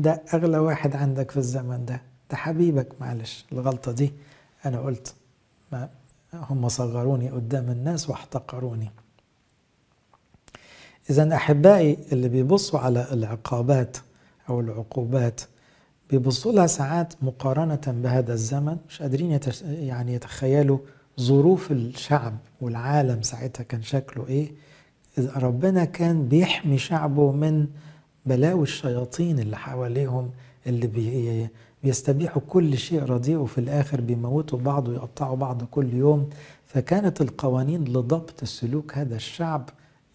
ده 0.00 0.22
أغلى 0.34 0.58
واحد 0.58 0.96
عندك 0.96 1.30
في 1.30 1.36
الزمن 1.36 1.84
ده. 1.84 2.02
ده 2.30 2.36
حبيبك 2.36 2.88
معلش 3.00 3.44
الغلطة 3.52 3.92
دي 3.92 4.12
أنا 4.66 4.80
قلت 4.80 5.14
ما 5.72 5.88
هم 6.34 6.68
صغروني 6.68 7.30
قدام 7.30 7.70
الناس 7.70 8.10
واحتقروني. 8.10 8.90
إذا 11.10 11.34
أحبائي 11.34 11.98
اللي 12.12 12.28
بيبصوا 12.28 12.80
على 12.80 13.06
العقابات 13.12 13.96
أو 14.48 14.60
العقوبات 14.60 15.40
بيبصوا 16.10 16.52
لها 16.52 16.66
ساعات 16.66 17.14
مقارنة 17.22 17.80
بهذا 17.86 18.32
الزمن 18.32 18.76
مش 18.88 19.02
قادرين 19.02 19.30
يتش... 19.32 19.62
يعني 19.62 20.14
يتخيلوا 20.14 20.78
ظروف 21.20 21.72
الشعب 21.72 22.36
والعالم 22.60 23.22
ساعتها 23.22 23.64
كان 23.64 23.82
شكله 23.82 24.26
إيه. 24.28 24.52
ربنا 25.36 25.84
كان 25.84 26.28
بيحمي 26.28 26.78
شعبه 26.78 27.32
من 27.32 27.66
بلاوي 28.26 28.62
الشياطين 28.62 29.38
اللي 29.38 29.56
حواليهم 29.56 30.30
اللي 30.66 30.86
بي... 30.86 31.48
بيستبيحوا 31.82 32.42
كل 32.48 32.78
شيء 32.78 33.02
رديء 33.02 33.36
وفي 33.36 33.58
الآخر 33.58 34.00
بيموتوا 34.00 34.58
بعض 34.58 34.88
ويقطعوا 34.88 35.36
بعض 35.36 35.64
كل 35.64 35.94
يوم. 35.94 36.30
فكانت 36.66 37.20
القوانين 37.20 37.84
لضبط 37.84 38.44
سلوك 38.44 38.98
هذا 38.98 39.16
الشعب 39.16 39.70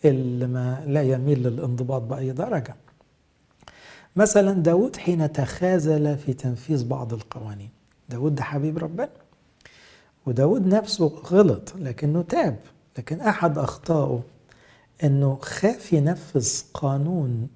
اللي 0.05 0.47
ما 0.47 0.83
لا 0.87 1.01
يميل 1.01 1.43
للانضباط 1.43 2.01
بأي 2.01 2.31
درجة. 2.31 2.75
مثلا 4.15 4.51
داود 4.53 4.95
حين 4.95 5.31
تخاذل 5.33 6.17
في 6.17 6.33
تنفيذ 6.33 6.87
بعض 6.87 7.13
القوانين. 7.13 7.69
داود 8.09 8.35
ده 8.35 8.43
حبيب 8.43 8.77
ربنا. 8.77 9.09
وداود 10.25 10.67
نفسه 10.67 11.07
غلط 11.07 11.73
لكنه 11.79 12.21
تاب 12.21 12.59
لكن 12.97 13.21
أحد 13.21 13.57
أخطائه 13.57 14.23
أنه 15.03 15.37
خاف 15.41 15.93
ينفذ 15.93 16.63
قانون 16.73 17.47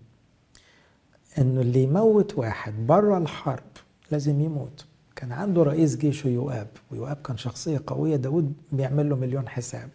أنه 1.38 1.62
اللي 1.62 1.84
يموت 1.84 2.38
واحد 2.38 2.88
بره 2.88 3.18
الحرب 3.18 3.64
لازم 4.12 4.42
يموت. 4.42 4.86
كان 5.16 5.32
عنده 5.32 5.64
رئيس 5.64 5.98
جيشه 5.98 6.28
يؤاب 6.28 6.68
ويؤاب 6.92 7.16
كان 7.16 7.38
شخصية 7.38 7.82
قوية. 7.88 8.16
داود 8.16 8.54
بيعمل 8.72 9.10
له 9.10 9.16
مليون 9.16 9.50
حساب. 9.50 9.90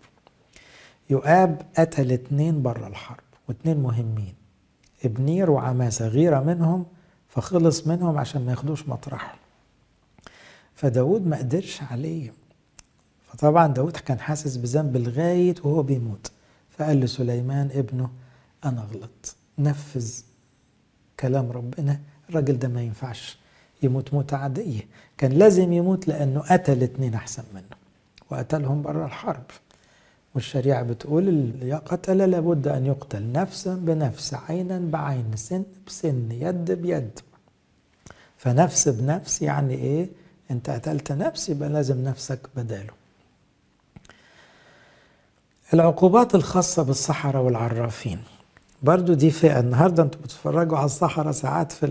يؤاب 1.10 1.62
قتل 1.78 2.12
اتنين 2.12 2.62
بره 2.62 2.86
الحرب 2.86 3.24
واتنين 3.48 3.76
مهمين 3.76 4.34
ابنير 5.04 5.50
وعماسة 5.50 6.08
غيرة 6.08 6.40
منهم 6.40 6.86
فخلص 7.28 7.86
منهم 7.86 8.18
عشان 8.18 8.44
ما 8.46 8.50
ياخدوش 8.50 8.88
مطرحه 8.88 9.36
فداود 10.74 11.26
ما 11.26 11.38
قدرش 11.38 11.82
عليه. 11.82 12.32
فطبعا 13.26 13.66
داود 13.66 13.96
كان 13.96 14.20
حاسس 14.20 14.56
بذنب 14.56 14.96
لغاية 14.96 15.54
وهو 15.64 15.82
بيموت. 15.82 16.30
فقال 16.70 17.00
لسليمان 17.00 17.70
ابنه 17.74 18.10
أنا 18.64 18.80
غلط 18.80 19.36
نفذ 19.58 20.22
كلام 21.20 21.50
ربنا 21.52 22.00
الراجل 22.30 22.58
ده 22.58 22.68
ما 22.68 22.82
ينفعش 22.82 23.38
يموت 23.82 24.14
موتة 24.14 24.36
عادية. 24.36 24.80
كان 25.18 25.32
لازم 25.32 25.72
يموت 25.72 26.08
لأنه 26.08 26.40
قتل 26.40 26.82
اتنين 26.82 27.14
أحسن 27.14 27.42
منه 27.54 27.76
وقتلهم 28.30 28.82
بره 28.82 29.06
الحرب. 29.06 29.42
والشريعة 30.34 30.82
بتقول 30.82 31.28
اللي 31.28 31.74
قتل 31.74 32.18
لابد 32.30 32.68
أن 32.68 32.86
يقتل 32.86 33.32
نفسا 33.32 33.74
بنفس 33.74 34.34
عينا 34.34 34.78
بعين 34.78 35.36
سن 35.36 35.64
بسن 35.86 36.32
يد 36.32 36.72
بيد. 36.72 37.20
فنفس 38.38 38.88
بنفس 38.88 39.42
يعني 39.42 39.74
إيه؟ 39.74 40.08
أنت 40.50 40.70
قتلت 40.70 41.12
نفس 41.12 41.48
يبقى 41.48 41.68
لازم 41.68 42.04
نفسك 42.04 42.40
بداله. 42.56 42.92
العقوبات 45.74 46.34
الخاصة 46.34 46.82
بالصحراء 46.82 47.42
والعرافين. 47.42 48.18
برضو 48.84 49.14
دي 49.14 49.30
فئة. 49.30 49.60
النهاردة 49.60 50.02
أنتوا 50.02 50.20
بتتفرجوا 50.20 50.76
على 50.78 50.86
الصحراء 50.86 51.32
ساعات 51.32 51.72
في 51.72 51.86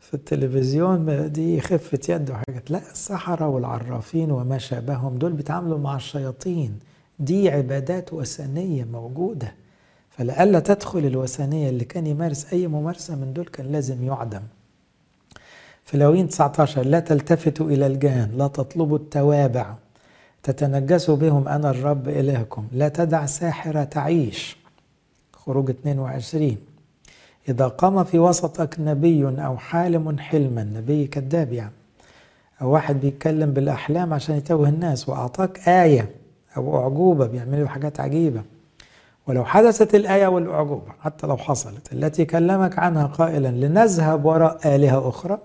في 0.00 0.14
التلفزيون 0.14 1.32
دي 1.32 1.60
خفة 1.60 1.98
يد 2.08 2.30
وحاجات. 2.30 2.70
لا 2.70 2.90
السحرة 2.92 3.48
والعرافين 3.48 4.30
وما 4.30 4.58
شابههم 4.58 5.18
دول 5.18 5.32
بيتعاملوا 5.32 5.78
مع 5.78 5.96
الشياطين. 5.96 6.78
دي 7.18 7.50
عبادات 7.50 8.12
وثنية 8.12 8.84
موجودة. 8.84 9.54
فلألا 10.10 10.60
تدخل 10.60 10.98
الوثنية 10.98 11.68
اللي 11.68 11.84
كان 11.84 12.06
يمارس 12.06 12.52
أي 12.52 12.66
ممارسة 12.66 13.16
من 13.16 13.32
دول 13.32 13.44
كان 13.46 13.72
لازم 13.72 14.04
يعدم. 14.04 14.42
في 15.84 15.96
لوين 15.98 16.28
19 16.28 16.82
لا 16.82 17.00
تلتفتوا 17.00 17.70
إلى 17.70 17.86
الجان 17.86 18.30
لا 18.36 18.46
تطلبوا 18.46 18.98
التوابع. 18.98 19.74
تتنجسوا 20.42 21.16
بهم 21.16 21.48
أنا 21.48 21.70
الرب 21.70 22.08
إلهكم. 22.08 22.66
لا 22.72 22.88
تدع 22.88 23.26
ساحرة 23.26 23.84
تعيش. 23.84 24.59
خروج 25.50 25.70
22 25.70 26.56
إذا 27.48 27.68
قام 27.68 28.04
في 28.04 28.18
وسطك 28.18 28.76
نبي 28.80 29.44
أو 29.44 29.56
حالم 29.56 30.18
حلما 30.18 30.64
نبي 30.64 31.06
كذاب 31.06 31.52
يعني. 31.52 31.72
أو 32.62 32.70
واحد 32.70 33.00
بيتكلم 33.00 33.50
بالأحلام 33.50 34.14
عشان 34.14 34.36
يتوه 34.36 34.68
الناس 34.68 35.08
وأعطاك 35.08 35.68
آية 35.68 36.10
أو 36.56 36.82
أعجوبة 36.82 37.26
بيعملوا 37.26 37.68
حاجات 37.68 38.00
عجيبة. 38.00 38.42
ولو 39.26 39.44
حدثت 39.44 39.94
الآية 39.94 40.26
والأعجوبة 40.26 40.92
حتى 41.00 41.26
لو 41.26 41.36
حصلت 41.36 41.92
التي 41.92 42.24
كلمك 42.24 42.78
عنها 42.78 43.06
قائلا 43.06 43.48
لنذهب 43.48 44.24
وراء 44.24 44.76
آلهة 44.76 45.08
أخرى 45.08 45.38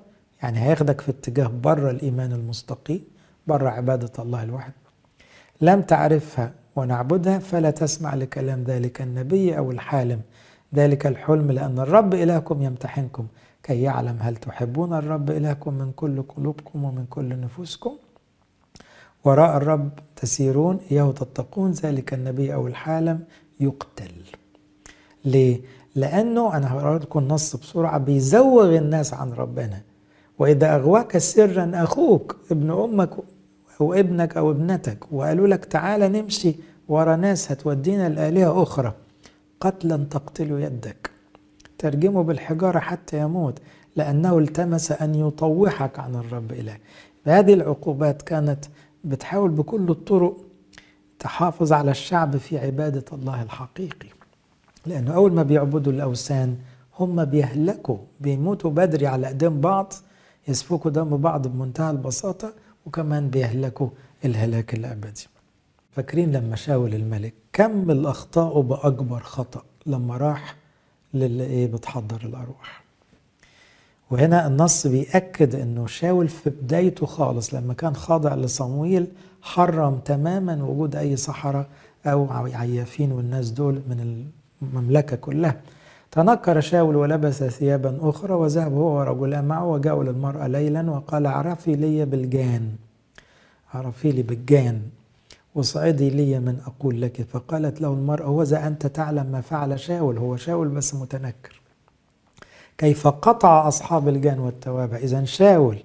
يعني 0.44 0.60
هياخدك 0.60 1.02
في 1.02 1.12
اتجاه 1.12 1.52
بره 1.64 1.90
الإيمان 1.92 2.32
المستقيم 2.32 3.04
بره 3.48 3.70
عبادة 3.70 4.12
الله 4.20 4.44
الواحد. 4.44 4.72
لم 5.62 5.82
تعرفها 5.82 6.52
ونعبدها 6.76 7.40
فلا 7.40 7.72
تسمع 7.72 8.16
لكلام 8.16 8.64
ذلك 8.64 9.02
النبي 9.02 9.58
أو 9.58 9.72
الحالم. 9.72 10.22
ذلك 10.76 11.08
الحلم 11.08 11.52
لأن 11.52 11.80
الرب 11.80 12.14
إلهكم 12.14 12.62
يمتحنكم. 12.62 13.28
كي 13.64 13.82
يعلم 13.82 14.18
هل 14.20 14.36
تحبون 14.36 14.94
الرب 14.94 15.32
إلهكم 15.32 15.74
من 15.74 15.92
كل 15.92 16.22
قلوبكم 16.22 16.84
ومن 16.84 17.06
كل 17.06 17.40
نفوسكم؟ 17.40 17.92
وراء 19.24 19.58
الرب 19.58 19.90
تسيرون 20.16 20.80
إياه 20.92 21.12
تتقون 21.12 21.72
ذلك 21.72 22.14
النبي 22.14 22.54
أو 22.54 22.68
الحالم 22.68 23.20
يقتل. 23.60 24.12
ليه؟ 25.26 25.62
لأنه 25.96 26.58
أنا 26.58 26.74
هقرأ 26.74 27.00
لكم 27.00 27.20
النص 27.20 27.56
بسرعة 27.56 27.98
بيزوغ 27.98 28.78
الناس 28.78 29.14
عن 29.14 29.34
ربنا. 29.34 29.82
وإذا 30.40 30.76
أغواك 30.76 31.18
سرا 31.18 31.72
أخوك 31.74 32.38
ابن 32.52 32.72
أمك 32.72 33.10
أو 33.82 33.94
ابنك 33.94 34.38
أو 34.38 34.52
ابنتك. 34.52 35.12
وقالوا 35.12 35.48
لك 35.48 35.66
تعالى 35.66 36.10
نمشي 36.22 36.56
ورا 36.88 37.16
ناس 37.16 37.52
هتودينا 37.52 38.10
لآلهة 38.10 38.64
أخرى. 38.64 38.94
قتلا 39.62 39.98
تقتل 39.98 40.52
يدك. 40.52 41.10
ترجمه 41.78 42.24
بالحجارة 42.24 42.80
حتى 42.80 43.20
يموت 43.20 43.60
لأنه 43.96 44.38
التمس 44.38 44.92
أن 44.92 45.16
يطوحك 45.16 46.00
عن 46.00 46.16
الرب 46.16 46.52
إلهك 46.52 46.82
هذه 47.26 47.54
العقوبات 47.54 48.22
كانت 48.22 48.66
بتحاول 49.04 49.50
بكل 49.52 49.90
الطرق 49.90 50.38
تحافظ 51.20 51.74
على 51.74 51.92
الشعب 51.92 52.38
في 52.38 52.58
عبادة 52.58 53.06
الله 53.14 53.42
الحقيقي. 53.42 54.08
لأنه 54.86 55.14
أول 55.14 55.34
ما 55.34 55.44
بيعبدوا 55.44 55.94
الأوثان 55.94 56.58
هم 57.00 57.26
بيهلكوا 57.26 57.98
بيموتوا 58.20 58.72
بدري 58.72 59.08
على 59.08 59.28
أيدين 59.28 59.62
بعض 59.62 59.94
يسفكوا 60.48 60.92
دم 60.92 61.18
بعض 61.18 61.48
بمنتهى 61.48 61.92
البساطة 61.92 62.54
وكمان 62.86 63.30
بيهلكوا 63.30 63.90
الهلاك 64.26 64.74
الأبدي. 64.74 65.28
فاكرين 65.92 66.32
لما 66.32 66.56
شاول 66.56 66.94
الملك 66.94 67.34
كمل 67.54 68.06
أخطائه 68.06 68.62
بأكبر 68.62 69.20
خطأ 69.20 69.64
لما 69.86 70.18
راح 70.18 70.56
للي 71.14 71.44
إيه 71.44 71.68
بتحضر 71.68 72.22
الأرواح. 72.26 72.84
وهنا 74.12 74.48
النص 74.48 74.88
بيأكد 74.88 75.56
أنه 75.56 75.88
شاول 75.88 76.28
في 76.28 76.50
بدايته 76.50 77.06
خالص 77.06 77.54
لما 77.54 77.74
كان 77.74 77.96
خاضع 77.96 78.36
لصمويل 78.36 79.08
حرم 79.42 79.98
تماما 79.98 80.64
وجود 80.64 80.96
أي 80.96 81.16
سحرة 81.16 81.68
أو 82.06 82.28
عيافين 82.32 83.12
والناس 83.12 83.50
دول 83.50 83.74
من 83.74 84.26
المملكة 84.62 85.16
كلها. 85.16 85.62
تنكر 86.16 86.60
شاول 86.60 86.96
ولبس 86.96 87.44
ثيابا 87.44 87.98
أخرى 88.02 88.34
وذهب 88.34 88.74
هو 88.74 89.00
ورجلان 89.00 89.46
معه 89.46 89.66
وجاءوا 89.66 90.04
للمرأة 90.04 90.48
ليلا 90.48 90.92
وقال 90.92 91.26
اعرفي 91.26 91.76
لي 91.76 92.06
بالجان. 92.06 92.76
اعرفي 93.76 94.12
لي 94.12 94.22
بالجان. 94.22 94.82
وصعدي 95.56 96.10
لي 96.10 96.40
من 96.40 96.60
أقول 96.66 97.02
لك. 97.02 97.22
فقالت 97.22 97.82
له 97.82 97.94
المرأة 97.94 98.30
وذا 98.30 98.68
أنت 98.68 98.88
تعلم 98.88 99.26
ما 99.26 99.42
فعل 99.42 99.80
شاول. 99.80 100.18
هو 100.18 100.36
شاول 100.36 100.68
بس 100.68 100.96
متنكر. 100.96 101.62
كيف 102.78 103.08
قطع 103.08 103.68
أصحاب 103.68 104.08
الجان 104.08 104.40
والتوابع. 104.40 104.98
إذا 104.98 105.24
شاول 105.24 105.78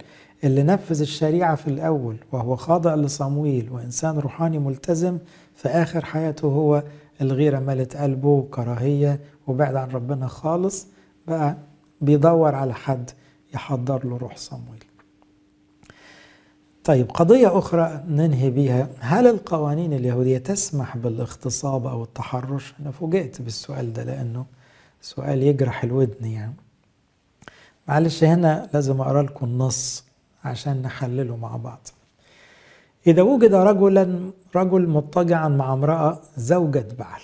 اللي 0.44 0.62
نفذ 0.62 1.00
الشريعة 1.00 1.54
في 1.54 1.68
الأول 1.68 2.16
وهو 2.32 2.56
خاضع 2.56 2.94
لصمويل 2.94 3.70
وإنسان 3.70 4.18
روحاني 4.18 4.58
ملتزم 4.58 5.18
في 5.54 5.68
آخر 5.68 6.04
حياته 6.04 6.46
هو 6.46 6.82
الغيرة 7.20 7.58
ملت 7.58 7.96
قلبه 7.96 8.28
وكراهية 8.28 9.20
وبعد 9.46 9.74
عن 9.76 9.90
ربنا 9.90 10.26
خالص 10.26 10.86
بقى 11.28 11.56
بيدور 12.00 12.54
على 12.54 12.74
حد 12.74 13.10
يحضر 13.54 14.06
له 14.06 14.16
روح 14.16 14.36
صمويل. 14.36 14.84
طيب 16.84 17.10
قضية 17.10 17.58
أخرى 17.58 18.04
ننهي 18.08 18.50
بها 18.50 18.88
هل 18.98 19.26
القوانين 19.26 19.92
اليهودية 19.92 20.38
تسمح 20.38 20.96
بالاغتصاب 20.96 21.86
أو 21.86 22.02
التحرش؟ 22.02 22.74
أنا 22.80 22.90
فوجئت 22.90 23.42
بالسؤال 23.42 23.92
ده 23.92 24.02
لأنه 24.04 24.46
سؤال 25.00 25.42
يجرح 25.42 25.84
الودن 25.84 26.24
يعني. 26.26 26.54
معلش 27.88 28.24
هنا 28.24 28.68
لازم 28.74 29.00
أقرأ 29.00 29.22
لكم 29.22 29.46
النص 29.46 30.04
عشان 30.44 30.82
نحلله 30.82 31.36
مع 31.36 31.56
بعض. 31.56 31.88
إذا 33.06 33.22
وجد 33.22 33.54
رجلا 33.54 34.30
رجل 34.56 34.88
مضطجعا 34.88 35.48
مع 35.48 35.72
امرأة 35.72 36.20
زوجة 36.36 36.86
بعل. 36.98 37.20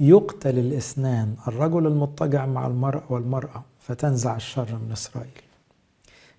يقتل 0.00 0.58
الاثنان 0.58 1.34
الرجل 1.48 1.86
المضطجع 1.86 2.46
مع 2.46 2.66
المرأة 2.66 3.02
والمرأة 3.10 3.64
فتنزع 3.80 4.36
الشر 4.36 4.78
من 4.84 4.92
إسرائيل. 4.92 5.42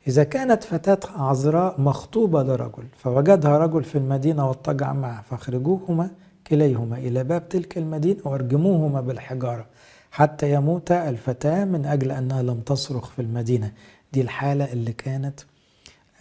إذا 0.08 0.24
كانت 0.24 0.64
فتاة 0.64 1.00
عذراء 1.16 1.82
مخطوبة 1.82 2.44
لرجل 2.44 2.84
فوجدها 2.98 3.58
رجل 3.58 3.84
في 3.84 3.98
المدينة 3.98 4.48
واضطجع 4.48 4.94
معه 4.94 5.22
فاخرجوهما 5.22 6.10
كليهما 6.48 6.98
إلى 6.98 7.24
باب 7.24 7.50
تلك 7.50 7.78
المدينة 7.78 8.20
وارجموهما 8.26 9.02
بالحجارة 9.02 9.66
حتى 10.12 10.54
يموت 10.54 10.92
الفتاة 10.92 11.66
من 11.66 11.86
أجل 11.86 12.12
أنها 12.12 12.42
لم 12.42 12.60
تصرخ 12.60 13.10
في 13.10 13.22
المدينة. 13.22 13.72
دي 14.14 14.22
الحالة 14.22 14.74
اللي 14.74 14.94
كانت 14.94 15.40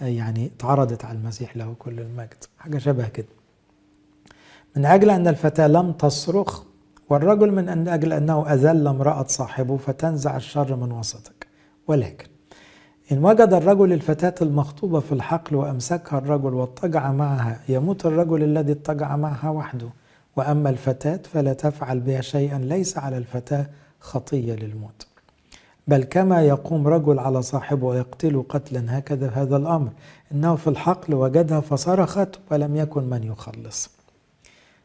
يعني 0.01 0.51
تعرضت 0.59 1.05
على 1.05 1.19
المسيح 1.19 1.57
له 1.57 1.75
كل 1.79 2.01
المجد. 2.01 2.45
حاجة 2.59 2.79
شبه 2.79 3.09
كده. 3.09 3.27
من 4.77 4.85
أجل 4.85 5.11
أن 5.11 5.29
الفتاة 5.29 5.67
لم 5.67 5.93
تصرخ 5.93 6.63
والرجل 7.09 7.53
من 7.53 7.69
أن 7.69 7.89
أجل 7.89 8.13
أنه 8.13 8.53
أذل 8.53 8.87
امرأة 8.87 9.27
صاحبه 9.27 9.77
فتنزع 9.77 10.37
الشر 10.37 10.77
من 10.77 10.93
وسطك. 10.93 11.47
ولكن 11.87 12.27
إن 13.13 13.25
وجد 13.25 13.53
الرجل 13.53 13.93
الفتاة 13.93 14.35
المخطوبة 14.43 15.01
في 15.01 15.13
الحقل 15.13 15.57
وأمسكها 15.57 16.19
الرجل 16.19 16.55
واضطجع 16.55 17.13
معها 17.13 17.61
يموت 17.69 18.07
الرجل 18.07 18.43
الذي 18.43 18.73
اضطجع 18.73 19.17
معها 19.17 19.51
وحده. 19.51 19.89
وأما 20.37 20.71
الفتاة 20.71 21.21
فلا 21.33 21.53
تفعل 21.53 22.01
بها 22.01 22.21
شيئا 22.21 22.59
ليس 22.59 22.99
على 22.99 23.19
الفتاة 23.19 23.67
خطية 24.01 24.55
للموت. 24.55 25.08
بل 25.89 26.05
كما 26.05 26.43
يقوم 26.43 26.89
رجل 26.89 27.19
على 27.19 27.43
صاحبه 27.43 27.87
ويقتله 27.87 28.45
قتلا 28.49 28.99
هكذا 28.99 29.29
هذا 29.29 29.57
الأمر. 29.57 29.91
إنه 30.33 30.57
في 30.57 30.67
الحقل 30.71 31.15
وجدها 31.15 31.61
فصرخت 31.61 32.29
ولم 32.51 32.77
يكن 32.77 33.05
من 33.05 33.23
يخلص. 33.25 33.91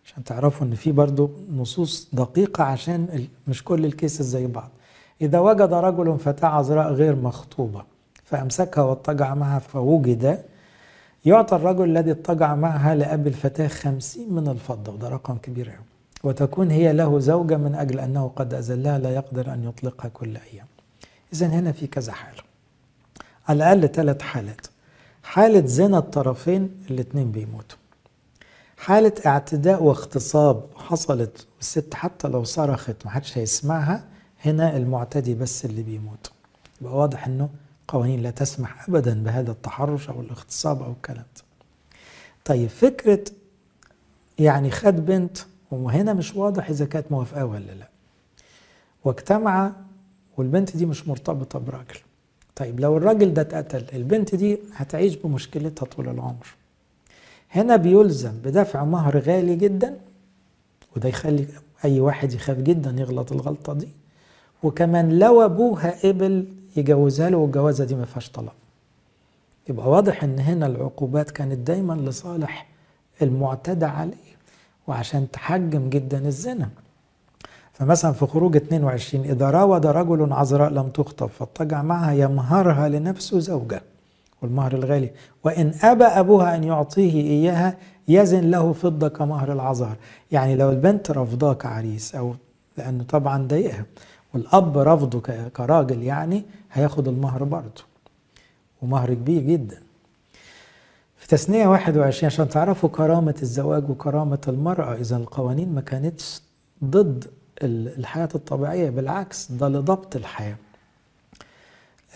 عشان 0.06 0.24
تعرفوا 0.24 0.68
إن 0.68 0.76
في 0.76 0.92
برضو 0.92 1.32
نصوص 1.56 2.10
دقيقة 2.14 2.64
عشان 2.64 3.28
مش 3.48 3.64
كل 3.64 3.86
الكيسز 3.86 4.26
زي 4.26 4.48
بعض. 4.48 4.70
إذا 5.22 5.40
وجد 5.40 5.74
رجل 5.74 6.20
فتاة 6.20 6.48
عذراء 6.48 6.94
غير 6.94 7.16
مخطوبة 7.16 7.84
فأمسكها 8.24 8.84
واضطجع 8.84 9.36
معها 9.36 9.60
فوجد 9.60 10.44
يعطى 11.26 11.56
الرجل 11.56 11.84
الذي 11.84 12.12
اضطجع 12.12 12.56
معها 12.56 12.96
لأب 12.96 13.28
الفتاة 13.28 13.68
خمسين 13.68 14.34
من 14.34 14.48
الفضة 14.48 14.92
وده 14.94 15.10
رقم 15.10 15.38
كبير 15.38 15.72
وتكون 16.24 16.72
هي 16.72 16.94
له 16.94 17.20
زوجة 17.20 17.58
من 17.58 17.76
أجل 17.76 18.00
أنه 18.00 18.32
قد 18.36 18.54
أزلها 18.54 19.00
لا 19.00 19.10
يقدر 19.10 19.54
أن 19.54 19.64
يطلقها 19.64 20.10
كل 20.10 20.38
أيام. 20.38 20.66
إذا 21.34 21.48
هنا 21.48 21.72
في 21.72 21.88
كذا 21.88 22.12
حالة. 22.14 22.44
على 23.48 23.58
الأقل 23.74 23.88
ثلاث 23.96 24.22
حالات. 24.22 24.68
حالة 25.24 25.66
زنا 25.66 25.98
الطرفين 25.98 26.84
الاثنين 26.90 27.32
بيموتوا. 27.32 27.78
حالة 28.78 29.14
اعتداء 29.26 29.84
واغتصاب 29.84 30.66
حصلت 30.76 31.48
والست 31.58 31.94
حتى 31.94 32.28
لو 32.28 32.44
صرخت 32.44 32.96
ما 33.06 33.12
حدش 33.12 33.38
هيسمعها 33.38 34.04
هنا 34.46 34.78
المعتدي 34.78 35.36
بس 35.36 35.66
اللي 35.66 35.84
بيموت. 35.84 36.32
يبقى 36.82 36.96
واضح 36.98 37.28
إنه 37.28 37.50
قوانين 37.88 38.22
لا 38.24 38.32
تسمح 38.32 38.90
ابدا 38.90 39.24
بهذا 39.24 39.52
التحرش 39.52 40.10
أو 40.10 40.22
الاغتصاب 40.22 40.84
أو 40.84 40.92
الكلام 40.92 41.26
ده. 41.36 41.44
طيب 42.46 42.70
فكرة 42.70 43.24
يعني 44.40 44.72
خد 44.72 45.06
بنت 45.06 45.38
وهنا 45.72 46.14
مش 46.14 46.36
واضح 46.36 46.70
إذا 46.70 46.86
كانت 46.86 47.12
موافقة 47.12 47.46
ولا 47.46 47.72
لا. 47.72 47.90
واجتمع 49.04 49.72
والبنت 50.38 50.78
دي 50.78 50.86
مش 50.86 51.08
مرتبطة 51.08 51.60
براجل. 51.60 52.00
طيب 52.56 52.80
لو 52.80 52.98
الراجل 52.98 53.34
ده 53.34 53.42
اتقتل 53.42 53.86
البنت 53.94 54.36
دي 54.36 54.60
هتعيش 54.76 55.16
بمشكلتها 55.16 55.86
طول 55.86 56.10
العمر. 56.10 56.48
هنا 57.52 57.76
بيلزم 57.76 58.32
بدفع 58.32 58.84
مهر 58.84 59.20
غالي 59.20 59.56
جدا 59.56 59.98
وده 60.96 61.10
يخلي 61.10 61.46
أي 61.86 62.00
واحد 62.00 62.34
يخاف 62.34 62.58
جدا 62.58 62.96
يغلط 62.98 63.32
الغلطة 63.32 63.74
دي. 63.74 63.88
وكمان 64.64 65.20
لو 65.20 65.42
أبوها 65.46 66.08
قبل 66.08 66.46
يجوزها 66.76 67.30
له 67.30 67.38
والجوازة 67.38 67.86
دي 67.86 67.96
ما 67.96 68.06
فيهاش 68.06 68.30
طلاق. 68.30 68.56
يبقى 69.70 69.90
واضح 69.90 70.24
إن 70.24 70.40
هنا 70.40 70.66
العقوبات 70.68 71.32
كانت 71.32 71.68
دايما 71.68 71.94
لصالح 71.94 72.68
المعتدى 73.22 73.86
عليه 73.86 74.34
وعشان 74.88 75.32
تحجم 75.32 75.90
جدا 75.90 76.28
الزنا. 76.28 76.70
فمثلا 77.74 78.12
في 78.12 78.26
خروج 78.26 78.56
22 78.56 79.26
إذا 79.26 79.50
راود 79.50 79.86
رجل 79.86 80.34
عذراء 80.34 80.70
لم 80.70 80.90
تخطب 80.90 81.28
فاضطجع 81.28 81.82
معها 81.82 82.12
يمهرها 82.14 82.90
لنفسه 82.90 83.40
زوجة 83.40 83.82
والمهر 84.42 84.74
الغالي. 84.74 85.12
وإن 85.44 85.74
أبى 85.84 86.04
أبوها 86.04 86.56
أن 86.56 86.64
يعطيه 86.64 87.14
إياها 87.14 87.78
يزن 88.08 88.52
له 88.52 88.74
فضة 88.74 89.08
كمهر 89.08 89.52
العذار 89.54 89.96
يعني 90.32 90.56
لو 90.56 90.70
البنت 90.70 91.12
رفضاه 91.12 91.54
كعريس 91.54 92.16
أو 92.16 92.36
لأنه 92.78 93.04
طبعا 93.04 93.48
ضايقها. 93.48 93.86
والأب 94.34 94.78
رفضه 94.78 95.20
كراجل 95.50 96.04
يعني 96.04 96.44
هياخد 96.72 97.08
المهر 97.08 97.44
برضه. 97.44 97.84
ومهر 98.82 99.14
كبير 99.14 99.42
جدا. 99.42 99.78
في 101.18 101.28
تثنية 101.28 101.68
21 101.68 102.26
عشان 102.26 102.50
تعرفوا 102.50 102.90
كرامة 102.90 103.36
الزواج 103.42 103.90
وكرامة 103.90 104.42
المرأة 104.48 104.94
إذا 104.94 105.18
القوانين 105.18 105.76
ما 105.76 105.82
كانتش 105.82 106.42
ضد 106.84 107.26
الحياة 107.64 108.30
الطبيعية 108.36 108.90
بالعكس 108.90 109.52
ده 109.52 109.68
لضبط 109.70 110.16
الحياة. 110.16 110.56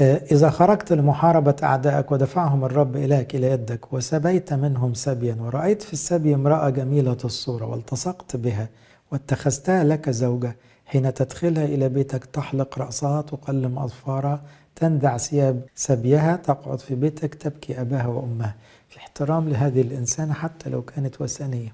إذا 0.01 0.49
خرجت 0.49 0.93
لمحاربة 0.93 1.55
أعدائك 1.63 2.11
ودفعهم 2.11 2.65
الرب 2.65 2.95
إليك 2.95 3.35
إلى 3.35 3.47
يدك 3.51 3.93
وسبيت 3.93 4.53
منهم 4.53 4.93
سبيا 4.93 5.37
ورأيت 5.39 5.81
في 5.81 5.93
السبي 5.93 6.35
امرأة 6.35 6.69
جميلة 6.69 7.17
الصورة 7.25 7.65
والتصقت 7.65 8.35
بها 8.35 8.69
واتخذتها 9.11 9.83
لك 9.83 10.09
زوجة 10.09 10.55
حين 10.85 11.13
تدخلها 11.13 11.65
إلى 11.65 11.89
بيتك 11.89 12.25
تحلق 12.25 12.79
رأسها 12.79 13.21
تقلم 13.21 13.79
أظفارها 13.79 14.41
تنزع 14.75 15.17
ثياب 15.17 15.61
سبيها 15.75 16.35
تقعد 16.35 16.79
في 16.79 16.95
بيتك 16.95 17.35
تبكي 17.35 17.81
أباها 17.81 18.07
وأمها. 18.07 18.55
في 18.89 18.97
احترام 18.97 19.49
لهذه 19.49 19.81
الإنسانة 19.81 20.33
حتى 20.33 20.69
لو 20.69 20.81
كانت 20.81 21.21
وثنية. 21.21 21.73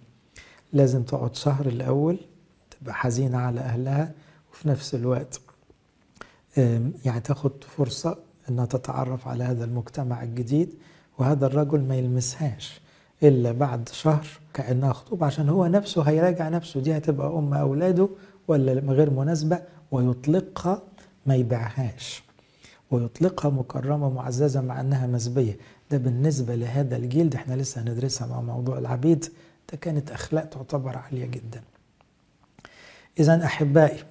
لازم 0.74 1.04
تقعد 1.04 1.36
شهر 1.36 1.66
الأول 1.66 2.18
حزينة 2.90 3.38
على 3.38 3.62
أهلها 3.62 4.12
وفي 4.52 4.68
نفس 4.70 4.96
الوقت 4.96 5.42
يعني 7.06 7.20
تاخد 7.24 7.52
فرصة 7.78 8.18
أنها 8.50 8.66
تتعرف 8.66 9.28
على 9.28 9.44
هذا 9.44 9.66
المجتمع 9.66 10.24
الجديد 10.24 10.70
وهذا 11.18 11.46
الرجل 11.46 11.82
ما 11.82 11.96
يلمسهاش 11.96 12.82
إلا 13.24 13.52
بعد 13.52 13.90
شهر 13.90 14.28
كأنها 14.54 14.94
خطوبة 14.94 15.26
عشان 15.26 15.50
هو 15.50 15.66
نفسه 15.68 16.02
هيراجع 16.02 16.50
نفسه 16.50 16.80
دي 16.80 16.98
هتبقى 16.98 17.28
أم 17.28 17.54
أولاده 17.54 18.10
ولا 18.48 18.74
غير 18.94 19.10
مناسبة 19.10 19.60
ويطلقها 19.92 20.82
ما 21.26 21.36
يبيعهاش. 21.36 22.24
ويطلقها 22.92 23.50
مكرمة 23.50 24.10
معززة 24.10 24.62
مع 24.62 24.82
أنها 24.82 25.08
مسبية. 25.08 25.58
ده 25.92 25.98
بالنسبة 25.98 26.56
لهذا 26.56 26.96
الجيل 26.98 27.30
ده 27.30 27.38
إحنا 27.38 27.54
لسه 27.56 27.82
هندرسها 27.82 28.28
مع 28.28 28.42
موضوع 28.42 28.78
العبيد. 28.78 29.26
ده 29.72 29.78
كانت 29.78 30.12
أخلاق 30.12 30.46
تعتبر 30.46 30.98
عالية 30.98 31.26
جدا. 31.26 31.62
إذا 33.20 33.46
أحبائي 33.46 34.04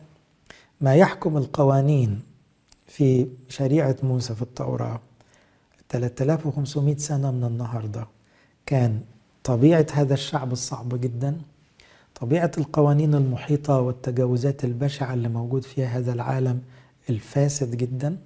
ما 0.81 0.95
يحكم 0.95 1.37
القوانين 1.37 2.23
في 2.87 3.27
شريعة 3.49 3.97
موسى 4.03 4.35
في 4.35 4.43
التوراة 4.43 5.01
3500 5.89 6.97
سنة 6.97 7.31
من 7.31 7.45
النهاردة 7.45 8.07
كان 8.67 9.01
طبيعة 9.45 9.87
هذا 9.93 10.15
الشعب 10.15 10.53
الصعب 10.53 11.01
جدا؟ 11.01 11.41
طبيعة 12.21 12.51
القوانين 12.59 13.15
المحيطة 13.15 13.81
والتجاوزات 13.81 14.65
البشعة 14.65 15.15
اللي 15.15 15.29
موجود 15.29 15.63
فيها 15.63 15.87
هذا 15.87 16.13
العالم 16.13 16.63
الفاسد 17.11 17.77
جدا؟ 17.77 18.17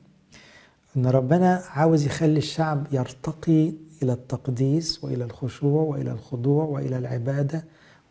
إن 0.97 1.07
ربنا 1.07 1.63
عاوز 1.71 2.07
يخلي 2.07 2.39
الشعب 2.39 2.87
يرتقي 2.93 3.73
إلى 4.03 4.13
التقديس 4.13 5.05
وإلى 5.05 5.25
الخشوع 5.25 5.83
وإلى 5.83 6.13
الخضوع 6.13 6.65
وإلى 6.65 6.99
العبادة 6.99 7.65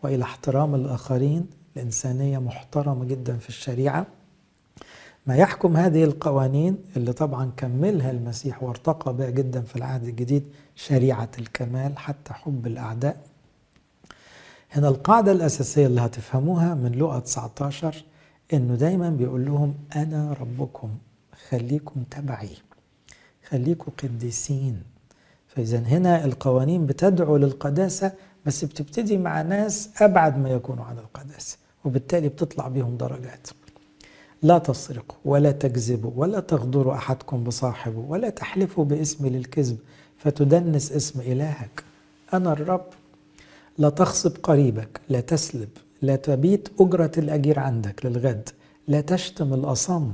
وإلى 0.03 0.23
احترام 0.23 0.75
الآخرين 0.75 1.45
الانسانيه 1.75 2.37
محترمة 2.39 3.05
جدا 3.05 3.37
في 3.37 3.49
الشريعة. 3.49 4.05
ما 5.27 5.35
يحكم 5.35 5.77
هذه 5.77 6.03
القوانين 6.03 6.77
اللي 6.97 7.13
طبعا 7.13 7.51
كملها 7.57 8.11
المسيح 8.11 8.63
وارتقى 8.63 9.13
بها 9.13 9.29
جدا 9.29 9.61
في 9.61 9.75
العهد 9.75 10.03
الجديد 10.03 10.43
شريعة 10.75 11.29
الكمال 11.39 11.97
حتى 11.97 12.33
حب 12.33 12.67
الأعداء. 12.67 13.17
هنا 14.71 14.87
القاعدة 14.87 15.31
الأساسية 15.31 15.87
اللي 15.87 16.01
هتفهموها 16.01 16.73
من 16.73 16.91
لقى 16.91 17.21
19 17.21 18.03
إنه 18.53 18.75
دايما 18.75 19.09
بيقول 19.09 19.45
لهم 19.45 19.75
أنا 19.95 20.33
ربكم 20.33 20.89
خليكم 21.49 22.03
تبعي 22.11 22.49
خليكم 23.49 23.91
قديسين. 24.03 24.83
فإذا 25.47 25.79
هنا 25.79 26.25
القوانين 26.25 26.85
بتدعو 26.85 27.37
للقداسة 27.37 28.11
بس 28.45 28.65
بتبتدي 28.65 29.17
مع 29.17 29.41
ناس 29.41 29.89
أبعد 30.01 30.37
ما 30.37 30.49
يكونوا 30.49 30.85
عن 30.85 30.97
القداسة. 30.97 31.57
وبالتالي 31.85 32.29
بتطلع 32.29 32.67
بيهم 32.67 32.97
درجات. 32.97 33.47
لا 34.41 34.57
تسرقوا 34.57 35.17
ولا 35.25 35.51
تكذبوا 35.51 36.11
ولا 36.15 36.39
تغدروا 36.39 36.93
أحدكم 36.93 37.43
بصاحبه 37.43 37.99
ولا 37.99 38.29
تحلفوا 38.29 38.85
باسمي 38.85 39.29
للكذب 39.29 39.77
فتدنس 40.17 40.91
اسم 40.91 41.21
إلهك. 41.21 41.83
أنا 42.33 42.53
الرب. 42.53 42.85
لا 43.77 43.89
تغصب 43.89 44.37
قريبك 44.43 45.01
لا 45.09 45.19
تسلب 45.19 45.69
لا 46.01 46.15
تبيت 46.15 46.69
أجرة 46.79 47.11
الأجير 47.17 47.59
عندك 47.59 48.05
للغد 48.05 48.49
لا 48.87 49.01
تشتم 49.01 49.53
الأصم. 49.53 50.11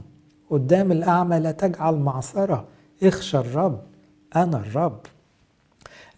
قدام 0.50 0.92
الأعمى 0.92 1.40
لا 1.40 1.52
تجعل 1.52 1.96
معصرة. 1.96 2.66
اخشى 3.04 3.38
الرب. 3.38 3.82
أنا 4.36 4.58
الرب. 4.58 5.00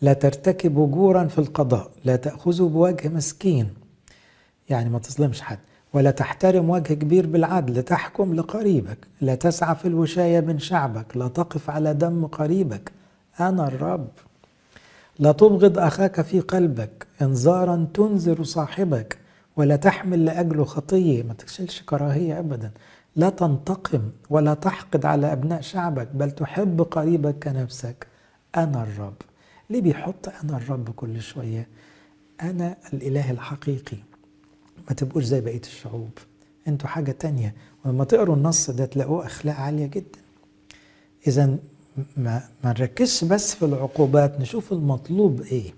لا 0.01 0.13
ترتكب 0.13 0.91
جورا 0.91 1.27
في 1.27 1.37
القضاء 1.37 1.91
لا 2.05 2.15
تأخذوا 2.15 2.69
بوجه 2.69 3.09
مسكين. 3.09 3.82
يعني 4.69 4.89
ما 4.89 4.99
تظلمش 4.99 5.41
حد. 5.41 5.59
ولا 5.93 6.11
تحترم 6.11 6.69
وجه 6.69 6.93
كبير 6.93 7.27
بالعدل 7.27 7.83
تحكم 7.83 8.33
لقريبك 8.33 8.97
لا 9.21 9.35
تسعى 9.35 9.75
في 9.75 9.87
الوشاية 9.87 10.39
من 10.39 10.59
شعبك 10.59 11.17
لا 11.17 11.27
تقف 11.27 11.69
على 11.69 11.93
دم 11.93 12.25
قريبك. 12.25 12.91
أنا 13.39 13.67
الرب. 13.67 14.07
لا 15.19 15.31
تبغض 15.31 15.79
أخاك 15.79 16.21
في 16.21 16.39
قلبك 16.39 17.07
إنذارا 17.21 17.87
تنذر 17.93 18.43
صاحبك 18.43 19.17
ولا 19.57 19.75
تحمل 19.75 20.25
لأجله 20.25 20.63
خطية 20.63 21.23
ما 21.23 21.33
تكشلش 21.33 21.81
كراهية 21.81 22.39
أبدا. 22.39 22.71
لا 23.15 23.29
تنتقم 23.29 24.01
ولا 24.29 24.53
تحقد 24.53 25.05
على 25.05 25.31
أبناء 25.31 25.61
شعبك 25.61 26.07
بل 26.13 26.31
تحب 26.31 26.81
قريبك 26.81 27.43
كنفسك. 27.43 28.07
أنا 28.57 28.83
الرب. 28.83 29.15
ليه 29.69 29.81
بيحط 29.81 30.29
أنا 30.43 30.57
الرب 30.57 30.89
كل 30.89 31.21
شوية؟ 31.21 31.67
أنا 32.41 32.77
الإله 32.93 33.31
الحقيقي. 33.31 33.97
ما 34.89 34.95
تبقوش 34.95 35.23
زي 35.23 35.41
بقية 35.41 35.59
الشعوب. 35.61 36.09
أنتوا 36.67 36.87
حاجة 36.89 37.11
تانية. 37.11 37.55
ولما 37.85 38.03
تقروا 38.03 38.35
النص 38.35 38.69
ده 38.69 38.85
تلاقوه 38.85 39.25
أخلاق 39.25 39.55
عالية 39.55 39.85
جدا. 39.87 40.19
إذا 41.27 41.45
ما, 42.17 42.43
ما 42.63 42.69
نركزش 42.79 43.23
بس 43.23 43.55
في 43.55 43.65
العقوبات 43.65 44.39
نشوف 44.39 44.73
المطلوب 44.73 45.41
إيه. 45.41 45.73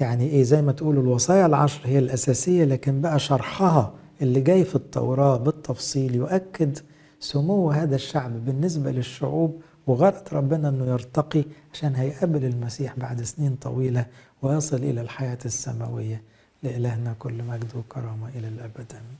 يعني 0.00 0.28
إيه؟ 0.28 0.42
زي 0.42 0.62
ما 0.62 0.72
تقولوا 0.72 1.02
الوصايا 1.02 1.46
العشر 1.46 1.80
هي 1.84 1.98
الأساسية 1.98 2.64
لكن 2.64 3.00
بقى 3.00 3.18
شرحها 3.18 3.94
اللي 4.22 4.40
جاي 4.40 4.64
في 4.64 4.74
التوراة 4.76 5.36
بالتفصيل 5.36 6.14
يؤكد 6.14 6.78
سمو 7.20 7.70
هذا 7.70 7.94
الشعب 7.94 8.44
بالنسبة 8.44 8.90
للشعوب 8.90 9.60
وغرض 9.86 10.22
ربنا 10.32 10.68
أنه 10.68 10.86
يرتقي 10.86 11.44
عشان 11.72 11.94
هيقابل 11.94 12.44
المسيح 12.44 12.94
بعد 12.98 13.22
سنين 13.22 13.54
طويلة 13.54 14.06
ويصل 14.42 14.76
إلى 14.76 15.00
الحياة 15.00 15.38
السماوية. 15.44 16.22
لإلهنا 16.62 17.12
كل 17.18 17.42
مجد 17.42 17.76
وكرامة 17.76 18.28
إلى 18.28 18.48
الأبد. 18.48 18.92
آمين. 18.92 19.18